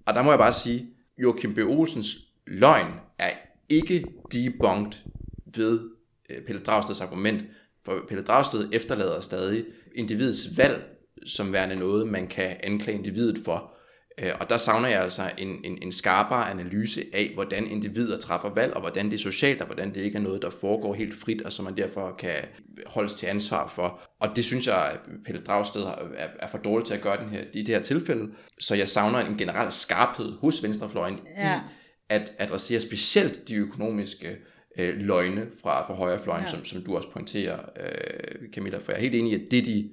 Og 0.05 0.13
der 0.13 0.21
må 0.21 0.31
jeg 0.31 0.39
bare 0.39 0.53
sige, 0.53 0.87
Joachim 1.17 1.53
B. 1.53 1.57
Olsens 1.57 2.17
løgn 2.47 2.93
er 3.17 3.31
ikke 3.69 4.05
debunked 4.31 4.99
ved 5.55 5.79
øh, 6.29 6.41
Pelle 6.41 6.61
Dragsteds 6.61 7.01
argument, 7.01 7.43
for 7.85 8.05
Pelle 8.07 8.23
Dragsted 8.23 8.69
efterlader 8.73 9.21
stadig 9.21 9.65
individets 9.95 10.57
valg 10.57 10.95
som 11.25 11.53
værende 11.53 11.75
noget, 11.75 12.07
man 12.07 12.27
kan 12.27 12.57
anklage 12.63 12.97
individet 12.97 13.45
for. 13.45 13.74
Øh, 14.17 14.31
og 14.39 14.49
der 14.49 14.57
savner 14.57 14.89
jeg 14.89 15.01
altså 15.01 15.31
en, 15.37 15.61
en, 15.63 15.77
en 15.81 15.91
skarpere 15.91 16.49
analyse 16.51 17.03
af, 17.13 17.31
hvordan 17.33 17.67
individer 17.67 18.19
træffer 18.19 18.49
valg, 18.49 18.73
og 18.73 18.81
hvordan 18.81 19.05
det 19.05 19.13
er 19.13 19.17
socialt, 19.17 19.61
og 19.61 19.67
hvordan 19.67 19.93
det 19.93 20.01
ikke 20.01 20.17
er 20.17 20.21
noget, 20.21 20.41
der 20.41 20.49
foregår 20.49 20.93
helt 20.93 21.13
frit, 21.13 21.41
og 21.41 21.51
som 21.51 21.65
man 21.65 21.77
derfor 21.77 22.15
kan 22.19 22.35
holdes 22.85 23.15
til 23.15 23.27
ansvar 23.27 23.67
for. 23.67 24.01
Og 24.19 24.35
det 24.35 24.45
synes 24.45 24.67
jeg, 24.67 24.91
at 24.91 24.99
Pelle 25.25 25.41
Dragsted 25.41 25.81
er, 25.81 26.27
er 26.39 26.47
for 26.47 26.57
dårlig 26.57 26.87
til 26.87 26.93
at 26.93 27.01
gøre 27.01 27.23
den 27.23 27.29
her, 27.29 27.43
i 27.53 27.61
det 27.61 27.75
her 27.75 27.81
tilfælde. 27.81 28.31
Så 28.59 28.75
jeg 28.75 28.89
savner 28.89 29.19
en 29.19 29.37
generel 29.37 29.71
skarphed 29.71 30.31
hos 30.41 30.63
venstrefløjen 30.63 31.19
ja. 31.37 31.55
i 31.55 31.59
at 32.09 32.33
adressere 32.39 32.81
specielt 32.81 33.47
de 33.47 33.55
økonomiske 33.55 34.37
øh, 34.79 34.97
løgne 34.97 35.47
fra, 35.61 35.87
fra 35.87 35.93
højrefløjen, 35.93 36.43
ja. 36.43 36.49
som, 36.51 36.65
som 36.65 36.81
du 36.81 36.95
også 36.95 37.11
pointerer, 37.11 37.59
øh, 37.79 38.49
Camilla. 38.53 38.77
For 38.77 38.91
jeg 38.91 38.97
er 38.97 39.01
helt 39.01 39.15
enig 39.15 39.31
i, 39.31 39.35
at 39.35 39.51
det 39.51 39.59
er 39.59 39.63
de, 39.63 39.89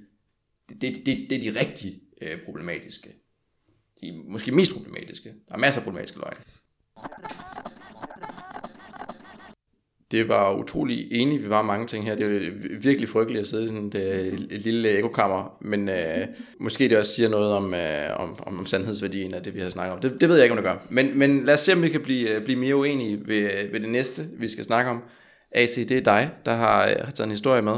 det, 0.69 0.81
det, 0.81 1.05
det, 1.05 1.27
det 1.29 1.47
er 1.47 1.51
de 1.51 1.59
rigtig 1.59 2.01
øh, 2.21 2.45
problematiske 2.45 3.22
de 4.03 4.23
måske 4.27 4.51
mest 4.51 4.73
problematiske. 4.73 5.29
Der 5.47 5.55
er 5.55 5.59
masser 5.59 5.81
af 5.81 5.85
problematiske 5.85 6.19
løgne. 6.19 6.43
Det 10.11 10.29
var 10.29 10.53
utrolig 10.53 11.07
enige, 11.11 11.41
vi 11.41 11.49
var 11.49 11.61
mange 11.61 11.87
ting 11.87 12.05
her. 12.05 12.15
Det 12.15 12.25
er 12.25 12.51
virkelig 12.81 13.09
frygteligt 13.09 13.41
at 13.41 13.47
sidde 13.47 13.63
i 13.63 13.67
sådan 13.67 13.87
et, 13.87 13.95
øh, 13.95 14.33
et 14.51 14.61
lille 14.61 14.89
ekokammer, 14.89 15.57
men 15.61 15.89
øh, 15.89 16.27
måske 16.59 16.89
det 16.89 16.97
også 16.97 17.11
siger 17.11 17.29
noget 17.29 17.53
om, 17.53 17.73
øh, 17.73 18.19
om, 18.19 18.39
om 18.47 18.65
sandhedsværdien 18.65 19.33
af 19.33 19.43
det, 19.43 19.55
vi 19.55 19.59
har 19.59 19.69
snakket 19.69 19.93
om. 19.93 20.01
Det, 20.01 20.21
det 20.21 20.29
ved 20.29 20.35
jeg 20.35 20.45
ikke, 20.45 20.57
om 20.57 20.63
det 20.63 20.71
gør. 20.71 20.77
Men, 20.89 21.19
men 21.19 21.45
lad 21.45 21.53
os 21.53 21.59
se, 21.59 21.73
om 21.73 21.81
vi 21.81 21.89
kan 21.89 22.01
blive, 22.01 22.29
øh, 22.29 22.43
blive 22.43 22.59
mere 22.59 22.75
uenige 22.75 23.27
ved, 23.27 23.37
øh, 23.37 23.73
ved 23.73 23.79
det 23.79 23.89
næste, 23.89 24.27
vi 24.37 24.47
skal 24.47 24.63
snakke 24.63 24.91
om. 24.91 25.03
AC, 25.51 25.75
det 25.75 25.91
er 25.91 26.01
dig, 26.01 26.31
der 26.45 26.53
har, 26.53 26.87
har 27.05 27.11
taget 27.11 27.27
en 27.27 27.31
historie 27.31 27.61
med. 27.61 27.77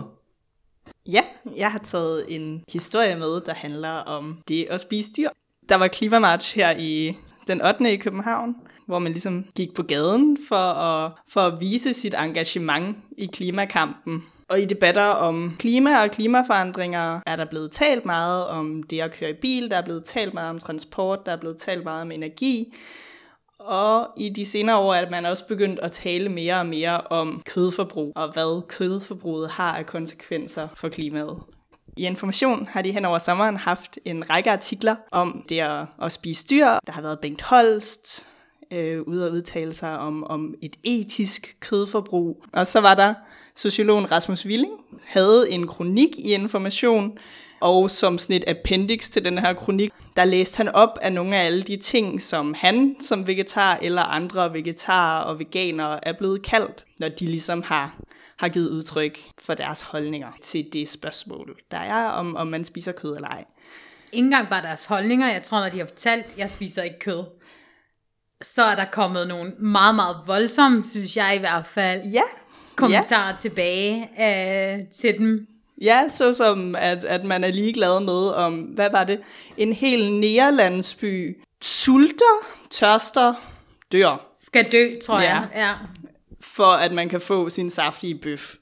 Ja, 1.11 1.23
jeg 1.57 1.71
har 1.71 1.79
taget 1.79 2.25
en 2.27 2.63
historie 2.73 3.15
med, 3.15 3.41
der 3.45 3.53
handler 3.53 3.89
om 3.89 4.39
det 4.47 4.67
at 4.69 4.81
spise 4.81 5.11
dyr. 5.17 5.29
Der 5.69 5.75
var 5.75 5.87
klimamarch 5.87 6.55
her 6.55 6.77
i 6.77 7.17
den 7.47 7.61
8. 7.61 7.93
i 7.93 7.97
København, 7.97 8.55
hvor 8.85 8.99
man 8.99 9.11
ligesom 9.11 9.45
gik 9.55 9.73
på 9.73 9.83
gaden 9.83 10.37
for 10.47 10.55
at, 10.55 11.11
for 11.27 11.41
at 11.41 11.61
vise 11.61 11.93
sit 11.93 12.13
engagement 12.13 12.97
i 13.17 13.25
klimakampen. 13.25 14.23
Og 14.49 14.61
i 14.61 14.65
debatter 14.65 15.03
om 15.03 15.55
klima 15.59 16.01
og 16.01 16.11
klimaforandringer 16.11 17.19
er 17.25 17.35
der 17.35 17.45
blevet 17.45 17.71
talt 17.71 18.05
meget 18.05 18.47
om 18.47 18.83
det 18.83 19.01
at 19.01 19.13
køre 19.13 19.29
i 19.29 19.39
bil, 19.41 19.69
der 19.69 19.77
er 19.77 19.81
blevet 19.81 20.03
talt 20.03 20.33
meget 20.33 20.49
om 20.49 20.59
transport, 20.59 21.25
der 21.25 21.31
er 21.31 21.39
blevet 21.39 21.57
talt 21.57 21.83
meget 21.83 22.01
om 22.01 22.11
energi. 22.11 22.73
Og 23.59 24.07
i 24.17 24.29
de 24.29 24.45
senere 24.45 24.77
år 24.77 24.93
er 24.93 25.09
man 25.09 25.25
også 25.25 25.47
begyndt 25.47 25.79
at 25.79 25.91
tale 25.91 26.29
mere 26.29 26.59
og 26.59 26.65
mere 26.65 27.01
om 27.01 27.41
kødforbrug, 27.45 28.13
og 28.15 28.33
hvad 28.33 28.67
kødforbruget 28.67 29.49
har 29.49 29.77
af 29.77 29.85
konsekvenser 29.85 30.67
for 30.77 30.89
klimaet. 30.89 31.37
I 31.97 32.05
Information 32.05 32.67
har 32.71 32.81
de 32.81 32.91
hen 32.91 33.05
over 33.05 33.17
sommeren 33.17 33.57
haft 33.57 33.99
en 34.05 34.29
række 34.29 34.51
artikler 34.51 34.95
om 35.11 35.45
det 35.49 35.59
at, 35.59 35.85
at 36.01 36.11
spise 36.11 36.45
dyr. 36.49 36.65
Der 36.65 36.91
har 36.91 37.01
været 37.01 37.19
Bengt 37.19 37.41
Holst 37.41 38.27
øh, 38.71 39.01
ude 39.01 39.25
at 39.25 39.31
udtale 39.31 39.73
sig 39.73 39.99
om, 39.99 40.23
om 40.23 40.55
et 40.61 40.75
etisk 40.83 41.57
kødforbrug. 41.59 42.43
Og 42.53 42.67
så 42.67 42.79
var 42.79 42.93
der 42.93 43.13
sociologen 43.55 44.11
Rasmus 44.11 44.45
Willing, 44.45 44.73
havde 45.05 45.51
en 45.51 45.67
kronik 45.67 46.09
i 46.17 46.33
Information, 46.33 47.17
og 47.61 47.91
som 47.91 48.17
sådan 48.17 48.35
et 48.35 48.43
appendix 48.47 49.09
til 49.09 49.25
den 49.25 49.37
her 49.37 49.53
kronik, 49.53 49.91
der 50.15 50.25
læste 50.25 50.57
han 50.57 50.69
op 50.69 50.97
af 51.01 51.13
nogle 51.13 51.35
af 51.35 51.45
alle 51.45 51.63
de 51.63 51.77
ting, 51.77 52.21
som 52.21 52.53
han 52.53 52.95
som 52.99 53.27
vegetar 53.27 53.79
eller 53.81 54.01
andre 54.01 54.53
vegetarer 54.53 55.23
og 55.23 55.39
veganere 55.39 56.07
er 56.07 56.13
blevet 56.13 56.41
kaldt, 56.41 56.85
når 56.99 57.09
de 57.09 57.25
ligesom 57.25 57.61
har 57.61 57.95
har 58.37 58.49
givet 58.49 58.69
udtryk 58.69 59.19
for 59.41 59.53
deres 59.53 59.81
holdninger 59.81 60.31
til 60.43 60.65
det 60.73 60.89
spørgsmål, 60.89 61.57
der 61.71 61.77
er, 61.77 62.05
om, 62.05 62.35
om 62.35 62.47
man 62.47 62.63
spiser 62.63 62.91
kød 62.91 63.15
eller 63.15 63.27
ej. 63.27 63.45
Ikke 64.11 64.25
engang 64.25 64.49
bare 64.49 64.61
deres 64.61 64.85
holdninger. 64.85 65.31
Jeg 65.31 65.43
tror, 65.43 65.59
når 65.59 65.69
de 65.69 65.77
har 65.77 65.85
fortalt, 65.85 66.25
at 66.25 66.37
jeg 66.37 66.49
spiser 66.49 66.83
ikke 66.83 66.99
kød, 66.99 67.23
så 68.41 68.63
er 68.63 68.75
der 68.75 68.85
kommet 68.91 69.27
nogle 69.27 69.53
meget, 69.59 69.95
meget 69.95 70.17
voldsomme, 70.25 70.83
synes 70.83 71.17
jeg 71.17 71.35
i 71.35 71.39
hvert 71.39 71.67
fald, 71.67 72.03
ja. 72.11 72.21
kommentarer 72.75 73.29
ja. 73.29 73.37
tilbage 73.37 74.09
øh, 74.19 74.87
til 74.87 75.17
dem. 75.17 75.47
Ja, 75.81 76.03
så 76.09 76.33
som 76.33 76.75
at, 76.75 77.05
at 77.05 77.25
man 77.25 77.43
er 77.43 77.51
ligeglad 77.51 77.99
med 77.99 78.33
om, 78.35 78.59
hvad 78.59 78.89
var 78.91 79.03
det, 79.03 79.19
en 79.57 79.73
hel 79.73 80.13
nærlandsby 80.13 81.37
sulter, 81.61 82.45
tørster, 82.71 83.33
dør. 83.91 84.27
Skal 84.41 84.71
dø, 84.71 84.99
tror 85.05 85.19
ja. 85.19 85.27
jeg. 85.27 85.47
Ja 85.55 85.73
for 86.55 86.63
at 86.63 86.91
man 86.91 87.09
kan 87.09 87.21
få 87.21 87.49
sin 87.49 87.69
saftige 87.69 88.15
bøf. 88.15 88.55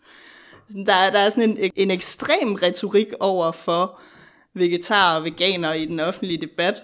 Der 0.85 0.93
er, 0.93 1.11
der 1.11 1.19
er 1.19 1.29
sådan 1.29 1.57
en, 1.57 1.71
en 1.75 1.91
ekstrem 1.91 2.53
retorik 2.53 3.07
over 3.19 3.51
for 3.51 3.99
vegetarer 4.53 5.17
og 5.17 5.23
veganer 5.23 5.73
i 5.73 5.85
den 5.85 5.99
offentlige 5.99 6.41
debat, 6.41 6.83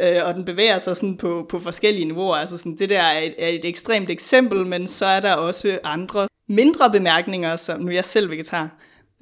øh, 0.00 0.24
og 0.24 0.34
den 0.34 0.44
bevæger 0.44 0.78
sig 0.78 0.96
sådan 0.96 1.16
på, 1.16 1.46
på 1.48 1.58
forskellige 1.58 2.04
niveauer. 2.04 2.36
Altså 2.36 2.56
sådan, 2.56 2.78
det 2.78 2.90
der 2.90 3.00
er 3.00 3.18
et, 3.18 3.34
er 3.38 3.48
et 3.48 3.64
ekstremt 3.64 4.10
eksempel, 4.10 4.66
men 4.66 4.86
så 4.86 5.06
er 5.06 5.20
der 5.20 5.34
også 5.34 5.78
andre 5.84 6.28
mindre 6.48 6.90
bemærkninger, 6.90 7.56
som 7.56 7.80
nu 7.80 7.88
er 7.88 7.92
jeg 7.92 8.04
selv 8.04 8.30
vegetar, 8.30 8.68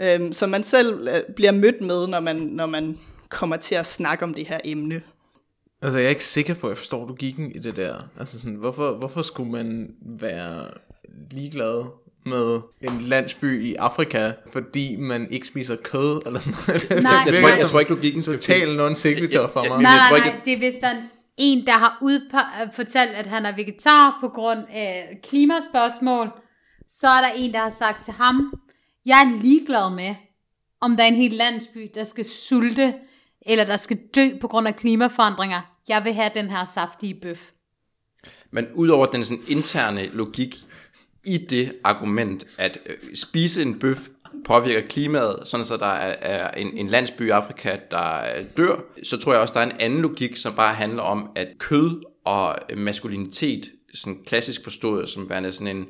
øh, 0.01 0.33
som 0.33 0.49
man 0.49 0.63
selv 0.63 1.09
øh, 1.09 1.35
bliver 1.37 1.53
mødt 1.53 1.81
med, 1.81 2.07
når 2.07 2.21
man, 2.21 2.37
når 2.37 2.67
man 2.67 2.99
kommer 3.29 3.57
til 3.57 3.75
at 3.75 3.87
snakke 3.87 4.25
om 4.25 4.35
det 4.35 4.47
her 4.47 4.61
emne. 4.65 5.03
Altså, 5.83 5.99
jeg 5.99 6.07
er 6.07 6.11
ikke 6.11 6.25
sikker 6.25 6.55
på, 6.55 6.67
at 6.67 6.71
jeg 6.71 6.79
forstår 6.79 7.07
logikken 7.07 7.53
i 7.53 7.59
det 7.59 7.77
der. 7.77 7.95
Altså 8.19 8.41
sådan, 8.41 8.55
hvorfor, 8.55 8.95
hvorfor 8.95 9.23
skulle 9.23 9.53
man 9.53 9.89
være 10.21 10.69
ligeglad 11.31 11.85
med 12.27 12.61
en 12.81 13.01
landsby 13.01 13.63
i 13.65 13.75
Afrika, 13.75 14.33
fordi 14.53 14.97
man 14.97 15.31
ikke 15.31 15.47
spiser 15.47 15.77
kød, 15.77 16.23
eller 16.27 16.41
sådan 16.41 16.55
noget. 16.67 17.03
Nej, 17.03 17.13
jeg, 17.27 17.35
tror, 17.35 17.49
jeg, 17.49 17.59
jeg 17.61 17.71
tror 17.71 17.81
ikke, 17.81 17.93
logikken 17.93 18.23
skal... 18.23 18.35
Total 18.35 18.77
non 18.77 18.97
sequitur 18.97 19.51
for 19.53 19.61
mig. 19.69 19.69
Nej, 19.69 19.83
nej, 19.83 20.11
nej, 20.11 20.19
nej, 20.19 20.41
det 20.45 20.53
er 20.53 20.59
vist 20.59 20.81
der 20.81 20.95
en, 21.37 21.67
der 21.67 21.73
har 21.73 21.99
udpa- 22.03 22.77
fortalt, 22.77 23.11
at 23.11 23.27
han 23.27 23.47
er 23.47 23.57
vegetar 23.57 24.19
på 24.21 24.29
grund 24.29 24.59
af 24.71 25.19
klimaspørgsmål. 25.23 26.29
Så 26.89 27.09
er 27.09 27.21
der 27.21 27.31
en, 27.37 27.53
der 27.53 27.59
har 27.59 27.71
sagt 27.71 28.05
til 28.05 28.13
ham, 28.13 28.55
jeg 29.07 29.21
er 29.21 29.43
ligeglad 29.43 29.95
med, 29.95 30.15
om 30.81 30.97
der 30.97 31.05
er 31.05 31.09
en 31.09 31.15
hel 31.15 31.33
landsby, 31.33 31.91
der 31.95 32.05
skal 32.05 32.25
sulte, 32.25 32.95
eller 33.41 33.65
der 33.65 33.77
skal 33.77 33.99
dø 34.15 34.29
på 34.41 34.49
grund 34.49 34.69
af 34.69 34.77
klimaforandringer. 34.77 35.61
Jeg 35.89 36.05
vil 36.05 36.15
have 36.15 36.31
den 36.35 36.51
her 36.51 36.65
saftige 36.65 37.15
bøf. 37.15 37.51
Men 38.51 38.67
udover 38.75 39.07
den 39.07 39.25
sådan 39.25 39.45
interne 39.49 40.07
logik 40.07 40.57
i 41.25 41.39
det 41.39 41.73
argument, 41.85 42.47
at 42.59 42.79
øh, 42.87 42.95
spise 43.15 43.63
en 43.63 43.79
bøf 43.79 44.09
påvirker 44.45 44.89
klimaet, 44.89 45.49
sådan 45.49 45.65
så 45.65 45.77
der 45.77 45.87
er, 45.87 46.51
en, 46.51 46.79
en 46.79 46.87
landsby 46.87 47.27
i 47.27 47.31
Afrika, 47.31 47.77
der 47.91 48.39
øh, 48.39 48.45
dør, 48.57 48.77
så 49.03 49.19
tror 49.19 49.33
jeg 49.33 49.43
også, 49.43 49.55
der 49.55 49.61
er 49.61 49.65
en 49.65 49.81
anden 49.81 50.01
logik, 50.01 50.37
som 50.37 50.55
bare 50.55 50.75
handler 50.75 51.03
om, 51.03 51.31
at 51.35 51.49
kød 51.59 52.03
og 52.25 52.59
maskulinitet, 52.77 53.73
sådan 53.95 54.23
klassisk 54.27 54.65
forstået 54.65 55.09
som 55.09 55.31
værende 55.31 55.53
sådan 55.53 55.77
en 55.77 55.87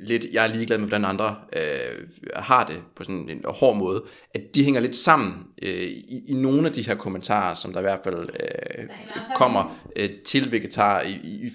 lidt, 0.00 0.26
jeg 0.32 0.44
er 0.44 0.54
ligeglad 0.54 0.78
med, 0.78 0.88
hvordan 0.88 1.04
andre 1.04 1.36
øh, 1.56 2.08
har 2.36 2.66
det 2.66 2.82
på 2.96 3.04
sådan 3.04 3.28
en 3.28 3.44
hård 3.44 3.76
måde, 3.76 4.04
at 4.34 4.54
de 4.54 4.64
hænger 4.64 4.80
lidt 4.80 4.96
sammen 4.96 5.46
øh, 5.62 5.82
i, 5.82 6.24
i 6.28 6.34
nogle 6.34 6.66
af 6.66 6.72
de 6.72 6.86
her 6.86 6.94
kommentarer, 6.94 7.54
som 7.54 7.72
der 7.72 7.80
i 7.80 7.82
hvert 7.82 8.00
fald 8.04 8.28
øh, 8.40 8.88
kommer 9.36 9.88
øh, 9.96 10.10
til 10.24 10.52
vegetar, 10.52 11.00
i, 11.00 11.10
i, 11.10 11.50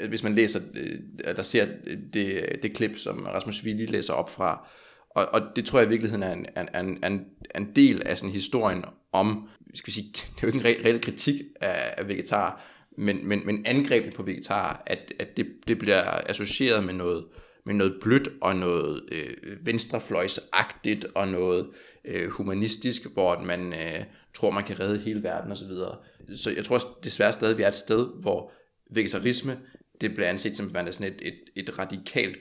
øh, 0.00 0.08
hvis 0.08 0.22
man 0.22 0.34
læser, 0.34 0.60
øh, 0.74 0.98
eller 1.24 1.42
ser 1.42 1.66
det, 2.14 2.58
det 2.62 2.74
klip, 2.74 2.98
som 2.98 3.22
Rasmus 3.22 3.64
Willi 3.64 3.86
læser 3.86 4.12
op 4.12 4.30
fra. 4.30 4.68
Og, 5.10 5.28
og 5.32 5.42
det 5.56 5.66
tror 5.66 5.78
jeg 5.78 5.86
i 5.86 5.88
virkeligheden 5.88 6.22
er 6.22 6.32
en, 6.32 6.46
en, 6.86 7.04
en, 7.04 7.24
en 7.54 7.72
del 7.76 8.02
af 8.06 8.18
sådan 8.18 8.32
historien 8.32 8.84
om, 9.12 9.48
skal 9.74 9.86
vi 9.86 9.92
sige, 9.92 10.06
det 10.12 10.42
er 10.42 10.46
jo 10.46 10.46
ikke 10.46 10.58
en 10.58 10.64
re- 10.64 10.86
reel 10.86 11.00
kritik 11.00 11.40
af, 11.60 11.94
af 11.96 12.08
vegetar, 12.08 12.60
men, 12.98 13.28
men, 13.28 13.46
men 13.46 13.66
angrebet 13.66 14.14
på 14.14 14.22
vegetar, 14.22 14.82
at, 14.86 15.12
at 15.18 15.36
det, 15.36 15.46
det 15.66 15.78
bliver 15.78 16.02
associeret 16.26 16.84
med 16.84 16.94
noget, 16.94 17.24
med 17.66 17.74
noget 17.74 17.98
blødt 18.02 18.28
og 18.40 18.56
noget 18.56 19.02
øh, 19.12 19.66
venstrefløjsagtigt 19.66 21.04
og 21.14 21.28
noget 21.28 21.70
øh, 22.04 22.28
humanistisk, 22.28 23.12
hvor 23.12 23.40
man 23.40 23.72
øh, 23.72 24.04
tror, 24.34 24.50
man 24.50 24.64
kan 24.64 24.80
redde 24.80 25.00
hele 25.00 25.22
verden 25.22 25.52
osv. 25.52 25.68
Så, 25.68 25.96
så 26.34 26.50
jeg 26.50 26.64
tror 26.64 26.78
desværre 27.04 27.32
stadig, 27.32 27.58
vi 27.58 27.62
er 27.62 27.68
et 27.68 27.74
sted, 27.74 28.08
hvor 28.20 28.52
vegetarisme, 28.90 29.58
det 30.00 30.14
bliver 30.14 30.28
anset 30.28 30.56
som 30.56 30.70
sådan 30.70 31.12
et, 31.12 31.22
et, 31.22 31.40
et 31.56 31.78
radikalt 31.78 32.38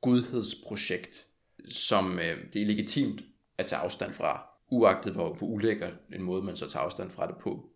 gudhedsprojekt, 0.00 1.26
som 1.68 2.18
øh, 2.18 2.36
det 2.52 2.62
er 2.62 2.66
legitimt 2.66 3.22
at 3.58 3.66
tage 3.66 3.80
afstand 3.80 4.12
fra, 4.12 4.46
uagtet 4.70 5.12
hvor, 5.12 5.34
hvor 5.34 5.46
ulækker 5.46 5.90
en 6.12 6.22
måde, 6.22 6.42
man 6.42 6.56
så 6.56 6.68
tager 6.68 6.84
afstand 6.84 7.10
fra 7.10 7.26
det 7.26 7.34
på. 7.40 7.71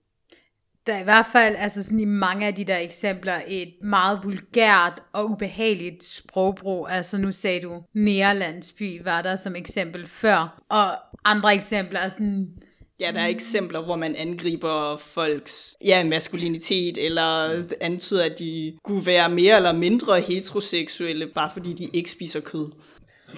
Der 0.87 0.95
er 0.95 1.01
i 1.01 1.05
hvert 1.05 1.27
fald 1.33 1.57
altså 1.59 1.83
sådan 1.83 2.01
i 2.01 2.05
mange 2.05 2.47
af 2.47 2.55
de 2.55 2.65
der 2.65 2.79
eksempler 2.79 3.41
et 3.49 3.73
meget 3.83 4.21
vulgært 4.25 5.03
og 5.13 5.31
ubehageligt 5.31 6.05
sprogbrug. 6.05 6.91
Altså 6.91 7.19
nu 7.19 7.33
sagde 7.33 7.61
du 7.61 7.83
Nærlandsby 7.95 9.03
var 9.05 9.23
der 9.23 9.37
som 9.37 9.57
eksempel 9.57 10.07
før. 10.07 10.63
Og 10.71 10.91
andre 11.25 11.55
eksempler 11.55 12.01
er 12.01 12.09
sådan 12.09 12.49
Ja, 13.01 13.11
der 13.15 13.21
er 13.21 13.27
eksempler, 13.27 13.83
hvor 13.83 13.97
man 13.97 14.17
angriber 14.17 14.97
folks 14.97 15.77
ja, 15.85 16.05
maskulinitet, 16.05 16.99
eller 16.99 17.63
antyder, 17.81 18.25
at 18.25 18.39
de 18.39 18.77
kunne 18.85 19.07
være 19.07 19.31
mere 19.31 19.57
eller 19.57 19.73
mindre 19.73 20.21
heteroseksuelle, 20.21 21.27
bare 21.35 21.51
fordi 21.53 21.73
de 21.73 21.89
ikke 21.93 22.11
spiser 22.11 22.41
kød. 22.41 22.73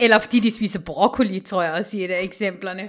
Eller 0.01 0.19
fordi 0.19 0.41
de 0.41 0.51
spiser 0.51 0.81
broccoli, 0.81 1.41
tror 1.41 1.63
jeg 1.63 1.73
også 1.73 1.97
i 1.97 2.05
et 2.05 2.11
af 2.11 2.23
eksemplerne. 2.23 2.89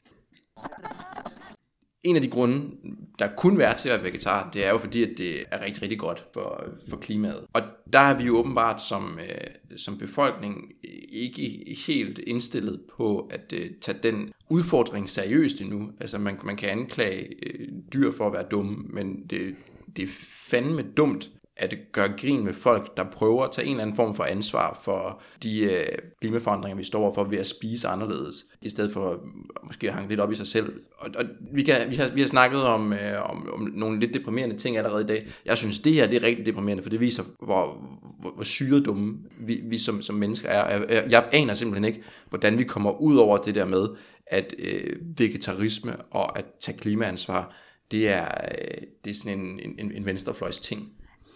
En 2.03 2.15
af 2.15 2.21
de 2.21 2.29
grunde, 2.29 2.71
der 3.19 3.27
kunne 3.37 3.57
være 3.57 3.77
til 3.77 3.89
at 3.89 3.95
være 3.95 4.03
vegetar, 4.03 4.49
det 4.51 4.65
er 4.65 4.69
jo 4.69 4.77
fordi, 4.77 5.03
at 5.03 5.17
det 5.17 5.43
er 5.51 5.65
rigtig, 5.65 5.83
rigtig 5.83 5.99
godt 5.99 6.25
for, 6.33 6.63
for 6.89 6.97
klimaet. 6.97 7.45
Og 7.53 7.61
der 7.93 7.99
er 7.99 8.17
vi 8.17 8.23
jo 8.23 8.37
åbenbart 8.37 8.81
som, 8.81 9.19
øh, 9.19 9.77
som 9.77 9.97
befolkning 9.97 10.71
ikke 11.09 11.75
helt 11.87 12.19
indstillet 12.19 12.81
på 12.97 13.29
at 13.31 13.53
øh, 13.53 13.69
tage 13.81 13.97
den 14.03 14.31
udfordring 14.49 15.09
seriøst 15.09 15.61
endnu. 15.61 15.89
Altså 15.99 16.17
man, 16.17 16.37
man 16.43 16.55
kan 16.55 16.69
anklage 16.69 17.27
øh, 17.45 17.67
dyr 17.93 18.11
for 18.11 18.27
at 18.27 18.33
være 18.33 18.47
dumme, 18.51 18.75
men 18.89 19.25
det, 19.29 19.55
det 19.95 20.03
er 20.03 20.13
fandme 20.49 20.81
dumt 20.81 21.29
at 21.59 21.77
gøre 21.91 22.09
grin 22.17 22.43
med 22.43 22.53
folk, 22.53 22.97
der 22.97 23.03
prøver 23.03 23.43
at 23.43 23.51
tage 23.51 23.65
en 23.65 23.71
eller 23.71 23.81
anden 23.81 23.95
form 23.95 24.15
for 24.15 24.23
ansvar 24.23 24.79
for 24.83 25.21
de 25.43 25.59
øh, 25.59 25.85
klimaforandringer, 26.21 26.77
vi 26.77 26.83
står 26.83 27.01
overfor 27.01 27.23
ved 27.23 27.37
at 27.37 27.47
spise 27.47 27.87
anderledes, 27.87 28.45
i 28.61 28.69
stedet 28.69 28.91
for 28.91 29.25
måske 29.63 29.87
at 29.87 29.95
hænge 29.95 30.09
lidt 30.09 30.19
op 30.19 30.31
i 30.31 30.35
sig 30.35 30.47
selv. 30.47 30.73
Og, 30.97 31.09
og 31.15 31.25
vi, 31.51 31.63
kan, 31.63 31.89
vi, 31.89 31.95
har, 31.95 32.09
vi 32.09 32.19
har 32.19 32.27
snakket 32.27 32.63
om, 32.63 32.93
øh, 32.93 33.29
om, 33.29 33.49
om 33.53 33.71
nogle 33.75 33.99
lidt 33.99 34.13
deprimerende 34.13 34.57
ting 34.57 34.77
allerede 34.77 35.03
i 35.03 35.07
dag. 35.07 35.27
Jeg 35.45 35.57
synes, 35.57 35.79
det 35.79 35.93
her 35.93 36.07
det 36.07 36.23
er 36.23 36.27
rigtig 36.27 36.45
deprimerende, 36.45 36.83
for 36.83 36.89
det 36.89 36.99
viser, 36.99 37.23
hvor, 37.39 37.77
hvor, 38.19 38.31
hvor 38.35 38.43
syret 38.43 38.85
dumme 38.85 39.17
vi, 39.39 39.61
vi 39.63 39.77
som, 39.77 40.01
som 40.01 40.15
mennesker 40.15 40.49
er. 40.49 40.77
Jeg, 40.77 40.85
jeg, 40.89 41.05
jeg 41.09 41.29
aner 41.31 41.53
simpelthen 41.53 41.85
ikke, 41.85 42.03
hvordan 42.29 42.59
vi 42.59 42.63
kommer 42.63 43.01
ud 43.01 43.17
over 43.17 43.37
det 43.37 43.55
der 43.55 43.65
med, 43.65 43.87
at 44.27 44.55
øh, 44.59 44.97
vegetarisme 45.17 45.95
og 46.11 46.37
at 46.37 46.45
tage 46.59 46.77
klimaansvar, 46.77 47.55
det 47.91 48.09
er, 48.09 48.25
øh, 48.25 48.81
det 49.05 49.11
er 49.11 49.15
sådan 49.15 49.39
en, 49.39 49.75
en, 49.79 49.91
en 49.91 50.05
venstrefløjs 50.05 50.59
ting. 50.59 50.91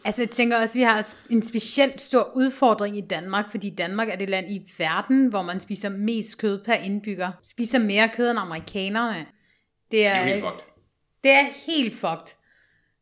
Altså 0.06 0.22
jeg 0.22 0.30
tænker 0.30 0.58
også, 0.58 0.72
at 0.72 0.80
vi 0.80 0.84
har 0.84 1.14
en 1.30 1.44
specielt 1.44 2.02
stor 2.02 2.32
udfordring 2.36 2.98
i 2.98 3.02
Danmark, 3.02 3.52
fordi 3.52 3.70
Danmark 3.70 4.10
er 4.10 4.16
det 4.16 4.30
land 4.30 4.52
i 4.52 4.72
verden, 4.78 5.28
hvor 5.28 5.42
man 5.42 5.60
spiser 5.60 5.90
mest 5.90 6.38
kød 6.38 6.64
per 6.64 6.74
indbygger. 6.74 7.32
Spiser 7.44 7.80
mere 7.80 8.10
kød 8.16 8.30
end 8.30 8.40
amerikanerne. 8.40 9.26
Det 9.92 10.06
er, 10.06 10.24
det 10.24 10.32
er 10.32 10.34
helt 10.34 10.44
fucked. 10.44 10.64
Det 11.24 11.32
er 11.32 11.46
helt 11.72 11.94
fucked. 11.94 12.38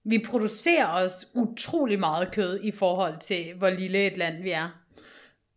Vi 0.05 0.23
producerer 0.29 0.87
os 0.87 1.27
utrolig 1.35 1.99
meget 1.99 2.31
kød 2.31 2.59
i 2.63 2.71
forhold 2.71 3.17
til, 3.19 3.53
hvor 3.57 3.69
lille 3.69 4.07
et 4.07 4.17
land 4.17 4.43
vi 4.43 4.51
er. 4.51 4.69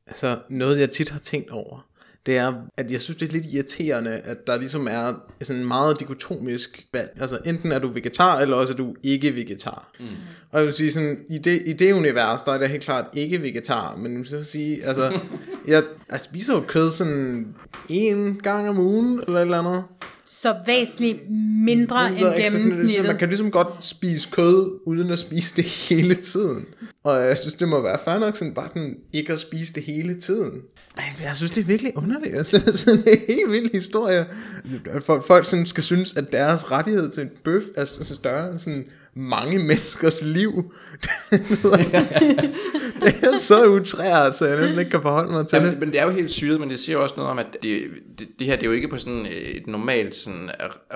Altså 0.07 0.39
noget, 0.49 0.81
jeg 0.81 0.91
tit 0.91 1.11
har 1.11 1.19
tænkt 1.19 1.51
over, 1.51 1.89
det 2.27 2.37
er, 2.37 2.53
at 2.77 2.91
jeg 2.91 3.01
synes, 3.01 3.19
det 3.19 3.29
er 3.29 3.33
lidt 3.33 3.47
irriterende, 3.47 4.11
at 4.11 4.47
der 4.47 4.59
ligesom 4.59 4.89
er 4.91 5.13
sådan 5.43 5.63
en 5.63 5.69
meget 5.69 6.01
dikotomisk 6.01 6.87
valg. 6.93 7.11
Altså, 7.21 7.39
enten 7.47 7.73
er 7.73 7.79
du 7.79 7.89
vegetar, 7.89 8.41
eller 8.41 8.57
også 8.57 8.73
er 8.73 8.77
du 8.77 8.95
ikke 9.03 9.37
vegetar. 9.37 9.93
Mm. 10.01 10.07
Og 10.51 10.59
jeg 10.59 10.67
vil 10.67 10.75
sige 10.75 10.93
sådan, 10.93 11.19
i 11.31 11.39
det, 11.39 11.63
i 11.67 11.73
det 11.73 11.93
univers, 11.93 12.43
der 12.43 12.53
er 12.53 12.59
det 12.59 12.69
helt 12.69 12.83
klart 12.83 13.05
ikke 13.13 13.43
vegetar, 13.43 13.97
men 13.97 14.25
så 14.25 14.37
vil 14.37 14.45
sige, 14.45 14.85
altså, 14.85 15.21
jeg, 15.69 15.83
jeg 16.11 16.21
spiser 16.21 16.55
jo 16.55 16.61
kød 16.61 16.91
sådan 16.91 17.55
en 17.89 18.41
gang 18.43 18.69
om 18.69 18.79
ugen, 18.79 19.21
eller 19.27 19.41
et 19.41 19.43
eller 19.43 19.59
andet. 19.59 19.85
Så 20.27 20.57
væsentligt 20.67 21.31
mindre 21.65 22.09
end 22.09 22.27
gennemsnittet. 22.37 22.97
Så 22.97 23.07
man 23.07 23.19
kan 23.19 23.29
ligesom 23.29 23.51
godt 23.51 23.85
spise 23.85 24.29
kød, 24.33 24.81
uden 24.87 25.11
at 25.11 25.19
spise 25.19 25.57
det 25.57 25.65
hele 25.65 26.15
tiden. 26.15 26.67
Og 27.05 27.27
jeg 27.27 27.39
synes, 27.39 27.55
det 27.55 27.69
må 27.69 27.81
være 27.83 27.99
fair 28.05 28.19
nok 28.19 28.37
sådan, 28.37 28.55
bare 28.55 28.69
sådan, 28.69 28.97
ikke 29.13 29.33
at 29.33 29.41
spise 29.41 29.73
det 29.75 29.83
hele 29.83 30.21
tiden. 30.21 30.53
Jeg 31.23 31.37
synes, 31.37 31.53
det 31.53 31.61
er 31.61 31.65
virkelig 31.65 31.97
underligt. 31.97 32.35
Altså, 32.35 32.73
sådan 32.75 33.03
en 33.07 33.19
helt 33.29 33.51
vild 33.53 33.73
historie. 33.73 34.27
Folk, 35.01 35.27
folk 35.27 35.47
sådan 35.47 35.67
skal 35.67 35.83
synes, 35.83 36.17
at 36.17 36.33
deres 36.33 36.71
rettighed 36.71 37.11
til 37.11 37.23
en 37.23 37.31
bøf 37.45 37.63
er 37.77 37.85
større 37.85 38.51
end 38.51 38.59
sådan 38.59 38.85
mange 39.17 39.59
menneskers 39.59 40.23
liv. 40.23 40.73
det 43.05 43.15
er 43.23 43.39
så 43.39 43.67
utræret, 43.67 44.35
så 44.35 44.47
jeg 44.47 44.61
næsten 44.61 44.79
ikke 44.79 44.91
kan 44.91 45.03
forholde 45.03 45.33
mig 45.33 45.47
til 45.47 45.57
Jamen, 45.57 45.71
det. 45.71 45.81
Men 45.81 45.93
det 45.93 46.01
er 46.01 46.05
jo 46.05 46.11
helt 46.11 46.31
syret, 46.31 46.61
men 46.61 46.71
det 46.71 46.79
siger 46.79 46.99
også 46.99 47.15
noget 47.17 47.31
om, 47.31 47.39
at 47.39 47.47
det, 47.63 47.85
det, 48.19 48.29
det 48.39 48.47
her 48.47 48.57
det 48.57 48.63
er 48.63 48.67
jo 48.67 48.73
ikke 48.73 48.89
på 48.89 48.99
sådan 48.99 49.27
et 49.31 49.67
normalt 49.67 50.15
sådan 50.15 50.51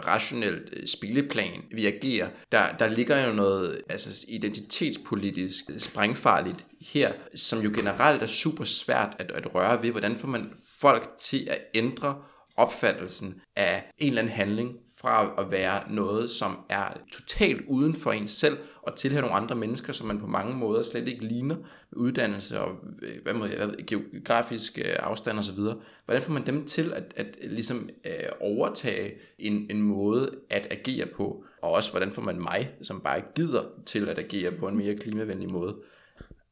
rationelt 0.06 0.68
øh, 0.72 0.86
spilleplan, 0.86 1.62
vi 1.72 1.86
agerer. 1.86 2.28
Der, 2.52 2.62
der 2.78 2.88
ligger 2.88 3.26
jo 3.26 3.32
noget 3.32 3.80
altså 3.90 4.26
identitetspolitisk 4.28 5.64
sprængfarligt 5.78 6.66
her, 6.80 7.12
som 7.34 7.60
jo 7.60 7.70
generelt 7.74 8.22
er 8.22 8.26
super 8.26 8.64
svært 8.64 9.16
at, 9.18 9.30
at 9.34 9.54
røre 9.54 9.82
ved. 9.82 9.90
Hvordan 9.90 10.16
får 10.16 10.28
man 10.28 10.46
folk 10.80 11.08
til 11.20 11.48
at 11.50 11.58
ændre 11.74 12.14
opfattelsen 12.56 13.40
af 13.56 13.84
en 13.98 14.08
eller 14.08 14.22
anden 14.22 14.34
handling 14.34 14.70
fra 15.01 15.34
at 15.38 15.51
være 15.51 15.92
noget, 15.92 16.30
som 16.30 16.59
er 16.68 16.88
totalt 17.12 17.64
uden 17.68 17.94
for 17.94 18.12
en 18.12 18.28
selv, 18.28 18.59
og 18.82 18.96
tilhøre 18.96 19.22
nogle 19.22 19.36
andre 19.36 19.57
mennesker, 19.57 19.92
som 19.92 20.07
man 20.07 20.20
på 20.20 20.26
mange 20.26 20.57
måder 20.57 20.82
slet 20.82 21.09
ikke 21.09 21.24
ligner 21.24 21.57
med 21.90 21.99
uddannelse 21.99 22.61
og 22.61 22.76
øh, 23.03 23.22
hvad 23.22 23.34
må 23.34 23.44
jeg, 23.44 23.70
geografisk 23.86 24.78
øh, 24.78 24.94
afstand 24.99 25.38
osv. 25.38 25.59
Hvordan 26.05 26.22
får 26.22 26.32
man 26.32 26.46
dem 26.46 26.66
til 26.66 26.92
at, 26.92 27.14
at 27.16 27.38
ligesom 27.42 27.88
øh, 28.05 28.28
overtage 28.40 29.12
en, 29.38 29.66
en 29.70 29.82
måde 29.82 30.30
at 30.51 30.66
agere 30.70 31.07
på, 31.07 31.44
og 31.62 31.72
også 31.72 31.90
hvordan 31.90 32.12
får 32.12 32.22
man 32.22 32.42
mig, 32.42 32.70
som 32.82 33.01
bare 33.01 33.22
gider 33.34 33.62
til 33.86 34.09
at 34.09 34.18
agere 34.18 34.53
på 34.53 34.68
en 34.68 34.76
mere 34.76 34.96
klimavenlig 34.96 35.53
måde. 35.53 35.76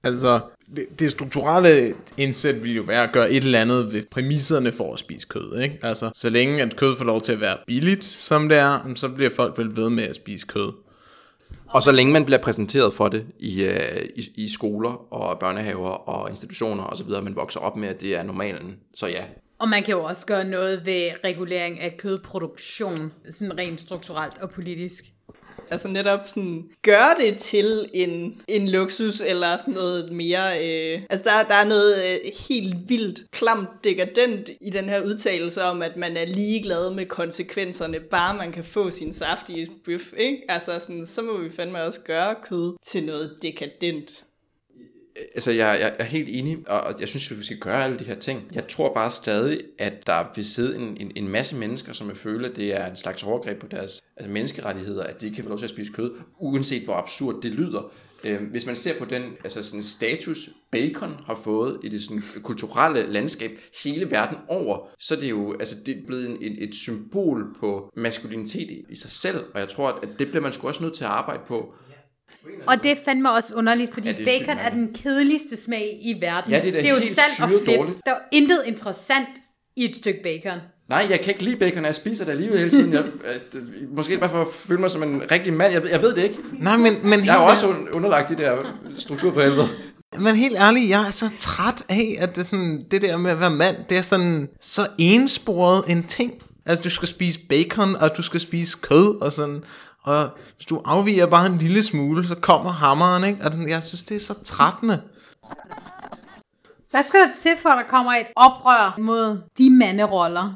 Altså, 0.07 0.41
det, 0.77 1.01
det 1.01 1.13
strukturelle 1.13 1.95
indsæt 2.17 2.63
vil 2.63 2.77
jo 2.77 2.83
være 2.83 3.03
at 3.03 3.13
gøre 3.13 3.31
et 3.31 3.45
eller 3.45 3.61
andet 3.61 3.93
ved 3.93 4.03
præmisserne 4.11 4.73
for 4.73 4.93
at 4.93 4.99
spise 4.99 5.27
kød, 5.31 5.61
ikke? 5.61 5.79
Altså, 5.83 6.11
så 6.15 6.31
længe 6.31 6.63
at 6.63 6.77
kød 6.77 6.97
får 6.97 7.05
lov 7.05 7.21
til 7.21 7.33
at 7.33 7.41
være 7.41 7.57
billigt, 7.67 8.05
som 8.05 8.49
det 8.49 8.59
er, 8.59 8.93
så 8.95 9.09
bliver 9.09 9.31
folk 9.31 9.59
vel 9.59 9.77
ved 9.77 9.91
med 9.91 10.05
at 10.05 10.17
spise 10.17 10.47
kød. 10.47 10.73
Og 11.69 11.83
så 11.83 11.93
længe 11.93 12.13
man 12.13 12.25
bliver 12.25 12.39
præsenteret 12.39 12.95
for 12.95 13.09
det 13.09 13.27
i, 13.39 13.63
øh, 13.63 14.09
i, 14.17 14.31
i 14.35 14.49
skoler 14.49 15.13
og 15.13 15.39
børnehaver 15.39 15.89
og 16.09 16.31
institutioner 16.31 16.85
osv., 16.85 17.09
man 17.09 17.37
vokser 17.37 17.61
op 17.61 17.77
med, 17.77 17.89
at 17.89 18.01
det 18.01 18.17
er 18.17 18.23
normalen, 18.23 18.77
så 18.95 19.07
ja. 19.07 19.25
Og 19.59 19.69
man 19.69 19.83
kan 19.83 19.95
jo 19.95 20.05
også 20.05 20.27
gøre 20.27 20.45
noget 20.45 20.87
ved 20.87 21.11
regulering 21.25 21.81
af 21.81 21.97
kødproduktion, 21.97 23.13
sådan 23.31 23.59
rent 23.59 23.81
strukturelt 23.81 24.39
og 24.41 24.51
politisk. 24.51 25.05
Altså 25.71 25.89
netop 25.89 26.21
sådan, 26.27 26.65
gør 26.83 27.15
det 27.19 27.39
til 27.39 27.91
en, 27.95 28.41
en 28.49 28.69
luksus, 28.69 29.21
eller 29.21 29.57
sådan 29.57 29.75
noget 29.75 30.13
mere... 30.13 30.65
Øh, 30.65 31.03
altså 31.11 31.25
der, 31.25 31.49
der 31.49 31.55
er 31.55 31.69
noget 31.69 31.95
øh, 32.05 32.33
helt 32.49 32.75
vildt 32.89 33.31
klamt 33.31 33.69
dekadent 33.85 34.51
i 34.61 34.71
den 34.71 34.85
her 34.85 35.01
udtalelse 35.01 35.63
om, 35.63 35.83
at 35.83 35.97
man 35.97 36.17
er 36.17 36.25
ligeglad 36.25 36.95
med 36.95 37.07
konsekvenserne, 37.07 38.01
bare 38.01 38.37
man 38.37 38.53
kan 38.53 38.65
få 38.65 38.91
sin 38.91 39.13
saftige 39.13 39.71
bøf, 39.85 40.13
ikke? 40.17 40.43
Altså 40.49 40.79
sådan, 40.81 41.07
så 41.07 41.23
må 41.23 41.39
vi 41.39 41.51
fandme 41.51 41.83
også 41.83 42.01
gøre 42.01 42.35
kød 42.43 42.77
til 42.87 43.05
noget 43.05 43.37
dekadent 43.43 44.25
altså 45.35 45.51
jeg, 45.51 45.79
jeg 45.81 45.97
er 45.99 46.05
helt 46.05 46.29
enig, 46.29 46.59
og 46.67 47.01
jeg 47.01 47.09
synes, 47.09 47.31
at 47.31 47.39
vi 47.39 47.45
skal 47.45 47.59
gøre 47.59 47.85
alle 47.85 47.99
de 47.99 48.05
her 48.05 48.19
ting. 48.19 48.51
Jeg 48.55 48.69
tror 48.69 48.95
bare 48.95 49.11
stadig, 49.11 49.61
at 49.79 50.07
der 50.07 50.25
vil 50.35 50.45
sidde 50.45 50.77
en, 50.77 50.97
en, 51.01 51.13
en 51.17 51.29
masse 51.29 51.57
mennesker, 51.57 51.93
som 51.93 52.09
vil 52.09 52.17
føle, 52.17 52.49
at 52.49 52.57
det 52.57 52.75
er 52.75 52.87
en 52.87 52.97
slags 52.97 53.23
overgreb 53.23 53.59
på 53.61 53.67
deres 53.67 54.03
altså 54.17 54.31
menneskerettigheder, 54.31 55.05
at 55.05 55.21
de 55.21 55.27
ikke 55.27 55.37
kan 55.37 55.45
få 55.45 55.49
lov 55.49 55.59
til 55.59 55.67
at 55.67 55.71
spise 55.71 55.93
kød, 55.93 56.11
uanset 56.39 56.83
hvor 56.83 56.95
absurd 56.95 57.43
det 57.43 57.51
lyder. 57.51 57.93
Øh, 58.25 58.43
hvis 58.51 58.67
man 58.67 58.77
ser 58.77 58.99
på 58.99 59.05
den 59.05 59.23
altså 59.45 59.63
sådan 59.63 59.83
status, 59.83 60.51
bacon 60.71 61.17
har 61.27 61.35
fået 61.45 61.81
i 61.85 61.89
det 61.89 62.03
sådan 62.03 62.23
kulturelle 62.43 63.13
landskab 63.13 63.51
hele 63.85 64.11
verden 64.11 64.39
over, 64.49 64.89
så 64.99 65.15
er 65.15 65.21
det 65.21 65.31
jo 65.31 65.53
altså, 65.53 65.77
det 65.87 65.99
er 65.99 66.07
blevet 66.07 66.31
en, 66.31 66.37
et, 66.41 66.63
et 66.69 66.75
symbol 66.75 67.57
på 67.61 67.91
maskulinitet 67.97 68.71
i, 68.71 68.85
i 68.91 68.97
sig 68.97 69.11
selv, 69.11 69.45
og 69.55 69.61
jeg 69.61 69.69
tror, 69.69 69.89
at 70.03 70.09
det 70.19 70.29
bliver 70.29 70.43
man 70.43 70.53
sgu 70.53 70.69
også 70.69 70.83
nødt 70.83 70.95
til 70.95 71.05
at 71.05 71.11
arbejde 71.11 71.43
på. 71.47 71.75
Og 72.67 72.83
det 72.83 72.91
er 72.91 72.97
fandme 73.05 73.31
også 73.33 73.55
underligt, 73.55 73.95
fordi 73.95 74.09
Ja, 74.09 74.15
det 74.19 74.27
er 74.29 74.31
sygt 74.37 74.47
bacon 74.47 74.59
er 74.65 74.69
den 74.71 74.95
kedeligste 74.95 75.57
smag 75.57 75.99
i 76.03 76.17
verden. 76.21 76.51
Ja, 76.51 76.61
det 76.61 76.69
er 76.69 76.73
da 76.73 76.79
det 76.79 76.89
er 76.91 76.95
jo 76.95 77.01
salt 77.01 77.41
og 77.43 77.49
fedt. 77.51 77.67
dårligt. 77.67 77.99
Der 78.07 78.13
er 78.13 78.17
jo 78.17 78.23
intet 78.33 78.63
interessant 78.67 79.29
i 79.77 79.85
et 79.85 79.97
stykke 79.97 80.21
bacon. 80.23 80.59
Nej, 80.89 81.07
jeg 81.11 81.21
kan 81.21 81.29
ikke 81.35 81.43
lide 81.45 81.57
bacon, 81.57 81.79
og 81.79 81.87
jeg 81.87 81.95
spiser 81.95 82.25
det 82.25 82.33
alligevel 82.33 82.59
hele 82.59 82.71
tiden. 82.71 82.93
Jeg, 82.93 83.05
at, 83.35 83.55
øh, 83.55 83.63
måske 83.97 84.19
bare 84.19 84.31
for 84.31 84.41
at 84.41 84.47
føle 84.53 84.81
mig 84.81 84.91
som 84.91 85.03
en 85.03 85.23
rigtig 85.31 85.53
mand. 85.53 85.73
Jeg, 85.73 85.83
ved- 85.83 85.91
jeg 85.91 86.03
ved 86.03 86.15
det 86.15 86.23
ikke. 86.23 86.37
Nej, 86.53 86.77
men, 86.77 86.97
men, 87.03 87.25
Jeg 87.25 87.37
er 87.37 87.41
jo 87.41 87.47
også 87.47 87.67
un- 87.67 87.91
underlagt 87.97 88.29
de 88.29 88.37
der 88.37 88.57
strukturer 88.99 89.33
for 89.35 89.41
helvede. 89.41 89.69
men 90.21 90.37
helt 90.37 90.57
ærligt, 90.57 90.89
jeg 90.89 91.07
er 91.07 91.11
så 91.11 91.31
træt 91.39 91.83
af, 91.89 92.17
at 92.19 92.37
det, 92.37 92.47
sådan, 92.47 92.85
det 92.91 93.03
der 93.03 93.17
med 93.17 93.31
at 93.31 93.41
være 93.41 93.51
mand, 93.51 93.77
det 93.89 93.99
er 93.99 94.03
sådan 94.03 94.49
så 94.61 94.87
ensporet 94.99 95.85
en 95.89 96.03
ting. 96.05 96.33
Altså, 96.67 96.83
du 96.83 96.91
skal 96.91 97.09
spise 97.09 97.41
bacon, 97.49 97.97
og 97.97 98.17
du 98.17 98.23
skal 98.23 98.41
spise 98.41 98.79
kød, 98.83 99.21
og 99.23 99.33
sådan. 99.33 99.65
Og 100.07 100.31
hvis 100.57 100.67
du 100.67 100.83
afviger 100.85 101.27
bare 101.27 101.47
en 101.47 101.59
lille 101.59 101.83
smule, 101.83 102.27
så 102.27 102.35
kommer 102.35 102.71
hammeren, 102.71 103.25
ikke? 103.25 103.45
Og 103.45 103.53
den, 103.53 103.69
jeg 103.69 103.83
synes, 103.83 104.05
det 104.05 104.17
er 104.17 104.21
så 104.21 104.35
trættende. 104.45 105.03
Hvad 106.91 107.03
skal 107.03 107.21
der 107.21 107.33
til, 107.37 107.53
for 107.63 107.69
at 107.69 107.85
der 107.85 107.91
kommer 107.91 108.13
et 108.13 108.27
oprør 108.37 108.99
mod 108.99 109.43
de 109.59 109.71
manderoller? 109.71 110.55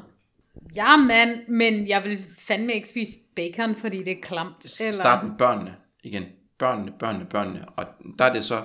Jeg 0.75 0.93
er 0.93 0.97
mand, 0.97 1.47
men 1.47 1.87
jeg 1.87 2.03
vil 2.03 2.25
fandme 2.47 2.73
ikke 2.73 2.89
spise 2.89 3.11
bacon, 3.35 3.75
fordi 3.75 3.97
det 3.97 4.11
er 4.11 4.21
klamt. 4.21 4.81
Eller... 4.81 4.91
Start 4.91 5.23
med 5.23 5.37
børnene 5.37 5.75
igen. 6.03 6.23
Børnene, 6.59 6.91
børnene, 6.99 7.25
børnene. 7.25 7.65
Og 7.75 7.85
der 8.19 8.25
er 8.25 8.33
det 8.33 8.43
så, 8.43 8.61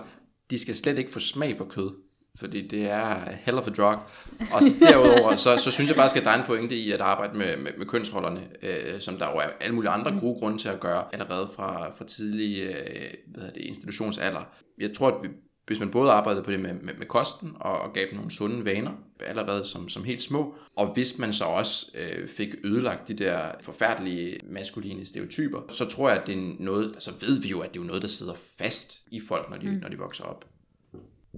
de 0.50 0.58
skal 0.58 0.76
slet 0.76 0.98
ikke 0.98 1.12
få 1.12 1.18
smag 1.18 1.56
for 1.56 1.64
kød. 1.64 1.90
Fordi 2.36 2.68
det 2.68 2.90
er 2.90 3.16
hell 3.40 3.58
of 3.58 3.66
a 3.66 3.70
drug. 3.70 3.98
Og 4.40 4.62
så 4.62 4.72
derudover, 4.80 5.36
så, 5.36 5.56
så 5.56 5.70
synes 5.70 5.88
jeg 5.88 5.96
faktisk, 5.96 6.16
at 6.16 6.24
der 6.24 6.30
er 6.30 6.38
en 6.38 6.46
pointe 6.46 6.74
i 6.74 6.92
at 6.92 7.00
arbejde 7.00 7.38
med, 7.38 7.56
med, 7.56 7.70
med 7.78 7.86
kønsrollerne, 7.86 8.40
øh, 8.62 9.00
som 9.00 9.16
der 9.16 9.30
jo 9.30 9.36
er 9.36 9.48
alle 9.60 9.74
mulige 9.74 9.90
andre 9.90 10.20
gode 10.20 10.38
grunde 10.38 10.58
til 10.58 10.68
at 10.68 10.80
gøre, 10.80 11.04
allerede 11.12 11.48
fra, 11.56 11.90
fra 11.90 12.04
tidlig 12.04 12.62
øh, 12.62 13.10
hvad 13.26 13.44
det, 13.54 13.60
institutionsalder. 13.60 14.40
Jeg 14.78 14.92
tror, 14.92 15.08
at 15.08 15.22
vi, 15.22 15.28
hvis 15.66 15.80
man 15.80 15.90
både 15.90 16.12
arbejdede 16.12 16.44
på 16.44 16.50
det 16.50 16.60
med, 16.60 16.72
med, 16.72 16.94
med 16.94 17.06
kosten 17.06 17.52
og, 17.60 17.78
og 17.78 17.92
gav 17.92 18.06
dem 18.10 18.16
nogle 18.16 18.30
sunde 18.30 18.64
vaner, 18.64 18.92
allerede 19.20 19.64
som, 19.64 19.88
som 19.88 20.04
helt 20.04 20.22
små, 20.22 20.54
og 20.76 20.92
hvis 20.94 21.18
man 21.18 21.32
så 21.32 21.44
også 21.44 21.86
øh, 21.94 22.28
fik 22.28 22.48
ødelagt 22.64 23.08
de 23.08 23.14
der 23.14 23.50
forfærdelige 23.60 24.40
maskuline 24.44 25.04
stereotyper, 25.04 25.58
så 25.70 25.88
tror 25.88 26.08
jeg, 26.08 26.20
at 26.20 26.26
det 26.26 26.38
er 26.38 26.54
noget, 26.58 26.86
altså 26.86 27.10
ved 27.20 27.40
vi 27.40 27.48
jo, 27.48 27.60
at 27.60 27.74
det 27.74 27.80
er 27.80 27.82
jo 27.82 27.86
noget, 27.86 28.02
der 28.02 28.08
sidder 28.08 28.34
fast 28.58 28.98
i 29.10 29.20
folk, 29.20 29.50
når 29.50 29.56
de, 29.56 29.70
mm. 29.70 29.78
når 29.82 29.88
de 29.88 29.98
vokser 29.98 30.24
op. 30.24 30.44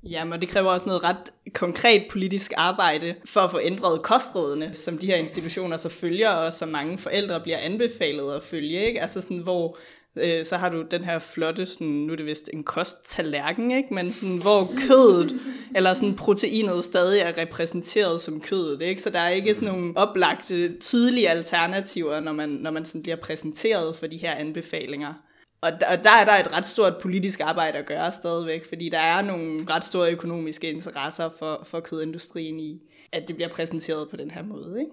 Jamen, 0.04 0.32
og 0.32 0.40
det 0.40 0.48
kræver 0.48 0.70
også 0.70 0.86
noget 0.86 1.04
ret 1.04 1.32
konkret 1.54 2.06
politisk 2.10 2.52
arbejde 2.56 3.14
for 3.24 3.40
at 3.40 3.50
få 3.50 3.60
ændret 3.62 4.02
kostrådene, 4.02 4.74
som 4.74 4.98
de 4.98 5.06
her 5.06 5.16
institutioner 5.16 5.76
så 5.76 5.88
følger, 5.88 6.28
og 6.28 6.52
som 6.52 6.68
mange 6.68 6.98
forældre 6.98 7.40
bliver 7.40 7.58
anbefalet 7.58 8.34
at 8.34 8.42
følge. 8.42 8.86
Ikke? 8.86 9.02
Altså 9.02 9.20
sådan, 9.20 9.38
hvor 9.38 9.78
øh, 10.16 10.44
så 10.44 10.56
har 10.56 10.68
du 10.68 10.82
den 10.82 11.04
her 11.04 11.18
flotte, 11.18 11.66
sådan, 11.66 11.86
nu 11.86 12.12
er 12.12 12.16
det 12.16 12.26
vist 12.26 12.50
en 12.52 12.64
kosttallerken, 12.64 13.70
ikke? 13.70 13.94
men 13.94 14.12
sådan, 14.12 14.36
hvor 14.36 14.68
kødet, 14.88 15.34
eller 15.76 15.94
sådan 15.94 16.16
proteinet 16.16 16.84
stadig 16.84 17.20
er 17.20 17.38
repræsenteret 17.38 18.20
som 18.20 18.40
kødet. 18.40 18.82
Ikke? 18.82 19.02
Så 19.02 19.10
der 19.10 19.18
er 19.18 19.28
ikke 19.28 19.54
sådan 19.54 19.68
nogle 19.68 19.92
oplagte, 19.96 20.78
tydelige 20.78 21.28
alternativer, 21.28 22.20
når 22.20 22.32
man, 22.32 22.48
når 22.48 22.70
man 22.70 22.84
sådan 22.84 23.02
bliver 23.02 23.16
præsenteret 23.16 23.96
for 23.96 24.06
de 24.06 24.16
her 24.16 24.32
anbefalinger. 24.32 25.14
Og 25.60 25.70
der, 25.80 25.86
og 25.96 26.04
der 26.04 26.10
er 26.10 26.24
der 26.24 26.32
et 26.32 26.56
ret 26.56 26.66
stort 26.66 26.94
politisk 27.02 27.40
arbejde 27.40 27.78
at 27.78 27.86
gøre 27.86 28.12
stadigvæk, 28.12 28.68
fordi 28.68 28.88
der 28.88 28.98
er 28.98 29.22
nogle 29.22 29.66
ret 29.70 29.84
store 29.84 30.12
økonomiske 30.12 30.70
interesser 30.70 31.30
for, 31.38 31.62
for 31.64 31.80
kødindustrien 31.80 32.60
i, 32.60 32.82
at 33.12 33.28
det 33.28 33.36
bliver 33.36 33.48
præsenteret 33.48 34.08
på 34.10 34.16
den 34.16 34.30
her 34.30 34.42
måde. 34.42 34.80
Ikke? 34.80 34.90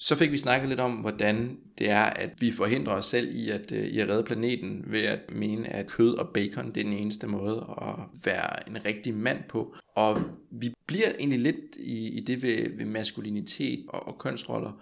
Så 0.00 0.16
fik 0.16 0.30
vi 0.30 0.36
snakket 0.36 0.68
lidt 0.68 0.80
om, 0.80 0.92
hvordan 0.92 1.58
det 1.78 1.90
er, 1.90 2.04
at 2.04 2.30
vi 2.40 2.52
forhindrer 2.52 2.92
os 2.92 3.06
selv 3.06 3.34
i 3.34 3.50
at, 3.50 3.72
øh, 3.72 3.84
i 3.84 4.00
at 4.00 4.08
redde 4.08 4.22
planeten 4.22 4.84
ved 4.86 5.02
at 5.02 5.20
mene, 5.32 5.68
at 5.68 5.86
kød 5.86 6.14
og 6.14 6.28
bacon 6.34 6.66
det 6.66 6.80
er 6.80 6.84
den 6.84 6.92
eneste 6.92 7.26
måde 7.26 7.66
at 7.82 7.94
være 8.24 8.68
en 8.68 8.84
rigtig 8.84 9.14
mand 9.14 9.38
på. 9.48 9.74
Og 9.96 10.20
vi 10.50 10.72
bliver 10.86 11.12
egentlig 11.18 11.38
lidt 11.38 11.76
i, 11.78 12.08
i 12.08 12.20
det 12.20 12.42
ved, 12.42 12.76
ved 12.78 12.86
maskulinitet 12.86 13.84
og, 13.88 14.06
og 14.06 14.18
kønsroller. 14.18 14.72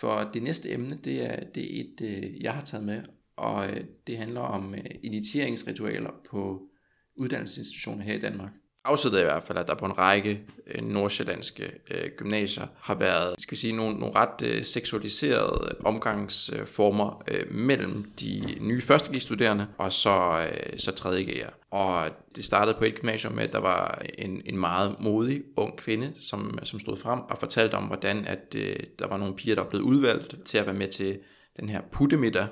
For 0.00 0.30
det 0.34 0.42
næste 0.42 0.72
emne, 0.72 0.98
det 1.04 1.24
er, 1.24 1.44
det 1.54 1.76
er 1.76 1.84
et, 1.84 2.00
øh, 2.00 2.42
jeg 2.42 2.54
har 2.54 2.62
taget 2.62 2.86
med, 2.86 3.02
og 3.36 3.70
øh, 3.70 3.84
det 4.06 4.18
handler 4.18 4.40
om 4.40 4.74
øh, 4.74 4.84
initieringsritualer 5.02 6.10
på 6.30 6.68
uddannelsesinstitutioner 7.16 8.04
her 8.04 8.14
i 8.14 8.20
Danmark. 8.20 8.52
Afsættet 8.84 9.20
i 9.20 9.22
hvert 9.22 9.42
fald, 9.42 9.58
at 9.58 9.68
der 9.68 9.74
på 9.74 9.84
en 9.84 9.98
række 9.98 10.40
øh, 10.66 10.84
nordsjællandske 10.84 11.72
øh, 11.90 12.10
gymnasier 12.16 12.66
har 12.80 12.94
været 12.94 13.34
skal 13.38 13.50
vi 13.50 13.56
sige, 13.56 13.72
nogle, 13.72 13.98
nogle 13.98 14.14
ret 14.14 14.42
øh, 14.44 14.64
seksualiserede 14.64 15.76
omgangsformer 15.84 17.22
øh, 17.28 17.54
mellem 17.54 18.12
de 18.20 18.56
nye 18.60 18.82
førstegestuderende 18.82 19.66
og 19.78 19.92
så, 19.92 20.46
øh, 20.52 20.78
så 20.78 20.92
tredje 20.92 21.50
Og 21.70 22.08
det 22.36 22.44
startede 22.44 22.76
på 22.78 22.84
et 22.84 23.00
gymnasium 23.00 23.32
med, 23.32 23.44
at 23.44 23.52
der 23.52 23.58
var 23.58 24.02
en, 24.18 24.42
en 24.44 24.58
meget 24.58 24.96
modig 25.00 25.42
ung 25.56 25.76
kvinde, 25.76 26.12
som, 26.20 26.58
som 26.62 26.80
stod 26.80 26.96
frem 26.96 27.20
og 27.20 27.38
fortalte 27.38 27.74
om, 27.74 27.84
hvordan 27.84 28.24
at, 28.26 28.54
øh, 28.56 28.76
der 28.98 29.08
var 29.08 29.16
nogle 29.16 29.36
piger, 29.36 29.54
der 29.54 29.62
var 29.62 29.70
blevet 29.70 29.84
udvalgt 29.84 30.36
til 30.44 30.58
at 30.58 30.66
være 30.66 30.74
med 30.74 30.88
til 30.88 31.18
den 31.60 31.68
her 31.68 31.80
puttemiddag 31.92 32.46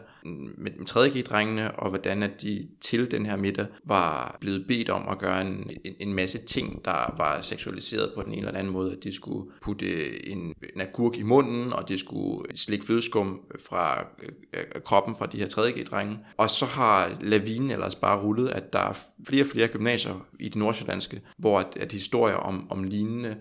med, 0.58 0.72
med 0.78 0.90
3G-drengene, 0.90 1.72
og 1.72 1.88
hvordan 1.88 2.22
at 2.22 2.42
de 2.42 2.68
til 2.80 3.10
den 3.10 3.26
her 3.26 3.36
middag 3.36 3.66
var 3.84 4.36
blevet 4.40 4.66
bedt 4.68 4.90
om 4.90 5.08
at 5.08 5.18
gøre 5.18 5.40
en, 5.40 5.70
en, 5.84 5.94
en 6.00 6.14
masse 6.14 6.38
ting, 6.38 6.84
der 6.84 7.14
var 7.18 7.40
seksualiseret 7.40 8.12
på 8.14 8.22
den 8.22 8.32
ene 8.32 8.46
eller 8.46 8.58
anden 8.58 8.72
måde. 8.72 8.92
At 8.92 9.04
de 9.04 9.12
skulle 9.12 9.50
putte 9.62 10.28
en, 10.28 10.54
en 10.74 10.80
agurk 10.80 11.16
i 11.16 11.22
munden, 11.22 11.72
og 11.72 11.88
de 11.88 11.98
skulle 11.98 12.56
slikke 12.56 12.86
flødeskum 12.86 13.40
fra 13.68 14.06
øh, 14.22 14.28
øh 14.52 14.82
kroppen 14.84 15.16
fra 15.16 15.26
de 15.26 15.38
her 15.38 15.46
3G-drenge. 15.46 16.18
Og 16.36 16.50
så 16.50 16.66
har 16.66 17.16
lavinen 17.20 17.70
ellers 17.70 17.94
bare 17.94 18.22
rullet, 18.22 18.48
at 18.48 18.72
der 18.72 18.78
er 18.78 18.92
flere 19.26 19.42
og 19.42 19.46
flere 19.46 19.68
gymnasier 19.68 20.26
i 20.40 20.48
det 20.48 20.56
nordsjællandske, 20.56 21.20
hvor 21.38 21.58
at, 21.58 21.76
at 21.76 21.92
historier 21.92 22.36
om, 22.36 22.70
om 22.70 22.84
lignende 22.84 23.36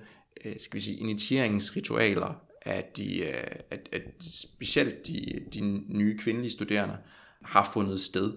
øh, 0.45 0.53
skal 0.59 0.77
vi 0.77 0.83
sige, 0.83 0.97
initieringsritualer 0.97 2.46
at, 2.67 2.97
de, 2.97 3.19
øh, 3.19 3.43
at, 3.71 3.89
at 3.91 4.01
specielt 4.19 5.07
de, 5.07 5.39
de 5.53 5.61
nye 5.87 6.17
kvindelige 6.17 6.51
studerende 6.51 6.97
har 7.43 7.69
fundet 7.73 8.01
sted, 8.01 8.33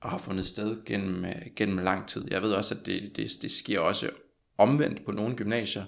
og 0.00 0.10
har 0.10 0.18
fundet 0.18 0.46
sted 0.46 0.84
gennem, 0.84 1.24
øh, 1.24 1.42
gennem 1.56 1.78
lang 1.78 2.08
tid. 2.08 2.24
Jeg 2.30 2.42
ved 2.42 2.52
også, 2.52 2.74
at 2.74 2.86
det, 2.86 3.16
det, 3.16 3.30
det 3.42 3.50
sker 3.50 3.80
også 3.80 4.10
omvendt 4.58 5.04
på 5.04 5.12
nogle 5.12 5.36
gymnasier, 5.36 5.84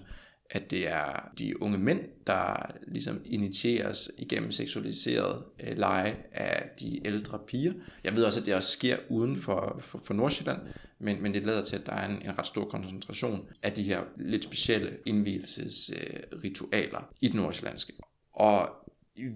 at 0.51 0.71
det 0.71 0.89
er 0.89 1.31
de 1.39 1.63
unge 1.63 1.79
mænd, 1.79 2.01
der 2.27 2.71
ligesom 2.89 3.21
initieres 3.25 4.11
igennem 4.19 4.51
seksualiseret 4.51 5.45
øh, 5.61 5.79
lege 5.79 6.17
af 6.33 6.69
de 6.81 7.07
ældre 7.07 7.39
piger. 7.47 7.73
Jeg 8.05 8.17
ved 8.17 8.25
også, 8.25 8.41
at 8.41 8.47
det 8.47 8.55
også 8.55 8.71
sker 8.71 8.97
uden 9.09 9.37
for, 9.37 9.81
for, 9.81 10.01
for 10.05 10.15
Nordsjælland, 10.15 10.61
men, 11.03 11.23
men 11.23 11.35
det 11.35 11.43
lader 11.43 11.65
til, 11.65 11.77
at 11.77 11.87
der 11.87 11.93
er 11.93 12.09
en, 12.09 12.23
en 12.23 12.39
ret 12.39 12.47
stor 12.47 12.65
koncentration 12.65 13.49
af 13.63 13.73
de 13.73 13.83
her 13.83 14.01
lidt 14.17 14.45
specielle 14.45 14.97
indvielsesritualer 15.07 16.99
øh, 16.99 17.05
i 17.21 17.29
den 17.29 17.41
nordsjællandske. 17.41 17.93
Og 18.35 18.69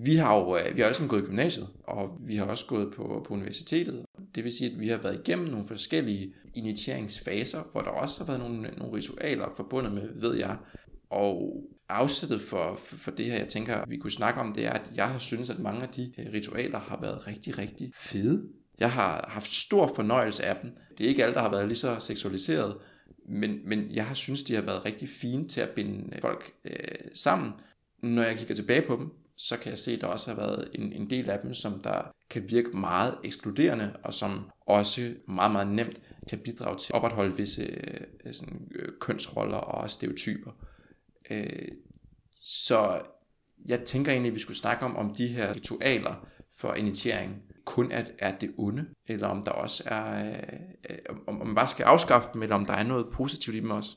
vi 0.04 0.14
har 0.14 0.38
jo 0.38 0.56
øh, 0.56 0.76
vi 0.76 0.80
har 0.80 0.86
alle 0.86 0.96
sammen 0.96 1.10
gået 1.10 1.22
i 1.22 1.24
gymnasiet, 1.24 1.68
og 1.84 2.20
vi 2.26 2.36
har 2.36 2.44
også 2.44 2.66
gået 2.66 2.94
på, 2.94 3.24
på 3.28 3.34
universitetet. 3.34 4.04
Det 4.34 4.44
vil 4.44 4.52
sige, 4.52 4.70
at 4.70 4.80
vi 4.80 4.88
har 4.88 4.96
været 4.96 5.20
igennem 5.26 5.48
nogle 5.48 5.66
forskellige 5.66 6.34
initieringsfaser, 6.54 7.62
hvor 7.72 7.80
der 7.80 7.90
også 7.90 8.24
har 8.24 8.32
været 8.32 8.50
nogle, 8.50 8.70
nogle 8.76 8.96
ritualer 8.96 9.48
forbundet 9.56 9.92
med, 9.92 10.08
ved 10.20 10.36
jeg. 10.36 10.56
Og 11.10 11.62
afsættet 11.88 12.40
for, 12.40 12.76
for, 12.84 12.96
for 12.96 13.10
det 13.10 13.26
her, 13.26 13.36
jeg 13.38 13.48
tænker, 13.48 13.84
vi 13.88 13.96
kunne 13.96 14.10
snakke 14.10 14.40
om, 14.40 14.52
det 14.52 14.66
er, 14.66 14.70
at 14.70 14.92
jeg 14.94 15.08
har 15.08 15.18
synes, 15.18 15.50
at 15.50 15.58
mange 15.58 15.82
af 15.82 15.88
de 15.88 16.12
øh, 16.18 16.32
ritualer 16.32 16.78
har 16.78 17.00
været 17.00 17.26
rigtig, 17.26 17.58
rigtig 17.58 17.92
fede. 17.96 18.48
Jeg 18.78 18.92
har 18.92 19.28
haft 19.28 19.48
stor 19.48 19.92
fornøjelse 19.94 20.44
af 20.44 20.56
dem. 20.62 20.76
Det 20.98 21.04
er 21.04 21.08
ikke 21.08 21.22
alle, 21.22 21.34
der 21.34 21.40
har 21.40 21.50
været 21.50 21.68
lige 21.68 21.78
så 21.78 21.96
seksualiseret, 21.98 22.76
men, 23.28 23.60
men 23.64 23.90
jeg 23.90 24.06
har 24.06 24.14
synes, 24.14 24.44
de 24.44 24.54
har 24.54 24.62
været 24.62 24.84
rigtig 24.84 25.08
fine 25.08 25.48
til 25.48 25.60
at 25.60 25.70
binde 25.70 26.14
øh, 26.14 26.20
folk 26.20 26.52
øh, 26.64 26.74
sammen. 27.14 27.52
Når 28.02 28.22
jeg 28.22 28.36
kigger 28.36 28.54
tilbage 28.54 28.82
på 28.82 28.96
dem, 28.96 29.10
så 29.36 29.56
kan 29.56 29.70
jeg 29.70 29.78
se, 29.78 29.92
at 29.92 30.00
der 30.00 30.06
også 30.06 30.30
har 30.30 30.36
været 30.36 30.68
en, 30.74 30.92
en 30.92 31.10
del 31.10 31.30
af 31.30 31.38
dem, 31.38 31.54
som 31.54 31.80
der 31.80 32.02
kan 32.30 32.50
virke 32.50 32.76
meget 32.76 33.18
ekskluderende, 33.24 33.96
og 34.04 34.14
som 34.14 34.50
også 34.60 35.14
meget, 35.28 35.52
meget 35.52 35.68
nemt 35.68 36.00
kan 36.28 36.38
bidrage 36.38 36.78
til 36.78 36.92
at 36.92 36.96
opretholde 36.96 37.36
visse 37.36 37.62
øh, 38.24 38.32
sådan, 38.34 38.68
øh, 38.74 38.88
kønsroller 39.00 39.56
og 39.56 39.90
stereotyper. 39.90 40.50
Øh, 41.30 41.68
så 42.44 43.00
jeg 43.66 43.80
tænker 43.80 44.12
egentlig, 44.12 44.30
at 44.30 44.34
vi 44.34 44.40
skulle 44.40 44.56
snakke 44.56 44.84
om, 44.84 44.96
om 44.96 45.14
de 45.14 45.26
her 45.26 45.54
ritualer 45.54 46.28
for 46.56 46.74
initiering 46.74 47.42
kun 47.66 47.92
er, 47.92 48.04
er 48.18 48.32
det 48.32 48.50
onde, 48.58 48.86
eller 49.06 49.28
om 49.28 49.44
der 49.44 49.50
også 49.50 49.82
er, 49.86 50.24
øh, 50.90 50.96
om, 51.08 51.40
om 51.40 51.46
man 51.46 51.54
bare 51.54 51.68
skal 51.68 51.84
afskaffe 51.84 52.28
dem, 52.34 52.42
eller 52.42 52.56
om 52.56 52.66
der 52.66 52.74
er 52.74 52.82
noget 52.82 53.06
positivt 53.12 53.56
i 53.56 53.60
dem 53.60 53.70
også. 53.70 53.96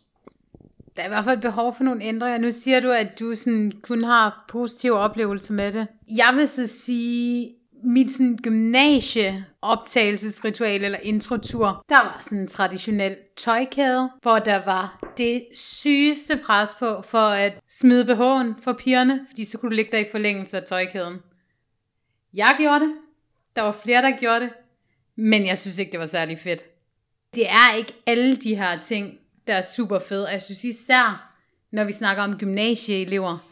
Der 0.96 1.02
er 1.02 1.06
i 1.06 1.10
hvert 1.10 1.26
fald 1.26 1.42
behov 1.42 1.76
for 1.76 1.84
nogle 1.84 2.04
ændringer. 2.04 2.38
Nu 2.38 2.52
siger 2.52 2.80
du, 2.80 2.92
at 2.92 3.20
du 3.20 3.36
sådan 3.36 3.72
kun 3.84 4.04
har 4.04 4.46
positive 4.50 4.98
oplevelser 4.98 5.54
med 5.54 5.72
det. 5.72 5.88
Jeg 6.08 6.34
vil 6.36 6.48
så 6.48 6.68
sige, 6.68 7.56
mit 7.84 8.12
sådan 8.12 8.38
gymnasieoptagelsesritual 8.44 10.84
eller 10.84 11.00
introtur, 11.04 11.86
der 11.90 11.96
var 11.96 12.18
sådan 12.20 12.38
en 12.38 12.48
traditionel 12.48 13.16
tøjkæde, 13.38 14.10
hvor 14.22 14.40
der 14.40 14.66
var 14.66 15.00
det 15.18 15.46
sygeste 15.56 16.40
pres 16.46 16.70
på 16.80 17.02
for 17.02 17.28
at 17.28 17.60
smide 17.70 18.06
BH'en 18.06 18.64
for 18.64 18.74
pigerne, 18.74 19.26
fordi 19.30 19.46
så 19.46 19.58
kunne 19.58 19.70
du 19.70 19.76
ligge 19.76 19.92
der 19.92 19.98
i 19.98 20.06
forlængelse 20.12 20.58
af 20.58 20.64
tøjkæden. 20.64 21.18
Jeg 22.34 22.56
gjorde 22.60 22.80
det. 22.80 22.94
Der 23.60 23.66
var 23.66 23.80
flere, 23.84 24.02
der 24.02 24.18
gjorde 24.20 24.40
det. 24.40 24.50
Men 25.16 25.46
jeg 25.46 25.58
synes 25.58 25.78
ikke, 25.78 25.92
det 25.92 26.00
var 26.00 26.06
særlig 26.06 26.40
fedt. 26.40 26.64
Det 27.36 27.50
er 27.50 27.76
ikke 27.78 27.94
alle 28.06 28.36
de 28.36 28.56
her 28.56 28.80
ting, 28.80 29.18
der 29.48 29.54
er 29.54 29.62
super 29.62 30.00
fede. 30.00 30.26
Og 30.26 30.32
jeg 30.32 30.42
synes 30.42 30.64
især, 30.64 31.36
når 31.72 31.84
vi 31.84 31.92
snakker 31.92 32.24
om 32.24 32.38
gymnasieelever, 32.38 33.50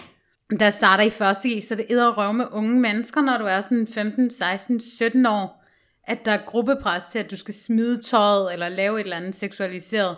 der 0.59 0.69
starter 0.69 1.03
i 1.03 1.09
første 1.09 1.49
G, 1.49 1.63
så 1.63 1.75
det 1.75 1.85
æder 1.89 2.17
røv 2.17 2.33
med 2.33 2.45
unge 2.51 2.79
mennesker, 2.79 3.21
når 3.21 3.37
du 3.37 3.45
er 3.45 3.61
sådan 3.61 3.87
15, 3.87 4.29
16, 4.29 4.79
17 4.79 5.25
år, 5.25 5.63
at 6.03 6.25
der 6.25 6.31
er 6.31 6.45
gruppepres 6.45 7.03
til, 7.09 7.19
at 7.19 7.31
du 7.31 7.37
skal 7.37 7.53
smide 7.53 8.01
tøjet 8.01 8.53
eller 8.53 8.69
lave 8.69 8.99
et 8.99 9.03
eller 9.03 9.17
andet 9.17 9.35
seksualiseret. 9.35 10.17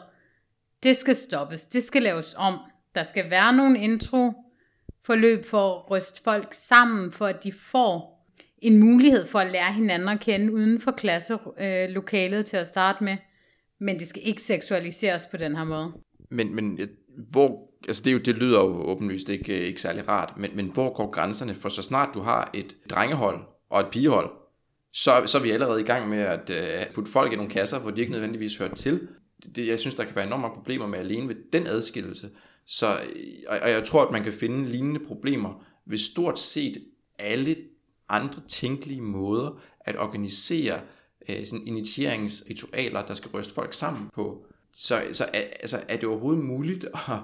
Det 0.83 0.97
skal 0.97 1.15
stoppes. 1.15 1.65
Det 1.65 1.83
skal 1.83 2.01
laves 2.01 2.35
om. 2.37 2.59
Der 2.95 3.03
skal 3.03 3.29
være 3.29 3.53
nogle 3.53 3.79
intro 3.79 4.33
forløb 5.05 5.45
for 5.45 5.75
at 5.75 5.91
ryste 5.91 6.23
folk 6.23 6.53
sammen, 6.53 7.11
for 7.11 7.25
at 7.25 7.43
de 7.43 7.51
får 7.51 8.18
en 8.61 8.79
mulighed 8.79 9.27
for 9.27 9.39
at 9.39 9.51
lære 9.51 9.73
hinanden 9.73 10.09
at 10.09 10.19
kende 10.19 10.53
uden 10.53 10.81
for 10.81 10.91
klasselokalet 10.91 12.37
øh, 12.37 12.45
til 12.45 12.57
at 12.57 12.67
starte 12.67 13.03
med. 13.03 13.17
Men 13.79 13.99
det 13.99 14.07
skal 14.07 14.21
ikke 14.25 14.41
seksualiseres 14.41 15.25
på 15.25 15.37
den 15.37 15.55
her 15.55 15.63
måde. 15.63 15.91
Men, 16.31 16.55
men 16.55 16.79
hvor, 17.31 17.69
altså 17.87 18.03
det, 18.03 18.09
er 18.09 18.13
jo, 18.13 18.19
det 18.19 18.35
lyder 18.35 18.59
jo 18.59 18.83
åbenlyst 18.83 19.29
ikke, 19.29 19.57
øh, 19.57 19.67
ikke 19.67 19.81
særlig 19.81 20.07
rart, 20.07 20.33
men, 20.37 20.51
men 20.55 20.65
hvor 20.65 20.93
går 20.93 21.11
grænserne? 21.11 21.55
For 21.55 21.69
så 21.69 21.81
snart 21.81 22.09
du 22.13 22.19
har 22.19 22.51
et 22.53 22.75
drengehold 22.89 23.39
og 23.69 23.79
et 23.79 23.87
pigehold, 23.91 24.29
så, 24.93 25.11
så 25.25 25.37
er 25.37 25.41
vi 25.41 25.51
allerede 25.51 25.81
i 25.81 25.83
gang 25.83 26.09
med 26.09 26.19
at 26.19 26.49
øh, 26.49 26.93
putte 26.93 27.11
folk 27.11 27.33
i 27.33 27.35
nogle 27.35 27.51
kasser, 27.51 27.79
hvor 27.79 27.91
de 27.91 28.01
ikke 28.01 28.13
nødvendigvis 28.13 28.57
hører 28.57 28.73
til. 28.73 29.07
Det, 29.55 29.67
jeg 29.67 29.79
synes, 29.79 29.95
der 29.95 30.03
kan 30.03 30.15
være 30.15 30.27
enorme 30.27 30.53
problemer 30.53 30.87
med 30.87 30.99
alene 30.99 31.27
ved 31.27 31.35
den 31.53 31.67
adskillelse. 31.67 32.29
Så, 32.67 32.87
øh, 32.87 33.33
og, 33.47 33.57
og 33.61 33.69
jeg 33.69 33.83
tror, 33.83 34.05
at 34.05 34.11
man 34.11 34.23
kan 34.23 34.33
finde 34.33 34.69
lignende 34.69 34.99
problemer 34.99 35.65
ved 35.85 35.97
stort 35.97 36.39
set 36.39 36.77
alle 37.19 37.55
andre 38.09 38.41
tænkelige 38.47 39.01
måder 39.01 39.61
at 39.79 39.97
organisere 39.97 40.81
øh, 41.29 41.45
sådan 41.45 41.67
initieringsritualer, 41.67 43.05
der 43.05 43.13
skal 43.13 43.31
ryste 43.31 43.53
folk 43.53 43.73
sammen 43.73 44.09
på. 44.15 44.45
Så, 44.73 45.01
så 45.11 45.23
er, 45.33 45.41
altså, 45.59 45.81
er 45.87 45.95
det 45.97 46.09
overhovedet 46.09 46.43
muligt 46.43 46.83
at, 47.07 47.17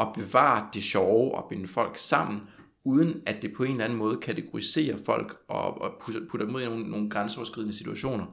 at 0.00 0.06
bevare 0.14 0.68
det 0.74 0.82
sjove 0.82 1.34
og 1.34 1.46
binde 1.48 1.68
folk 1.68 1.98
sammen, 1.98 2.40
uden 2.84 3.22
at 3.26 3.42
det 3.42 3.52
på 3.56 3.64
en 3.64 3.70
eller 3.70 3.84
anden 3.84 3.98
måde 3.98 4.16
kategoriserer 4.16 4.96
folk 5.06 5.36
og, 5.48 5.80
og 5.80 5.90
putter 6.30 6.46
dem 6.46 6.54
ud 6.54 6.62
i 6.62 6.64
nogle, 6.64 6.90
nogle 6.90 7.10
grænseoverskridende 7.10 7.72
situationer? 7.76 8.26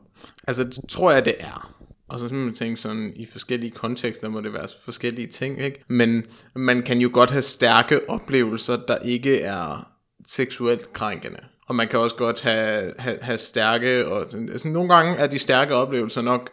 Altså, 0.47 0.63
det 0.63 0.89
tror 0.89 1.11
jeg, 1.11 1.25
det 1.25 1.35
er. 1.39 1.75
Og 2.07 2.19
så 2.19 2.27
simpelthen 2.27 2.45
man 2.45 2.55
tænker 2.55 2.77
sådan, 2.77 3.13
i 3.15 3.25
forskellige 3.25 3.71
kontekster 3.71 4.29
må 4.29 4.41
det 4.41 4.53
være 4.53 4.67
forskellige 4.83 5.27
ting, 5.27 5.59
ikke? 5.61 5.83
Men 5.87 6.23
man 6.55 6.83
kan 6.83 7.01
jo 7.01 7.09
godt 7.13 7.31
have 7.31 7.41
stærke 7.41 8.09
oplevelser, 8.09 8.77
der 8.87 8.97
ikke 8.97 9.41
er 9.41 9.91
seksuelt 10.27 10.93
krænkende. 10.93 11.39
Og 11.69 11.75
man 11.75 11.87
kan 11.87 11.99
også 11.99 12.15
godt 12.15 12.41
have, 12.41 12.93
have, 12.99 13.17
have 13.21 13.37
stærke, 13.37 14.07
og 14.07 14.21
altså, 14.51 14.67
nogle 14.67 14.95
gange 14.95 15.15
er 15.15 15.27
de 15.27 15.39
stærke 15.39 15.75
oplevelser 15.75 16.21
nok 16.21 16.49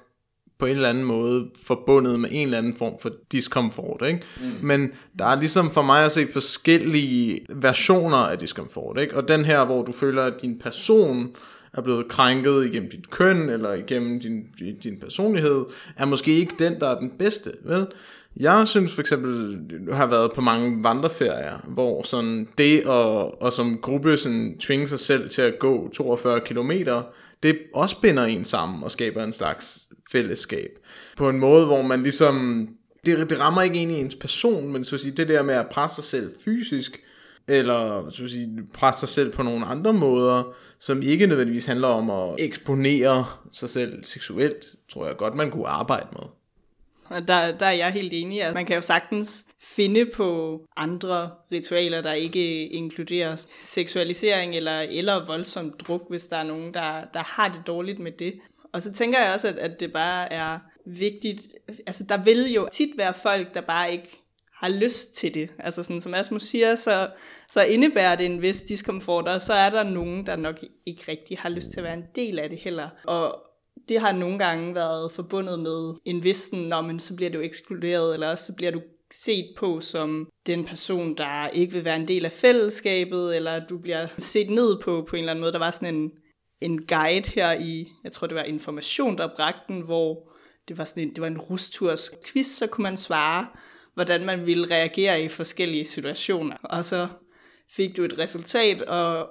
på 0.58 0.66
en 0.66 0.76
eller 0.76 0.88
anden 0.88 1.04
måde 1.04 1.50
forbundet 1.64 2.20
med 2.20 2.28
en 2.32 2.42
eller 2.42 2.58
anden 2.58 2.76
form 2.76 2.92
for 3.00 3.10
diskomfort. 3.32 4.02
Ikke? 4.06 4.20
Mm. 4.40 4.66
Men 4.66 4.90
der 5.18 5.24
er 5.24 5.40
ligesom 5.40 5.70
for 5.70 5.82
mig 5.82 6.04
at 6.04 6.12
se 6.12 6.26
forskellige 6.32 7.38
versioner 7.48 8.16
af 8.16 8.38
diskomfort. 8.38 9.00
Ikke? 9.00 9.16
Og 9.16 9.28
den 9.28 9.44
her, 9.44 9.64
hvor 9.64 9.82
du 9.82 9.92
føler, 9.92 10.22
at 10.22 10.42
din 10.42 10.58
person 10.58 11.36
er 11.72 11.82
blevet 11.82 12.08
krænket 12.08 12.66
igennem 12.66 12.90
dit 12.90 13.10
køn, 13.10 13.50
eller 13.50 13.72
igennem 13.72 14.20
din, 14.20 14.44
din 14.82 15.00
personlighed, 15.00 15.64
er 15.96 16.04
måske 16.04 16.32
ikke 16.32 16.54
den, 16.58 16.80
der 16.80 16.88
er 16.88 16.98
den 16.98 17.10
bedste. 17.18 17.52
Vel? 17.64 17.86
Jeg 18.40 18.68
synes 18.68 18.94
for 18.94 19.00
eksempel, 19.00 19.58
du 19.86 19.92
har 19.92 20.06
været 20.06 20.32
på 20.32 20.40
mange 20.40 20.82
vandreferier, 20.82 21.58
hvor 21.68 22.02
sådan 22.02 22.48
det 22.58 22.84
og, 22.84 23.42
og 23.42 23.52
som 23.52 23.78
gruppe 23.78 24.16
sådan 24.16 24.58
tvinge 24.58 24.88
sig 24.88 24.98
selv 24.98 25.30
til 25.30 25.42
at 25.42 25.58
gå 25.58 25.90
42 25.94 26.40
km, 26.40 26.70
det 27.42 27.58
også 27.74 28.00
binder 28.00 28.24
en 28.24 28.44
sammen 28.44 28.84
og 28.84 28.90
skaber 28.90 29.24
en 29.24 29.32
slags 29.32 29.88
fællesskab. 30.12 30.70
På 31.16 31.28
en 31.28 31.38
måde, 31.38 31.66
hvor 31.66 31.82
man 31.82 32.02
ligesom, 32.02 32.68
det, 33.06 33.30
det 33.30 33.40
rammer 33.40 33.62
ikke 33.62 33.82
ind 33.82 33.92
i 33.92 34.00
ens 34.00 34.14
person, 34.14 34.72
men 34.72 34.84
så 34.84 34.96
at 34.96 35.00
sige, 35.00 35.16
det 35.16 35.28
der 35.28 35.42
med 35.42 35.54
at 35.54 35.68
presse 35.68 35.94
sig 35.94 36.04
selv 36.04 36.32
fysisk, 36.44 37.00
eller 37.48 38.10
så 38.10 38.24
at 38.24 38.30
sige, 38.30 38.62
presse 38.74 39.00
sig 39.00 39.08
selv 39.08 39.32
på 39.32 39.42
nogle 39.42 39.66
andre 39.66 39.92
måder, 39.92 40.54
som 40.78 41.02
ikke 41.02 41.26
nødvendigvis 41.26 41.66
handler 41.66 41.88
om 41.88 42.10
at 42.10 42.34
eksponere 42.38 43.24
sig 43.52 43.70
selv 43.70 44.04
seksuelt, 44.04 44.66
tror 44.88 45.06
jeg 45.06 45.16
godt, 45.16 45.34
man 45.34 45.50
kunne 45.50 45.68
arbejde 45.68 46.06
med. 46.12 46.22
Og 47.08 47.28
der, 47.28 47.58
der 47.58 47.66
er 47.66 47.72
jeg 47.72 47.92
helt 47.92 48.12
enig. 48.12 48.42
at 48.42 48.54
man 48.54 48.66
kan 48.66 48.76
jo 48.76 48.82
sagtens 48.82 49.46
finde 49.60 50.06
på 50.06 50.60
andre 50.76 51.30
ritualer, 51.52 52.02
der 52.02 52.12
ikke 52.12 52.66
inkluderer 52.66 53.36
seksualisering 53.60 54.56
eller, 54.56 54.80
eller 54.80 55.26
voldsom 55.26 55.70
druk, 55.70 56.02
hvis 56.08 56.26
der 56.26 56.36
er 56.36 56.44
nogen, 56.44 56.74
der, 56.74 57.04
der 57.14 57.22
har 57.22 57.48
det 57.48 57.66
dårligt 57.66 57.98
med 57.98 58.12
det. 58.12 58.34
Og 58.72 58.82
så 58.82 58.92
tænker 58.92 59.20
jeg 59.20 59.34
også, 59.34 59.48
at, 59.48 59.58
at 59.58 59.80
det 59.80 59.92
bare 59.92 60.32
er 60.32 60.58
vigtigt. 60.86 61.42
Altså, 61.86 62.04
der 62.04 62.16
vil 62.24 62.52
jo 62.52 62.68
tit 62.72 62.96
være 62.96 63.14
folk, 63.14 63.54
der 63.54 63.60
bare 63.60 63.92
ikke 63.92 64.22
har 64.56 64.68
lyst 64.68 65.14
til 65.14 65.34
det. 65.34 65.50
Altså 65.58 65.82
sådan 65.82 66.00
som 66.00 66.14
Asmus 66.14 66.42
siger, 66.42 66.74
så, 66.74 67.08
så 67.50 67.64
indebærer 67.64 68.16
det 68.16 68.26
en 68.26 68.42
vis 68.42 68.62
diskomfort, 68.62 69.28
og 69.28 69.40
så 69.40 69.52
er 69.52 69.70
der 69.70 69.82
nogen, 69.82 70.26
der 70.26 70.36
nok 70.36 70.64
ikke 70.86 71.04
rigtig 71.08 71.38
har 71.38 71.48
lyst 71.48 71.70
til 71.70 71.80
at 71.80 71.84
være 71.84 71.94
en 71.94 72.04
del 72.14 72.38
af 72.38 72.50
det 72.50 72.58
heller. 72.58 72.88
Og 73.04 73.45
det 73.88 74.00
har 74.00 74.12
nogle 74.12 74.38
gange 74.38 74.74
været 74.74 75.12
forbundet 75.12 75.58
med 75.58 75.94
en 76.04 76.24
vissen, 76.24 76.68
når 76.68 76.80
men 76.80 77.00
så 77.00 77.16
bliver 77.16 77.30
du 77.30 77.40
ekskluderet, 77.40 78.14
eller 78.14 78.30
også 78.30 78.44
så 78.44 78.52
bliver 78.52 78.72
du 78.72 78.80
set 79.12 79.54
på 79.56 79.80
som 79.80 80.28
den 80.46 80.64
person, 80.64 81.16
der 81.16 81.48
ikke 81.48 81.72
vil 81.72 81.84
være 81.84 81.96
en 81.96 82.08
del 82.08 82.24
af 82.24 82.32
fællesskabet, 82.32 83.36
eller 83.36 83.66
du 83.66 83.78
bliver 83.78 84.06
set 84.18 84.50
ned 84.50 84.80
på 84.82 85.06
på 85.08 85.16
en 85.16 85.20
eller 85.20 85.32
anden 85.32 85.40
måde. 85.40 85.52
Der 85.52 85.58
var 85.58 85.70
sådan 85.70 85.94
en, 85.94 86.10
en 86.60 86.86
guide 86.86 87.30
her 87.34 87.52
i, 87.52 87.88
jeg 88.04 88.12
tror 88.12 88.26
det 88.26 88.36
var 88.36 88.42
Information, 88.42 89.18
der 89.18 89.28
bragte 89.36 89.72
den, 89.72 89.80
hvor 89.80 90.32
det 90.68 90.78
var, 90.78 90.84
sådan 90.84 91.02
en, 91.02 91.10
det 91.10 91.20
var 91.20 91.26
en 91.26 91.40
rusturs 91.40 92.10
quiz, 92.26 92.46
så 92.46 92.66
kunne 92.66 92.82
man 92.82 92.96
svare, 92.96 93.46
hvordan 93.94 94.26
man 94.26 94.46
ville 94.46 94.70
reagere 94.70 95.22
i 95.22 95.28
forskellige 95.28 95.84
situationer. 95.84 96.56
Og 96.62 96.84
så 96.84 97.08
fik 97.70 97.96
du 97.96 98.04
et 98.04 98.18
resultat, 98.18 98.82
og 98.82 99.28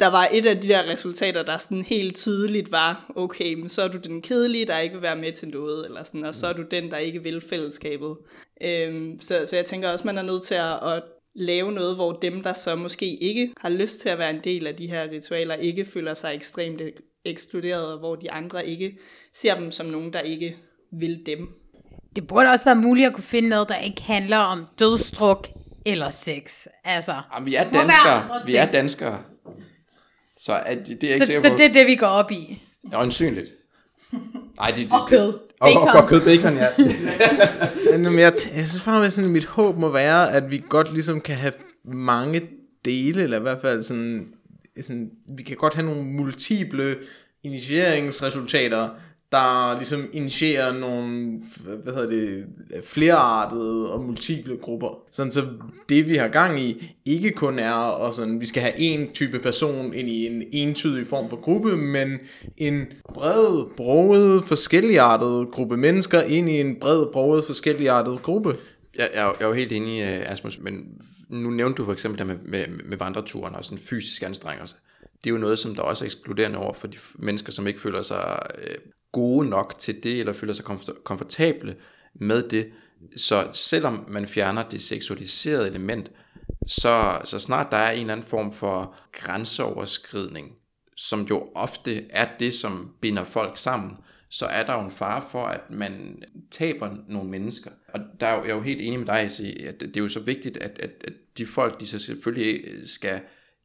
der 0.00 0.06
var 0.06 0.28
et 0.32 0.46
af 0.46 0.60
de 0.60 0.68
der 0.68 0.90
resultater, 0.92 1.42
der 1.42 1.58
sådan 1.58 1.82
helt 1.82 2.16
tydeligt 2.16 2.72
var, 2.72 3.12
okay, 3.16 3.54
men 3.54 3.68
så 3.68 3.82
er 3.82 3.88
du 3.88 3.98
den 3.98 4.22
kedelige, 4.22 4.66
der 4.66 4.78
ikke 4.78 4.94
vil 4.94 5.02
være 5.02 5.16
med 5.16 5.32
til 5.32 5.48
noget, 5.48 5.86
eller 5.86 6.04
sådan, 6.04 6.24
og 6.24 6.34
så 6.34 6.46
er 6.46 6.52
du 6.52 6.62
den, 6.62 6.90
der 6.90 6.96
ikke 6.96 7.22
vil 7.22 7.40
fællesskabet. 7.40 8.16
Øhm, 8.62 9.20
så, 9.20 9.42
så 9.46 9.56
jeg 9.56 9.64
tænker 9.64 9.92
også, 9.92 10.06
man 10.06 10.18
er 10.18 10.22
nødt 10.22 10.42
til 10.42 10.54
at, 10.54 10.94
at 10.96 11.02
lave 11.34 11.72
noget, 11.72 11.94
hvor 11.94 12.12
dem, 12.12 12.42
der 12.42 12.52
så 12.52 12.74
måske 12.74 13.16
ikke 13.16 13.52
har 13.56 13.68
lyst 13.68 14.00
til 14.00 14.08
at 14.08 14.18
være 14.18 14.30
en 14.30 14.40
del 14.44 14.66
af 14.66 14.76
de 14.76 14.86
her 14.86 15.10
ritualer, 15.10 15.54
ikke 15.54 15.84
føler 15.84 16.14
sig 16.14 16.34
ekstremt 16.34 16.82
ekskluderet, 17.24 17.92
og 17.92 17.98
hvor 17.98 18.14
de 18.14 18.30
andre 18.30 18.66
ikke 18.66 18.98
ser 19.34 19.54
dem 19.54 19.70
som 19.70 19.86
nogen, 19.86 20.12
der 20.12 20.20
ikke 20.20 20.56
vil 20.92 21.22
dem. 21.26 21.48
Det 22.16 22.26
burde 22.26 22.48
også 22.48 22.64
være 22.64 22.76
muligt 22.76 23.06
at 23.06 23.12
kunne 23.12 23.24
finde 23.24 23.48
noget, 23.48 23.68
der 23.68 23.76
ikke 23.76 24.02
handler 24.02 24.36
om 24.36 24.66
dødstruk 24.78 25.48
eller 25.86 26.10
sex. 26.10 26.66
Altså, 26.84 27.14
Jamen, 27.34 27.46
vi 27.46 27.54
er 27.54 27.70
danskere. 27.70 28.42
Vi 28.46 28.56
er 28.56 28.66
danskere. 28.66 29.18
Så 30.44 30.52
er 30.52 30.74
det, 30.74 31.00
det 31.00 31.10
er 31.10 31.14
ikke 31.14 31.26
så, 31.26 31.32
så 31.42 31.54
det 31.58 31.66
er 31.66 31.72
det, 31.72 31.86
vi 31.86 31.96
går 31.96 32.06
op 32.06 32.30
i. 32.30 32.62
Øjensynligt. 32.94 33.50
Nej, 34.56 34.70
det, 34.70 34.76
det, 34.76 34.92
og 34.92 35.08
kød. 35.08 35.32
Og, 35.60 35.72
og, 35.72 36.02
og 36.02 36.08
kød 36.08 36.20
bacon, 36.20 36.56
ja. 36.56 36.68
Men 37.98 38.18
jeg, 38.18 38.32
jeg 38.56 38.68
synes 38.68 38.82
bare, 38.84 39.06
at 39.06 39.12
sådan, 39.12 39.30
mit 39.30 39.44
håb 39.44 39.78
må 39.78 39.88
være, 39.88 40.32
at 40.32 40.50
vi 40.50 40.62
godt 40.68 40.92
ligesom 40.92 41.20
kan 41.20 41.36
have 41.36 41.52
mange 41.84 42.42
dele, 42.84 43.22
eller 43.22 43.38
i 43.38 43.40
hvert 43.40 43.60
fald 43.60 43.82
sådan, 43.82 44.28
sådan 44.80 45.10
vi 45.36 45.42
kan 45.42 45.56
godt 45.56 45.74
have 45.74 45.86
nogle 45.86 46.04
multiple 46.04 46.96
initieringsresultater, 47.42 48.88
der 49.32 49.76
ligesom 49.78 50.08
initierer 50.12 50.72
nogle, 50.72 51.40
hvad 51.82 51.92
hedder 51.92 52.08
det, 52.08 52.46
flereartede 52.84 53.92
og 53.92 54.00
multiple 54.00 54.56
grupper. 54.56 55.02
Sådan 55.10 55.32
så 55.32 55.46
det 55.88 56.08
vi 56.08 56.14
har 56.14 56.28
gang 56.28 56.60
i, 56.60 56.96
ikke 57.04 57.30
kun 57.30 57.58
er, 57.58 57.72
og 57.72 58.14
sådan, 58.14 58.40
vi 58.40 58.46
skal 58.46 58.62
have 58.62 58.78
en 58.78 59.12
type 59.12 59.38
person 59.38 59.94
ind 59.94 60.08
i 60.08 60.26
en 60.26 60.42
entydig 60.52 61.06
form 61.06 61.30
for 61.30 61.36
gruppe, 61.36 61.76
men 61.76 62.18
en 62.56 62.86
bred, 63.14 63.64
broget, 63.76 64.44
forskelligartet 64.44 65.48
gruppe 65.52 65.76
mennesker 65.76 66.22
ind 66.22 66.48
i 66.48 66.60
en 66.60 66.76
bred, 66.80 67.06
broget, 67.12 67.44
forskelligartet 67.44 68.22
gruppe. 68.22 68.56
Jeg, 68.96 69.10
jeg, 69.14 69.32
jeg 69.38 69.44
er 69.44 69.48
jo 69.48 69.54
helt 69.54 69.72
enig, 69.72 70.02
øh, 70.02 70.32
Asmus, 70.32 70.58
men 70.60 70.84
nu 71.28 71.50
nævnte 71.50 71.76
du 71.76 71.84
for 71.84 71.92
eksempel 71.92 72.18
det 72.18 72.26
med, 72.26 72.36
med, 72.44 72.66
med 72.84 72.96
vandreturen 72.96 73.54
og 73.54 73.64
sådan 73.64 73.78
fysisk 73.78 74.22
anstrengelse. 74.22 74.76
Det 75.24 75.30
er 75.30 75.34
jo 75.34 75.40
noget, 75.40 75.58
som 75.58 75.74
der 75.74 75.82
også 75.82 76.04
er 76.04 76.06
ekskluderende 76.06 76.58
over 76.58 76.72
for 76.72 76.86
de 76.86 76.96
mennesker, 77.14 77.52
som 77.52 77.66
ikke 77.66 77.80
føler 77.80 78.02
sig 78.02 78.38
øh, 78.58 78.74
gode 79.12 79.48
nok 79.48 79.74
til 79.78 80.02
det, 80.02 80.20
eller 80.20 80.32
føler 80.32 80.52
sig 80.52 80.64
komfortable 81.04 81.76
med 82.14 82.42
det. 82.48 82.72
Så 83.16 83.48
selvom 83.52 84.04
man 84.08 84.26
fjerner 84.26 84.68
det 84.68 84.82
seksualiserede 84.82 85.68
element, 85.68 86.10
så, 86.66 87.20
så 87.24 87.38
snart 87.38 87.66
der 87.70 87.76
er 87.76 87.90
en 87.90 88.00
eller 88.00 88.12
anden 88.12 88.26
form 88.26 88.52
for 88.52 88.94
grænseoverskridning, 89.12 90.52
som 90.96 91.20
jo 91.22 91.48
ofte 91.54 92.10
er 92.10 92.28
det, 92.38 92.54
som 92.54 92.94
binder 93.00 93.24
folk 93.24 93.56
sammen, 93.58 93.96
så 94.32 94.46
er 94.46 94.66
der 94.66 94.74
jo 94.74 94.84
en 94.84 94.90
fare 94.90 95.22
for, 95.30 95.46
at 95.46 95.60
man 95.70 96.22
taber 96.50 96.96
nogle 97.08 97.30
mennesker. 97.30 97.70
Og 97.88 98.00
der 98.20 98.26
er 98.26 98.36
jo, 98.36 98.42
jeg 98.42 98.50
er 98.50 98.54
jo 98.54 98.60
helt 98.60 98.80
enig 98.80 98.98
med 98.98 99.06
dig, 99.06 99.30
i, 99.40 99.64
at 99.64 99.80
det 99.80 99.96
er 99.96 100.00
jo 100.00 100.08
så 100.08 100.20
vigtigt, 100.20 100.56
at, 100.56 100.78
at, 100.78 100.90
at 101.04 101.12
de 101.38 101.46
folk, 101.46 101.80
de 101.80 101.86
så 101.86 101.98
selvfølgelig 101.98 102.88
skal, 102.88 103.20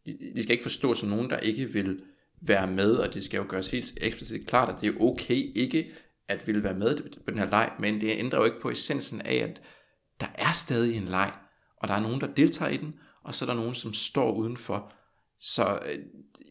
de 0.05 0.43
skal 0.43 0.51
ikke 0.51 0.63
forstå 0.63 0.93
som 0.93 1.09
nogen, 1.09 1.29
der 1.29 1.37
ikke 1.37 1.73
vil 1.73 1.99
være 2.47 2.67
med, 2.67 2.95
og 2.95 3.13
det 3.13 3.23
skal 3.23 3.37
jo 3.37 3.45
gøres 3.49 3.71
helt 3.71 3.97
eksplicit 4.01 4.47
klart, 4.47 4.69
at 4.69 4.81
det 4.81 4.87
er 4.87 5.01
okay 5.01 5.51
ikke 5.55 5.91
at 6.27 6.47
ville 6.47 6.63
være 6.63 6.73
med 6.73 6.97
på 7.25 7.31
den 7.31 7.37
her 7.37 7.49
leg, 7.49 7.71
men 7.79 8.01
det 8.01 8.17
ændrer 8.17 8.39
jo 8.39 8.45
ikke 8.45 8.61
på 8.61 8.69
essensen 8.69 9.21
af, 9.21 9.35
at 9.35 9.61
der 10.19 10.27
er 10.35 10.51
stadig 10.51 10.97
en 10.97 11.05
leg, 11.05 11.33
og 11.81 11.87
der 11.87 11.93
er 11.93 11.99
nogen, 11.99 12.21
der 12.21 12.27
deltager 12.27 12.71
i 12.71 12.77
den, 12.77 12.93
og 13.23 13.35
så 13.35 13.45
er 13.45 13.49
der 13.49 13.55
nogen, 13.55 13.73
som 13.73 13.93
står 13.93 14.31
udenfor. 14.31 14.93
Så 15.39 15.79
øh, 15.85 15.99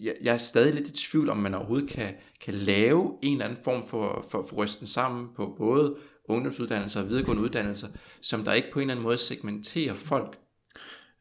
jeg, 0.01 0.15
jeg 0.23 0.35
er 0.35 0.39
stadig 0.39 0.75
lidt 0.75 0.89
i 0.89 0.93
tvivl, 0.93 1.31
om 1.31 1.37
man 1.37 1.55
overhovedet 1.55 1.91
kan, 1.91 2.15
kan 2.41 2.55
lave 2.55 3.19
en 3.23 3.33
eller 3.33 3.45
anden 3.45 3.65
form 3.65 3.89
for, 3.89 4.27
for, 4.31 4.47
for 4.49 4.57
rysten 4.57 4.87
sammen 4.87 5.29
på 5.37 5.55
både 5.59 5.97
ungdomsuddannelser 6.29 7.03
og 7.03 7.09
videregående 7.09 7.43
uddannelser, 7.43 7.89
som 8.23 8.45
der 8.45 8.53
ikke 8.53 8.71
på 8.73 8.79
en 8.79 8.83
eller 8.83 8.95
anden 8.95 9.03
måde 9.03 9.19
segmenterer 9.19 9.95
folk. 9.95 10.39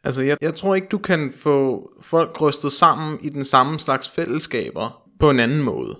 Altså, 0.05 0.23
jeg, 0.23 0.37
jeg 0.41 0.55
tror 0.55 0.75
ikke, 0.75 0.87
du 0.87 0.97
kan 0.97 1.33
få 1.37 1.89
folk 2.01 2.41
rystet 2.41 2.71
sammen 2.71 3.19
i 3.21 3.29
den 3.29 3.43
samme 3.43 3.79
slags 3.79 4.09
fællesskaber 4.09 5.01
på 5.19 5.29
en 5.29 5.39
anden 5.39 5.63
måde. 5.63 5.97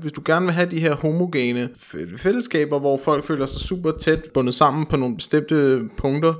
Hvis 0.00 0.12
du 0.12 0.22
gerne 0.24 0.46
vil 0.46 0.54
have 0.54 0.70
de 0.70 0.80
her 0.80 0.94
homogene 0.94 1.68
fællesskaber, 2.16 2.78
hvor 2.78 3.00
folk 3.04 3.24
føler 3.24 3.46
sig 3.46 3.60
super 3.60 3.90
tæt 3.90 4.28
bundet 4.34 4.54
sammen 4.54 4.86
på 4.86 4.96
nogle 4.96 5.16
bestemte 5.16 5.80
punkter, 5.96 6.34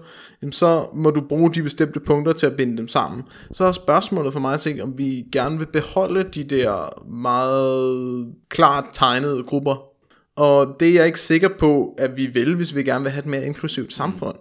så 0.51 0.86
må 0.95 1.11
du 1.11 1.20
bruge 1.20 1.55
de 1.55 1.62
bestemte 1.62 2.01
punkter 2.01 2.32
til 2.32 2.47
at 2.47 2.57
binde 2.57 2.76
dem 2.76 2.88
sammen. 2.88 3.22
Så 3.53 3.64
er 3.64 3.72
spørgsmålet 3.72 4.32
for 4.32 4.40
mig 4.40 4.55
at 4.55 4.61
se, 4.61 4.78
om 4.82 4.99
vi 4.99 5.24
gerne 5.32 5.59
vil 5.59 5.66
beholde 5.66 6.22
de 6.22 6.45
der 6.45 7.05
meget 7.11 8.26
klart 8.49 8.84
tegnede 8.92 9.42
grupper. 9.42 9.95
Og 10.36 10.76
det 10.80 10.88
er 10.88 10.95
jeg 10.95 11.07
ikke 11.07 11.20
sikker 11.20 11.49
på, 11.59 11.95
at 11.99 12.16
vi 12.16 12.26
vil, 12.26 12.57
hvis 12.57 12.74
vi 12.74 12.82
gerne 12.82 13.03
vil 13.03 13.12
have 13.12 13.20
et 13.20 13.26
mere 13.26 13.47
inklusivt 13.47 13.92
samfund. 13.92 14.36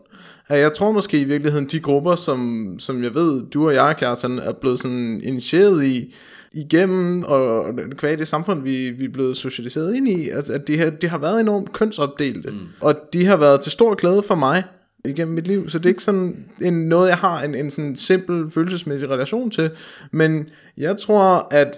Jeg 0.50 0.74
tror 0.74 0.92
måske 0.92 1.20
i 1.20 1.24
virkeligheden, 1.24 1.68
de 1.68 1.80
grupper, 1.80 2.16
som, 2.16 2.76
som 2.80 3.04
jeg 3.04 3.14
ved, 3.14 3.44
du 3.44 3.68
og 3.68 3.74
jeg, 3.74 3.96
Kjartan, 3.98 4.40
er 4.40 4.54
blevet 4.54 4.80
sådan 4.80 5.22
initieret 5.24 5.84
i, 5.86 6.16
igennem, 6.54 7.24
og 7.24 7.66
kvad 7.98 8.18
det 8.18 8.28
samfund, 8.28 8.64
vi, 8.64 8.90
vi 8.90 9.06
er 9.06 9.10
blevet 9.10 9.38
socialiseret 9.38 9.96
ind 9.96 10.08
i, 10.08 10.30
altså, 10.30 10.54
at 10.54 10.68
de 10.68 10.78
har, 10.78 10.90
de 10.90 11.08
har 11.08 11.18
været 11.18 11.42
enormt 11.42 11.74
kønsopdelte, 11.74 12.52
mm. 12.52 12.60
og 12.82 12.96
de 13.14 13.26
har 13.26 13.38
været 13.38 13.62
til 13.62 13.72
stor 13.72 13.96
glæde 13.96 14.24
for 14.24 14.36
mig 14.36 14.64
igennem 15.06 15.34
mit 15.36 15.48
liv, 15.48 15.70
så 15.70 15.78
det 15.78 15.86
er 15.86 15.90
ikke 15.90 16.04
sådan 16.04 16.46
en, 16.62 16.74
noget, 16.74 17.10
jeg 17.10 17.18
har 17.18 17.44
en, 17.44 17.56
en 17.56 17.72
sådan 17.72 17.96
simpel 17.96 18.52
følelsesmæssig 18.52 19.10
relation 19.10 19.52
til, 19.52 19.72
men 20.12 20.50
jeg 20.78 20.98
tror, 20.98 21.48
at 21.52 21.76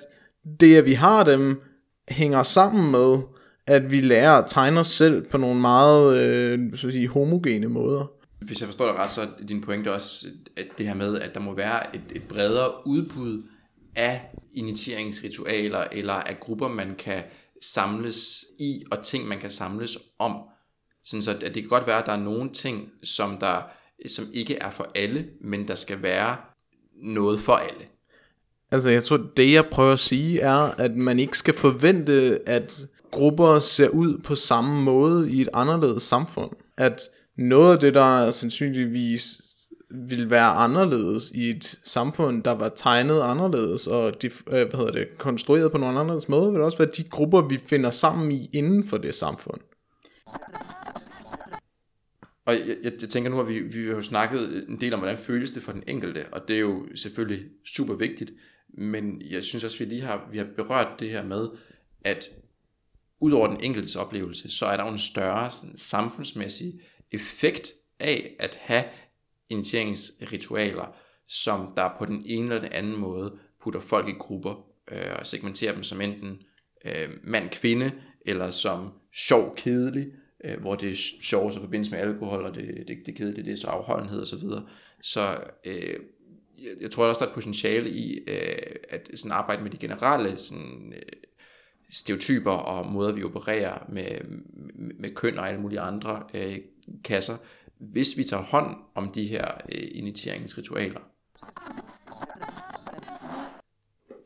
det, 0.59 0.75
at 0.75 0.85
vi 0.85 0.93
har 0.93 1.23
dem, 1.23 1.61
hænger 2.09 2.43
sammen 2.43 2.91
med, 2.91 3.17
at 3.67 3.91
vi 3.91 4.01
lærer 4.01 4.31
at 4.31 4.45
tegne 4.47 4.79
os 4.79 4.87
selv 4.87 5.25
på 5.31 5.37
nogle 5.37 5.61
meget 5.61 6.21
øh, 6.21 6.59
så 6.75 6.87
at 6.87 6.93
sige, 6.93 7.07
homogene 7.07 7.67
måder. 7.67 8.11
Hvis 8.45 8.59
jeg 8.59 8.67
forstår 8.67 8.85
dig 8.85 8.95
ret, 8.95 9.11
så 9.11 9.21
er 9.21 9.45
din 9.47 9.61
pointe 9.61 9.93
også 9.93 10.27
at 10.57 10.65
det 10.77 10.87
her 10.87 10.93
med, 10.93 11.19
at 11.19 11.33
der 11.33 11.39
må 11.39 11.55
være 11.55 11.95
et, 11.95 12.03
et 12.15 12.23
bredere 12.23 12.87
udbud 12.87 13.43
af 13.95 14.21
initieringsritualer, 14.53 15.83
eller 15.91 16.13
af 16.13 16.39
grupper, 16.39 16.67
man 16.67 16.95
kan 16.95 17.23
samles 17.61 18.45
i, 18.59 18.83
og 18.91 19.03
ting, 19.03 19.27
man 19.27 19.39
kan 19.39 19.49
samles 19.49 19.97
om. 20.19 20.35
Sådan 21.03 21.21
så 21.21 21.31
at 21.31 21.41
det 21.41 21.53
kan 21.63 21.69
godt 21.69 21.87
være, 21.87 21.99
at 21.99 22.05
der 22.05 22.11
er 22.11 22.23
nogle 22.23 22.49
ting, 22.49 22.91
som, 23.03 23.37
der, 23.37 23.61
som 24.07 24.25
ikke 24.33 24.55
er 24.55 24.69
for 24.69 24.91
alle, 24.95 25.25
men 25.41 25.67
der 25.67 25.75
skal 25.75 26.01
være 26.01 26.37
noget 26.93 27.39
for 27.39 27.53
alle. 27.53 27.85
Altså 28.71 28.89
jeg 28.89 29.03
tror, 29.03 29.17
det 29.37 29.53
jeg 29.53 29.65
prøver 29.65 29.93
at 29.93 29.99
sige 29.99 30.39
er, 30.39 30.57
at 30.57 30.95
man 30.95 31.19
ikke 31.19 31.37
skal 31.37 31.53
forvente, 31.53 32.39
at 32.49 32.85
grupper 33.11 33.59
ser 33.59 33.89
ud 33.89 34.17
på 34.17 34.35
samme 34.35 34.81
måde 34.81 35.31
i 35.31 35.41
et 35.41 35.49
anderledes 35.53 36.03
samfund. 36.03 36.51
At 36.77 37.01
noget 37.37 37.73
af 37.73 37.79
det, 37.79 37.93
der 37.93 38.31
sandsynligvis 38.31 39.41
ville 39.89 40.29
være 40.29 40.47
anderledes 40.47 41.31
i 41.31 41.49
et 41.49 41.79
samfund, 41.83 42.43
der 42.43 42.51
var 42.51 42.69
tegnet 42.69 43.21
anderledes, 43.21 43.87
og 43.87 44.21
de, 44.21 44.27
øh, 44.27 44.33
hvad 44.47 44.77
hedder 44.77 44.91
det, 44.91 45.17
konstrueret 45.17 45.71
på 45.71 45.77
nogle 45.77 45.99
anderledes 45.99 46.29
måde, 46.29 46.51
vil 46.51 46.61
også 46.61 46.77
være 46.77 46.91
de 46.97 47.03
grupper, 47.03 47.47
vi 47.47 47.57
finder 47.57 47.89
sammen 47.89 48.31
i 48.31 48.49
inden 48.53 48.87
for 48.87 48.97
det 48.97 49.15
samfund. 49.15 49.61
Og 52.45 52.53
jeg, 52.53 52.77
jeg, 52.83 52.91
jeg 53.01 53.09
tænker 53.09 53.29
nu, 53.29 53.39
at 53.39 53.47
vi, 53.47 53.59
vi 53.59 53.87
har 53.87 53.95
jo 53.95 54.01
snakket 54.01 54.65
en 54.69 54.81
del 54.81 54.93
om, 54.93 54.99
hvordan 54.99 55.17
føles 55.17 55.51
det 55.51 55.63
for 55.63 55.71
den 55.71 55.83
enkelte, 55.87 56.25
og 56.31 56.41
det 56.47 56.55
er 56.55 56.59
jo 56.59 56.85
selvfølgelig 56.95 57.45
super 57.65 57.93
vigtigt, 57.93 58.31
men 58.77 59.21
jeg 59.29 59.43
synes 59.43 59.63
også, 59.63 59.75
at 59.75 59.79
vi 59.79 59.95
lige 59.95 60.01
har, 60.01 60.29
vi 60.31 60.37
har 60.37 60.47
berørt 60.55 60.99
det 60.99 61.09
her 61.09 61.23
med, 61.23 61.47
at 62.01 62.29
udover 63.19 63.47
den 63.47 63.63
enkeltes 63.63 63.95
oplevelse, 63.95 64.49
så 64.49 64.65
er 64.65 64.77
der 64.77 64.83
jo 64.85 64.91
en 64.91 64.97
større 64.97 65.51
sådan, 65.51 65.77
samfundsmæssig 65.77 66.73
effekt 67.11 67.73
af 67.99 68.35
at 68.39 68.59
have 68.61 68.83
initieringsritualer, 69.49 70.95
som 71.27 71.73
der 71.75 71.89
på 71.99 72.05
den 72.05 72.23
ene 72.25 72.45
eller 72.45 72.61
den 72.61 72.71
anden 72.71 72.97
måde 72.97 73.37
putter 73.61 73.79
folk 73.79 74.07
i 74.07 74.11
grupper 74.11 74.67
øh, 74.91 75.15
og 75.19 75.27
segmenterer 75.27 75.73
dem 75.73 75.83
som 75.83 76.01
enten 76.01 76.41
øh, 76.85 77.09
mand-kvinde, 77.23 77.91
eller 78.25 78.49
som 78.49 78.93
sjov-kedelig, 79.13 80.07
øh, 80.43 80.59
hvor 80.59 80.75
det 80.75 80.89
er 80.89 80.95
sjovt 81.21 81.53
så 81.53 81.59
forbindes 81.59 81.91
med 81.91 81.99
alkohol, 81.99 82.45
og 82.45 82.55
det, 82.55 82.83
det, 82.87 82.97
det 83.05 83.15
kedelige, 83.15 83.45
det 83.45 83.53
er 83.53 83.57
så 83.57 83.67
afholdenhed 83.67 84.19
og 84.19 84.27
så 84.27 84.35
videre. 84.35 84.67
Så 85.01 85.37
øh, 85.65 85.99
jeg, 86.57 86.71
jeg 86.81 86.91
tror 86.91 87.05
også, 87.05 87.19
der 87.19 87.25
er 87.25 87.29
et 87.29 87.35
potentiale 87.35 87.89
i 87.89 88.19
øh, 88.27 88.75
at 88.89 89.09
sådan 89.15 89.31
arbejde 89.31 89.63
med 89.63 89.71
de 89.71 89.77
generelle 89.77 90.37
sådan, 90.37 90.93
øh, 90.95 91.01
stereotyper 91.91 92.51
og 92.51 92.91
måder, 92.91 93.13
vi 93.13 93.23
opererer 93.23 93.85
med, 93.89 94.23
med, 94.23 94.93
med 94.99 95.15
køn 95.15 95.37
og 95.37 95.49
alle 95.49 95.61
mulige 95.61 95.79
andre 95.79 96.23
øh, 96.33 96.57
kasser, 97.03 97.37
hvis 97.79 98.17
vi 98.17 98.23
tager 98.23 98.43
hånd 98.43 98.75
om 98.95 99.11
de 99.11 99.25
her 99.25 99.51
øh, 99.71 99.87
initieringsritualer. 99.91 100.99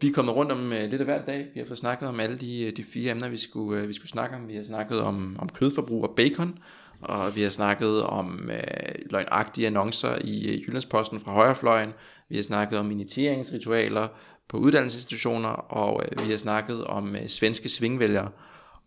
Vi 0.01 0.07
er 0.07 0.13
kommet 0.13 0.35
rundt 0.35 0.51
om 0.51 0.73
øh, 0.73 0.89
lidt 0.89 1.01
af 1.01 1.05
hver 1.05 1.25
dag. 1.25 1.47
Vi 1.53 1.59
har 1.59 1.67
fået 1.67 1.79
snakket 1.79 2.07
om 2.07 2.19
alle 2.19 2.37
de, 2.37 2.63
øh, 2.63 2.77
de 2.77 2.83
fire 2.83 3.11
emner, 3.11 3.29
vi 3.29 3.37
skulle, 3.37 3.81
øh, 3.81 3.87
vi 3.87 3.93
skulle 3.93 4.09
snakke 4.09 4.35
om. 4.35 4.47
Vi 4.47 4.55
har 4.55 4.63
snakket 4.63 4.99
om, 4.99 5.35
om 5.39 5.49
kødforbrug 5.49 6.03
og 6.03 6.15
bacon, 6.15 6.59
og 7.01 7.35
vi 7.35 7.41
har 7.41 7.49
snakket 7.49 8.03
om 8.03 8.49
øh, 8.53 8.95
løgnagtige 9.09 9.67
annoncer 9.67 10.17
i 10.23 10.47
øh, 10.47 10.67
Jyllandsposten 10.67 11.19
fra 11.19 11.31
højrefløjen. 11.31 11.93
Vi 12.29 12.35
har 12.35 12.43
snakket 12.43 12.79
om 12.79 12.91
initieringsritualer 12.91 14.07
på 14.47 14.57
uddannelsesinstitutioner, 14.57 15.49
og 15.49 16.03
øh, 16.03 16.25
vi 16.25 16.31
har 16.31 16.37
snakket 16.37 16.83
om 16.83 17.15
øh, 17.15 17.27
svenske 17.27 17.69
svingvælgere. 17.69 18.29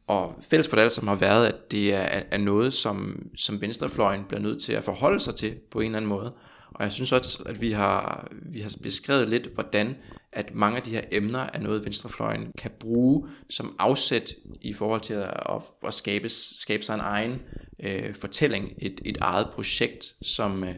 Og 0.07 0.35
fælles 0.51 0.69
for 0.69 0.77
det 0.77 0.83
alt 0.83 1.05
har 1.05 1.15
været, 1.15 1.47
at 1.47 1.71
det 1.71 1.95
er, 1.95 2.23
er 2.31 2.39
noget, 2.39 2.75
som, 2.75 3.29
som 3.37 3.61
venstrefløjen 3.61 4.25
bliver 4.25 4.41
nødt 4.41 4.63
til 4.63 4.73
at 4.73 4.85
forholde 4.85 5.21
sig 5.21 5.35
til 5.35 5.55
på 5.71 5.81
en 5.81 5.85
eller 5.85 5.97
anden 5.97 6.09
måde. 6.09 6.33
Og 6.75 6.85
jeg 6.85 6.93
synes 6.93 7.13
også, 7.13 7.43
at 7.47 7.61
vi 7.61 7.73
har, 7.73 8.29
vi 8.33 8.61
har 8.61 8.73
beskrevet 8.83 9.29
lidt, 9.29 9.47
hvordan 9.55 9.97
at 10.33 10.55
mange 10.55 10.77
af 10.77 10.83
de 10.83 10.91
her 10.91 11.03
emner 11.11 11.39
er 11.55 11.61
noget, 11.61 11.85
venstrefløjen 11.85 12.53
kan 12.59 12.71
bruge 12.81 13.29
som 13.51 13.77
afsæt 13.79 14.33
i 14.61 14.73
forhold 14.73 15.01
til 15.01 15.15
at, 15.15 15.31
at, 15.49 15.63
at 15.87 15.95
skabe, 15.95 16.29
skabe 16.29 16.83
sig 16.83 16.95
en 16.95 17.01
egen 17.01 17.43
øh, 17.83 18.15
fortælling, 18.15 18.73
et, 18.79 19.01
et 19.05 19.19
eget 19.21 19.47
projekt, 19.55 20.15
som 20.23 20.65
øh, 20.65 20.75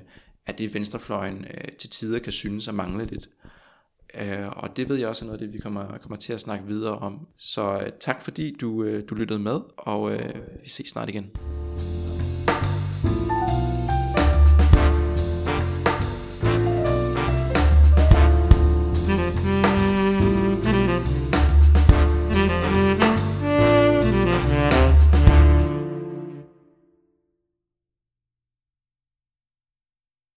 er 0.46 0.52
det, 0.52 0.74
venstrefløjen 0.74 1.44
øh, 1.44 1.72
til 1.78 1.90
tider 1.90 2.18
kan 2.18 2.32
synes 2.32 2.68
at 2.68 2.74
mangle 2.74 3.06
lidt. 3.06 3.28
Øh, 4.20 4.48
og 4.56 4.76
det 4.76 4.88
ved 4.88 4.96
jeg 4.96 5.08
også 5.08 5.24
er 5.24 5.26
noget 5.26 5.40
af 5.40 5.46
det, 5.46 5.54
vi 5.54 5.58
kommer, 5.58 5.98
kommer 5.98 6.16
til 6.16 6.32
at 6.32 6.40
snakke 6.40 6.66
videre 6.66 6.98
om. 6.98 7.26
Så 7.36 7.80
øh, 7.80 7.92
tak 8.00 8.22
fordi 8.22 8.56
du, 8.60 8.82
øh, 8.82 9.02
du 9.08 9.14
lyttede 9.14 9.38
med, 9.38 9.60
og 9.76 10.12
øh, 10.12 10.34
vi 10.62 10.68
ses 10.68 10.88
snart 10.88 11.08
igen. 11.08 11.30